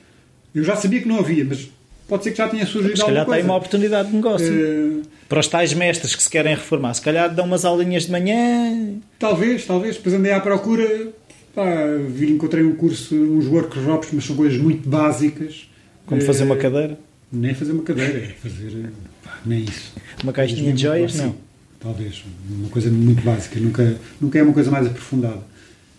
eu 0.55 0.65
já 0.65 0.77
sabia 0.77 1.01
que 1.01 1.09
não 1.09 1.19
havia, 1.19 1.45
mas 1.45 1.69
pode 2.09 2.25
ser 2.25 2.31
que 2.31 2.39
já 2.39 2.49
tenha 2.49 2.65
surgido 2.65 2.97
se 2.97 3.05
calhar 3.05 3.27
tem 3.27 3.43
uma 3.43 3.57
oportunidade 3.57 4.09
de 4.09 4.17
negócio. 4.17 4.53
Uh, 4.53 5.03
para 5.29 5.41
os 5.41 5.49
tais 5.49 5.75
mestres 5.75 6.15
que 6.15 6.23
se 6.23 6.31
querem 6.31 6.55
reformar, 6.55 6.95
se 6.95 7.03
calhar 7.03 7.35
dão 7.35 7.45
umas 7.45 7.65
aulinhas 7.65 8.05
de 8.07 8.12
manhã. 8.12 8.95
Talvez, 9.19 9.67
talvez. 9.67 9.97
Depois 9.97 10.15
andei 10.15 10.33
à 10.33 10.41
procura 10.41 11.12
Pá, 11.55 11.73
vi, 12.09 12.33
encontrei 12.33 12.65
um 12.65 12.75
curso, 12.75 13.15
uns 13.15 13.47
workshops, 13.47 14.09
mas 14.13 14.25
são 14.25 14.35
coisas 14.35 14.59
muito 14.59 14.89
básicas. 14.89 15.71
Como 16.05 16.21
fazer 16.21 16.45
uma 16.45 16.57
eh, 16.57 16.59
cadeira? 16.59 16.99
Nem 17.31 17.55
fazer 17.55 17.73
uma 17.73 17.85
cadeira, 17.85 18.19
é 18.19 18.29
fazer. 18.29 18.91
Pá, 19.23 19.39
nem 19.47 19.63
isso. 19.63 19.93
Uma 20.23 20.33
caixinha 20.33 20.73
de 20.73 20.83
joias? 20.83 21.15
Não. 21.15 21.37
Talvez. 21.79 22.25
Uma 22.51 22.69
coisa 22.69 22.91
muito 22.91 23.23
básica. 23.23 23.61
Nunca, 23.61 23.97
nunca 24.21 24.39
é 24.39 24.43
uma 24.43 24.53
coisa 24.53 24.71
mais 24.71 24.87
aprofundada. 24.87 25.43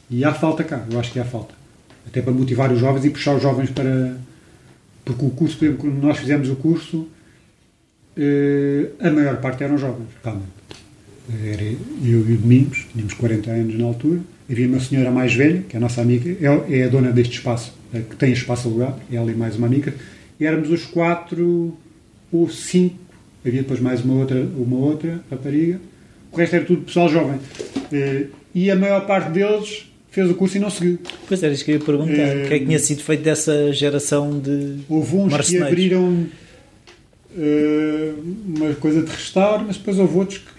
E 0.10 0.26
há 0.26 0.34
falta 0.34 0.64
cá, 0.64 0.86
eu 0.92 1.00
acho 1.00 1.14
que 1.14 1.20
há 1.20 1.26
falta. 1.26 1.54
Até 2.06 2.22
para 2.22 2.34
motivar 2.34 2.72
os 2.72 2.80
jovens 2.80 3.06
e 3.06 3.10
puxar 3.10 3.36
os 3.36 3.42
jovens 3.42 3.70
para. 3.70 4.18
Porque 5.06 5.26
o 5.26 5.30
curso, 5.30 5.58
por 5.58 5.66
exemplo, 5.66 5.82
quando 5.84 6.02
nós 6.02 6.18
fizemos 6.18 6.50
o 6.50 6.56
curso, 6.58 7.08
eh, 8.18 8.90
a 9.00 9.10
maior 9.10 9.38
parte 9.38 9.64
eram 9.64 9.78
jovens, 9.78 10.10
realmente. 10.22 10.50
Era 11.44 11.64
eu 11.64 11.78
e 12.04 12.34
o 12.34 12.38
Domingos, 12.38 12.86
tínhamos 12.92 13.14
40 13.14 13.52
anos 13.52 13.80
na 13.80 13.86
altura 13.86 14.22
Havia 14.50 14.68
uma 14.68 14.80
senhora 14.80 15.12
mais 15.12 15.34
velha, 15.34 15.64
que 15.68 15.76
é 15.76 15.78
a 15.78 15.82
nossa 15.82 16.02
amiga, 16.02 16.30
é, 16.30 16.80
é 16.80 16.84
a 16.84 16.88
dona 16.88 17.12
deste 17.12 17.38
espaço, 17.38 17.74
é, 17.94 18.00
que 18.00 18.16
tem 18.16 18.32
espaço 18.32 18.68
alugado, 18.68 19.02
ela 19.12 19.32
e 19.32 19.36
mais 19.36 19.56
uma 19.56 19.66
amiga, 19.68 19.94
e 20.40 20.46
éramos 20.46 20.70
os 20.70 20.86
quatro 20.86 21.76
ou 22.32 22.50
cinco, 22.50 22.96
havia 23.46 23.62
depois 23.62 23.80
mais 23.80 24.04
uma 24.04 24.16
outra, 24.16 24.40
uma 24.40 24.78
outra 24.78 25.24
rapariga, 25.32 25.80
o 26.32 26.38
resto 26.38 26.56
era 26.58 26.66
tudo 26.66 26.82
pessoal 26.82 27.10
jovem. 27.10 27.40
Eh, 27.92 28.26
e 28.54 28.70
a 28.70 28.76
maior 28.76 29.06
parte 29.06 29.32
deles 29.32 29.88
fez 30.12 30.30
o 30.30 30.36
curso 30.36 30.58
e 30.58 30.60
não 30.60 30.70
seguiu. 30.70 31.00
Pois 31.28 31.42
era 31.44 31.54
isso 31.54 31.64
que 31.64 31.72
eu 31.72 31.76
ia 31.76 31.82
perguntar. 31.82 32.14
É, 32.14 32.46
o 32.46 32.48
que 32.48 32.54
é 32.54 32.60
que 32.60 32.66
tinha 32.66 32.80
sido 32.80 33.04
feito 33.04 33.24
dessa 33.24 33.74
geração 33.74 34.40
de 34.40 34.78
Houve 34.88 35.18
uns 35.18 35.50
que 35.50 35.58
abriram 35.62 36.26
uh, 37.36 38.36
uma 38.48 38.74
coisa 38.76 39.02
de 39.02 39.12
restauro, 39.12 39.66
mas 39.68 39.78
depois 39.78 40.00
houve 40.00 40.18
outros 40.18 40.40
que 40.40 40.55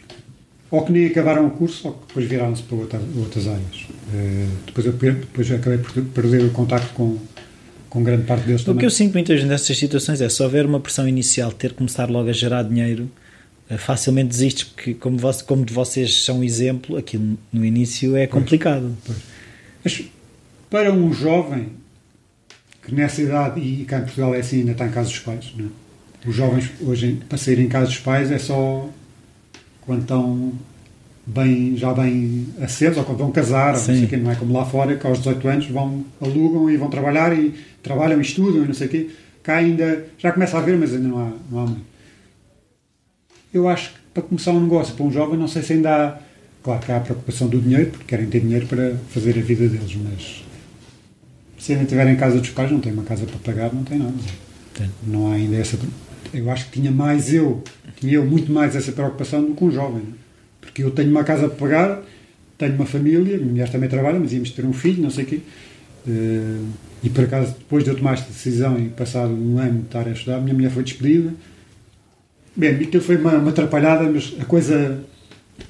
ou 0.71 0.85
que 0.85 0.93
nem 0.93 1.07
acabaram 1.07 1.47
o 1.47 1.51
curso 1.51 1.89
ou 1.89 1.95
que 1.95 2.07
depois 2.09 2.27
viraram-se 2.27 2.63
para 2.63 2.77
outra, 2.77 3.01
outras 3.19 3.47
áreas. 3.47 3.87
Uh, 4.13 4.49
depois, 4.67 4.87
eu, 4.87 4.93
depois 4.93 5.51
eu 5.51 5.57
acabei 5.57 5.79
por 5.79 6.03
perder 6.03 6.45
o 6.45 6.51
contacto 6.51 6.93
com, 6.95 7.19
com 7.89 8.03
grande 8.03 8.25
parte 8.25 8.47
deles 8.47 8.63
o 8.63 8.65
também. 8.65 8.79
O 8.79 8.81
que 8.81 8.87
eu 8.87 8.91
sinto 8.91 9.13
muitas 9.15 9.37
vezes 9.37 9.49
nessas 9.49 9.79
situações 9.79 10.21
é 10.21 10.29
se 10.29 10.43
houver 10.43 10.67
uma 10.67 10.81
pressão 10.81 11.09
inicial 11.09 11.53
ter 11.53 11.71
que 11.71 11.77
começar 11.77 12.11
logo 12.11 12.29
a 12.29 12.33
gerar 12.33 12.65
dinheiro, 12.65 13.11
uh, 13.71 13.79
facilmente 13.79 14.29
desistes, 14.29 14.65
porque 14.65 14.95
como, 14.95 15.17
vos, 15.17 15.43
como 15.43 15.65
de 15.65 15.73
vocês 15.73 16.25
são 16.25 16.43
exemplo, 16.43 16.97
aquilo 16.97 17.39
no 17.53 17.65
início 17.65 18.17
é 18.17 18.27
complicado. 18.27 18.97
Pois, 19.05 19.19
pois. 19.85 19.99
Mas 20.01 20.05
para 20.69 20.93
um 20.93 21.13
jovem 21.13 21.69
que 22.83 22.95
nessa 22.95 23.23
idade, 23.23 23.61
e 23.61 23.85
cá 23.85 23.99
em 23.99 24.03
Portugal 24.03 24.35
é 24.35 24.39
assim, 24.39 24.61
ainda 24.61 24.73
está 24.73 24.87
em 24.87 24.91
casa 24.91 25.09
dos 25.09 25.19
pais, 25.21 25.53
não 25.57 25.67
é? 25.67 25.69
os 26.27 26.35
jovens 26.35 26.71
hoje 26.81 27.21
para 27.29 27.39
sair 27.39 27.61
em 27.61 27.69
casa 27.69 27.87
dos 27.87 27.99
pais 27.99 28.31
é 28.33 28.39
só 28.39 28.89
quando 29.87 30.03
estão 30.03 30.53
bem, 31.27 31.77
já 31.77 31.93
bem 31.93 32.49
acesos 32.61 32.99
ou 32.99 33.05
quando 33.05 33.19
vão 33.19 33.33
casar, 33.33 33.73
não, 33.73 33.81
sei 33.81 34.07
quê, 34.07 34.17
não 34.17 34.31
é 34.31 34.35
como 34.35 34.53
lá 34.53 34.65
fora, 34.65 34.97
que 34.97 35.07
aos 35.07 35.19
18 35.19 35.49
anos 35.49 35.67
vão, 35.67 36.05
alugam 36.21 36.71
e 36.71 36.77
vão 36.77 36.91
trabalhar 36.91 37.37
e 37.37 37.55
trabalham 37.83 38.19
e 38.19 38.23
estudam 38.23 38.65
e 38.65 38.67
não 38.67 38.75
sei 38.75 38.87
o 38.87 38.91
quê. 38.91 39.11
Cá 39.43 39.57
ainda 39.57 40.07
já 40.19 40.33
começa 40.33 40.57
a 40.57 40.61
haver, 40.61 40.77
mas 40.77 40.93
ainda 40.93 41.09
não 41.09 41.19
há, 41.19 41.33
não 41.51 41.61
há 41.61 41.67
muito. 41.67 41.87
Eu 43.55 43.69
acho 43.69 43.91
que 43.91 43.99
para 44.13 44.23
começar 44.23 44.51
um 44.53 44.61
negócio 44.61 44.95
para 44.95 45.05
um 45.05 45.11
jovem, 45.11 45.39
não 45.39 45.49
sei 45.49 45.63
se 45.63 45.73
ainda 45.75 45.91
há. 45.91 46.19
Claro 46.63 46.81
que 46.85 46.91
há 46.91 46.97
a 46.97 47.01
preocupação 47.01 47.47
do 47.47 47.61
dinheiro, 47.61 47.91
porque 47.91 48.05
querem 48.07 48.27
ter 48.27 48.41
dinheiro 48.41 48.67
para 48.67 48.97
fazer 49.11 49.39
a 49.39 49.41
vida 49.41 49.69
deles, 49.69 49.97
mas 50.03 50.45
se 51.59 51.73
ainda 51.73 51.85
tiverem 51.85 52.15
em 52.15 52.17
casa 52.17 52.41
dos 52.41 52.51
pais, 52.51 52.73
não 52.73 52.81
têm 52.81 52.93
uma 52.93 53.05
casa 53.05 53.25
para 53.25 53.39
pagar, 53.39 53.73
não 53.73 53.85
tem 53.85 53.99
nada. 53.99 54.13
Tem. 54.75 54.91
Não 55.07 55.31
há 55.31 55.35
ainda 55.35 55.57
essa. 55.57 55.79
Eu 56.39 56.51
acho 56.51 56.67
que 56.67 56.73
tinha 56.73 56.91
mais 56.91 57.33
eu 57.33 57.63
tinha 57.97 58.15
eu 58.15 58.25
muito 58.25 58.53
mais 58.53 58.77
essa 58.77 58.93
preocupação 58.93 59.43
do 59.43 59.55
que 59.55 59.65
um 59.65 59.71
jovem. 59.71 60.03
Porque 60.61 60.83
eu 60.83 60.91
tenho 60.91 61.11
uma 61.11 61.25
casa 61.25 61.49
para 61.49 61.57
pagar, 61.57 62.03
tenho 62.59 62.75
uma 62.75 62.87
família, 62.87 63.39
minha 63.39 63.51
mulher 63.51 63.71
também 63.71 63.89
trabalha, 63.89 64.19
mas 64.21 64.33
íamos 64.33 64.51
ter 64.51 64.65
um 64.65 64.73
filho, 64.73 65.03
não 65.03 65.11
sei 65.11 65.25
o 65.25 65.27
quê. 65.27 65.41
Eh, 66.09 66.61
e 67.03 67.11
por 67.11 67.25
acaso, 67.25 67.55
depois 67.59 67.85
de 67.85 67.91
eu 67.91 67.97
tomar 67.97 68.15
esta 68.15 68.27
decisão 68.27 68.79
e 68.79 68.89
passado 68.89 69.31
um 69.31 69.59
ano 69.59 69.81
de 69.81 69.87
estar 69.87 70.07
a 70.07 70.11
estudar, 70.11 70.37
a 70.37 70.41
minha 70.41 70.55
mulher 70.55 70.71
foi 70.71 70.83
despedida. 70.83 71.33
Bem, 72.55 72.71
aquilo 72.71 73.03
foi 73.03 73.17
uma, 73.17 73.35
uma 73.35 73.51
atrapalhada, 73.51 74.05
mas 74.05 74.35
a 74.41 74.45
coisa 74.45 75.03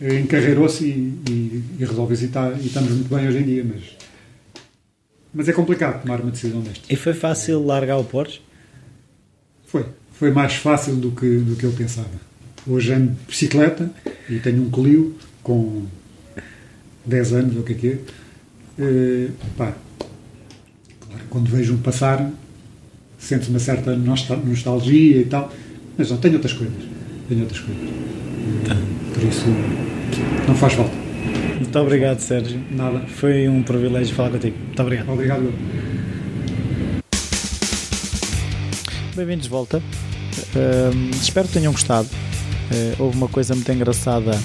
eh, 0.00 0.20
encarreirou-se 0.20 0.84
e, 0.84 1.20
e, 1.28 1.64
e 1.78 1.84
resolveu-se 1.84 2.24
e, 2.24 2.26
está, 2.26 2.52
e 2.52 2.66
estamos 2.66 2.90
muito 2.90 3.14
bem 3.14 3.28
hoje 3.28 3.38
em 3.38 3.42
dia. 3.42 3.64
Mas, 3.64 3.82
mas 5.32 5.48
é 5.48 5.52
complicado 5.52 6.02
tomar 6.02 6.20
uma 6.20 6.30
decisão 6.30 6.60
destas. 6.60 6.84
E 6.88 6.96
foi 6.96 7.14
fácil 7.14 7.64
largar 7.64 7.98
o 7.98 8.04
Porsche? 8.04 8.40
Foi 9.66 9.84
foi 10.18 10.30
mais 10.30 10.54
fácil 10.54 10.96
do 10.96 11.10
que, 11.10 11.38
do 11.38 11.56
que 11.56 11.64
eu 11.64 11.72
pensava. 11.72 12.26
Hoje 12.66 12.92
ando 12.92 13.12
de 13.12 13.26
bicicleta 13.28 13.90
e 14.28 14.38
tenho 14.38 14.62
um 14.62 14.70
Clio 14.70 15.14
com 15.42 15.84
10 17.04 17.32
anos, 17.32 17.56
ou 17.56 17.62
o 17.62 17.64
que 17.64 17.72
é 17.72 17.76
que 17.76 17.88
é. 17.88 17.98
Uh, 18.78 19.30
pá, 19.56 19.72
claro, 21.00 21.24
quando 21.30 21.48
vejo-me 21.48 21.78
passar, 21.78 22.30
sento 23.18 23.48
uma 23.48 23.58
certa 23.58 23.94
nostalgia 23.96 25.20
e 25.20 25.24
tal, 25.24 25.52
mas 25.96 26.10
não, 26.10 26.18
tenho 26.18 26.34
outras 26.34 26.52
coisas. 26.52 26.74
Tenho 27.28 27.42
outras 27.42 27.60
coisas. 27.60 27.82
Uh, 27.84 29.14
por 29.14 29.22
isso, 29.22 29.46
não 30.48 30.54
faz 30.54 30.72
falta. 30.74 31.06
Muito 31.56 31.78
obrigado, 31.78 32.18
Sérgio. 32.18 32.60
Nada. 32.70 33.00
Foi 33.06 33.48
um 33.48 33.62
privilégio 33.62 34.14
falar 34.14 34.30
contigo. 34.30 34.56
Muito 34.58 34.82
obrigado. 34.82 35.10
Obrigado. 35.10 35.85
Bem-vindos 39.16 39.44
de 39.44 39.48
volta. 39.48 39.78
Uh, 39.78 41.10
espero 41.22 41.48
que 41.48 41.54
tenham 41.54 41.72
gostado. 41.72 42.06
houve 42.98 43.16
uma 43.16 43.28
coisa 43.28 43.54
muito 43.54 43.72
engraçada. 43.72 44.38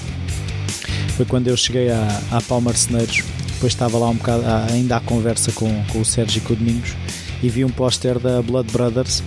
Foi 1.14 1.26
quando 1.26 1.48
eu 1.48 1.56
cheguei 1.58 1.90
à, 1.90 2.22
à 2.30 2.40
Pau 2.40 2.58
Marceneiros, 2.58 3.22
depois 3.52 3.74
estava 3.74 3.98
lá 3.98 4.08
um 4.08 4.14
bocado 4.14 4.44
ainda 4.72 4.96
à 4.96 5.00
conversa 5.00 5.52
com, 5.52 5.68
com 5.92 6.00
o 6.00 6.04
Sérgio 6.06 6.38
e 6.38 6.40
com 6.40 6.54
o 6.54 6.56
Domingos 6.56 6.94
e 7.42 7.50
vi 7.50 7.66
um 7.66 7.68
póster 7.68 8.18
da 8.18 8.40
Blood 8.40 8.72
Brothers. 8.72 9.22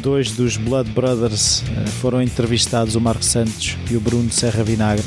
Dois 0.00 0.30
dos 0.30 0.56
Blood 0.56 0.88
Brothers 0.90 1.64
foram 2.00 2.22
entrevistados, 2.22 2.94
o 2.94 3.00
Marco 3.00 3.24
Santos 3.24 3.76
e 3.90 3.96
o 3.96 4.00
Bruno 4.00 4.30
Serra 4.30 4.62
Vinagre. 4.62 5.04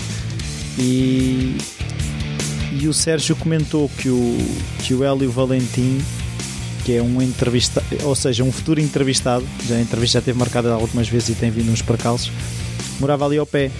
E, 0.78 1.56
e 2.82 2.86
o 2.86 2.94
Sérgio 2.94 3.34
comentou 3.38 3.90
que 3.98 4.10
o, 4.10 4.38
que 4.80 4.94
o 4.94 5.06
Hélio 5.06 5.32
Valentim 5.32 6.02
que 6.84 6.98
é 6.98 7.02
um 7.02 7.22
entrevistado, 7.22 7.86
ou 8.04 8.16
seja, 8.16 8.44
um 8.44 8.52
futuro 8.52 8.80
entrevistado, 8.80 9.46
já 9.68 9.76
a 9.76 9.82
entrevista 9.82 10.20
já 10.20 10.26
teve 10.26 10.38
marcada 10.38 10.72
algumas 10.74 11.08
vezes 11.08 11.30
e 11.30 11.36
tem 11.36 11.50
vindo 11.50 11.72
uns 11.72 11.82
percalços, 11.82 12.32
morava 13.00 13.26
ali 13.26 13.38
ao 13.38 13.46
pé. 13.46 13.72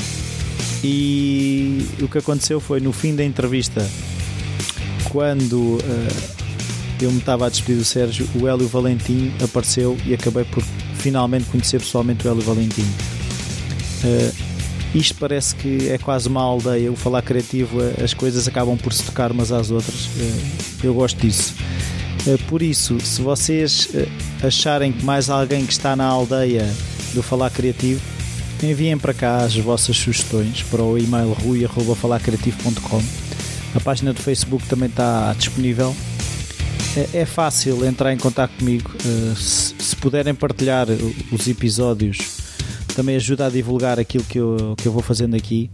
E 0.84 1.86
o 2.02 2.08
que 2.08 2.18
aconteceu 2.18 2.60
foi 2.60 2.80
no 2.80 2.92
fim 2.92 3.16
da 3.16 3.24
entrevista, 3.24 3.88
quando 5.10 5.78
uh, 5.78 5.82
eu 7.02 7.12
me 7.12 7.20
estava 7.20 7.46
a 7.46 7.50
despedir 7.50 7.78
do 7.78 7.86
Sérgio, 7.86 8.28
o 8.36 8.48
Hélio 8.48 8.68
Valentim 8.68 9.32
apareceu 9.42 9.98
e 10.06 10.14
acabei 10.14 10.44
por 10.44 10.64
finalmente 10.96 11.46
conhecer 11.46 11.80
pessoalmente 11.80 12.28
o 12.28 12.32
Hélio 12.32 12.42
Valentim. 12.42 12.86
Uh, 14.04 14.54
isto 14.94 15.16
parece 15.16 15.56
que 15.56 15.90
é 15.90 15.98
quase 15.98 16.28
uma 16.28 16.42
aldeia, 16.42 16.92
o 16.92 16.96
falar 16.96 17.22
criativo, 17.22 17.80
as 18.02 18.14
coisas 18.14 18.48
acabam 18.48 18.78
por 18.78 18.94
se 18.94 19.04
tocar 19.04 19.32
umas 19.32 19.52
às 19.52 19.72
outras. 19.72 20.08
Eu 20.84 20.94
gosto 20.94 21.20
disso. 21.20 21.56
Eh, 22.26 22.38
por 22.48 22.62
isso, 22.62 23.00
se 23.02 23.22
vocês 23.22 23.90
eh, 23.94 24.08
acharem 24.46 24.92
que 24.92 25.04
mais 25.04 25.30
alguém 25.30 25.66
que 25.66 25.74
está 25.74 25.96
na 25.96 26.06
aldeia 26.06 26.66
do 27.14 27.22
Falar 27.22 27.50
Criativo, 27.50 28.02
enviem 28.62 28.98
para 28.98 29.14
cá 29.14 29.38
as 29.44 29.56
vossas 29.58 29.98
sugestões 29.98 30.64
para 30.64 30.82
o 30.82 30.98
e-mail 30.98 31.34
rui.falarcreativo.com. 31.34 33.02
A 33.76 33.80
página 33.82 34.14
do 34.14 34.22
Facebook 34.22 34.66
também 34.68 34.88
está 34.88 35.34
disponível. 35.34 35.94
É, 36.96 37.20
é 37.22 37.26
fácil 37.26 37.86
entrar 37.86 38.14
em 38.14 38.18
contato 38.18 38.52
comigo. 38.58 38.90
Eh, 39.06 39.34
se 39.36 39.96
puderem 39.98 40.34
partilhar 40.34 40.88
os 41.32 41.48
episódios, 41.48 42.20
também 42.96 43.18
ajuda 43.18 43.48
a 43.48 43.50
divulgar 43.50 44.00
aquilo 44.00 44.24
que 44.24 44.40
eu, 44.40 44.76
que 44.78 44.88
eu 44.88 44.94
vou 44.94 45.02
fazendo 45.02 45.36
aqui. 45.36 45.70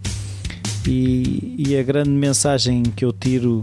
E, 0.88 1.56
e 1.60 1.78
a 1.78 1.84
grande 1.84 2.10
mensagem 2.10 2.82
que 2.82 3.06
eu 3.06 3.14
tiro 3.14 3.62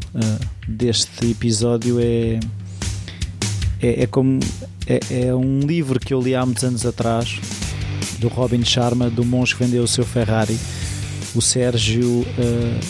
deste 0.68 1.30
episódio 1.30 1.98
é 1.98 2.38
é, 3.80 4.02
é 4.02 4.06
como 4.06 4.40
é, 4.86 5.00
é, 5.10 5.34
um 5.34 5.60
livro 5.60 5.98
que 6.00 6.14
eu 6.14 6.20
li 6.20 6.34
há 6.34 6.44
muitos 6.44 6.64
anos 6.64 6.86
atrás 6.86 7.38
do 8.18 8.28
Robin 8.28 8.64
Sharma 8.64 9.10
do 9.10 9.24
monge 9.24 9.54
que 9.54 9.64
vendeu 9.64 9.82
o 9.82 9.88
seu 9.88 10.04
Ferrari. 10.04 10.58
O 11.34 11.42
Sérgio 11.42 12.20
uh, 12.20 12.80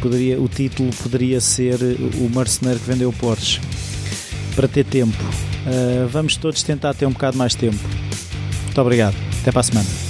poderia 0.00 0.40
o 0.40 0.48
título 0.48 0.90
poderia 1.02 1.40
ser 1.40 1.78
o 2.20 2.28
marceneiro 2.34 2.80
que 2.80 2.86
vendeu 2.86 3.10
o 3.10 3.12
Porsche. 3.12 3.60
Para 4.54 4.66
ter 4.66 4.84
tempo. 4.84 5.22
Uh, 5.22 6.08
vamos 6.08 6.36
todos 6.36 6.62
tentar 6.62 6.94
ter 6.94 7.06
um 7.06 7.12
bocado 7.12 7.36
mais 7.36 7.54
tempo. 7.54 7.78
Muito 8.64 8.80
obrigado. 8.80 9.14
Até 9.40 9.52
para 9.52 9.60
a 9.60 9.64
semana 9.64 10.05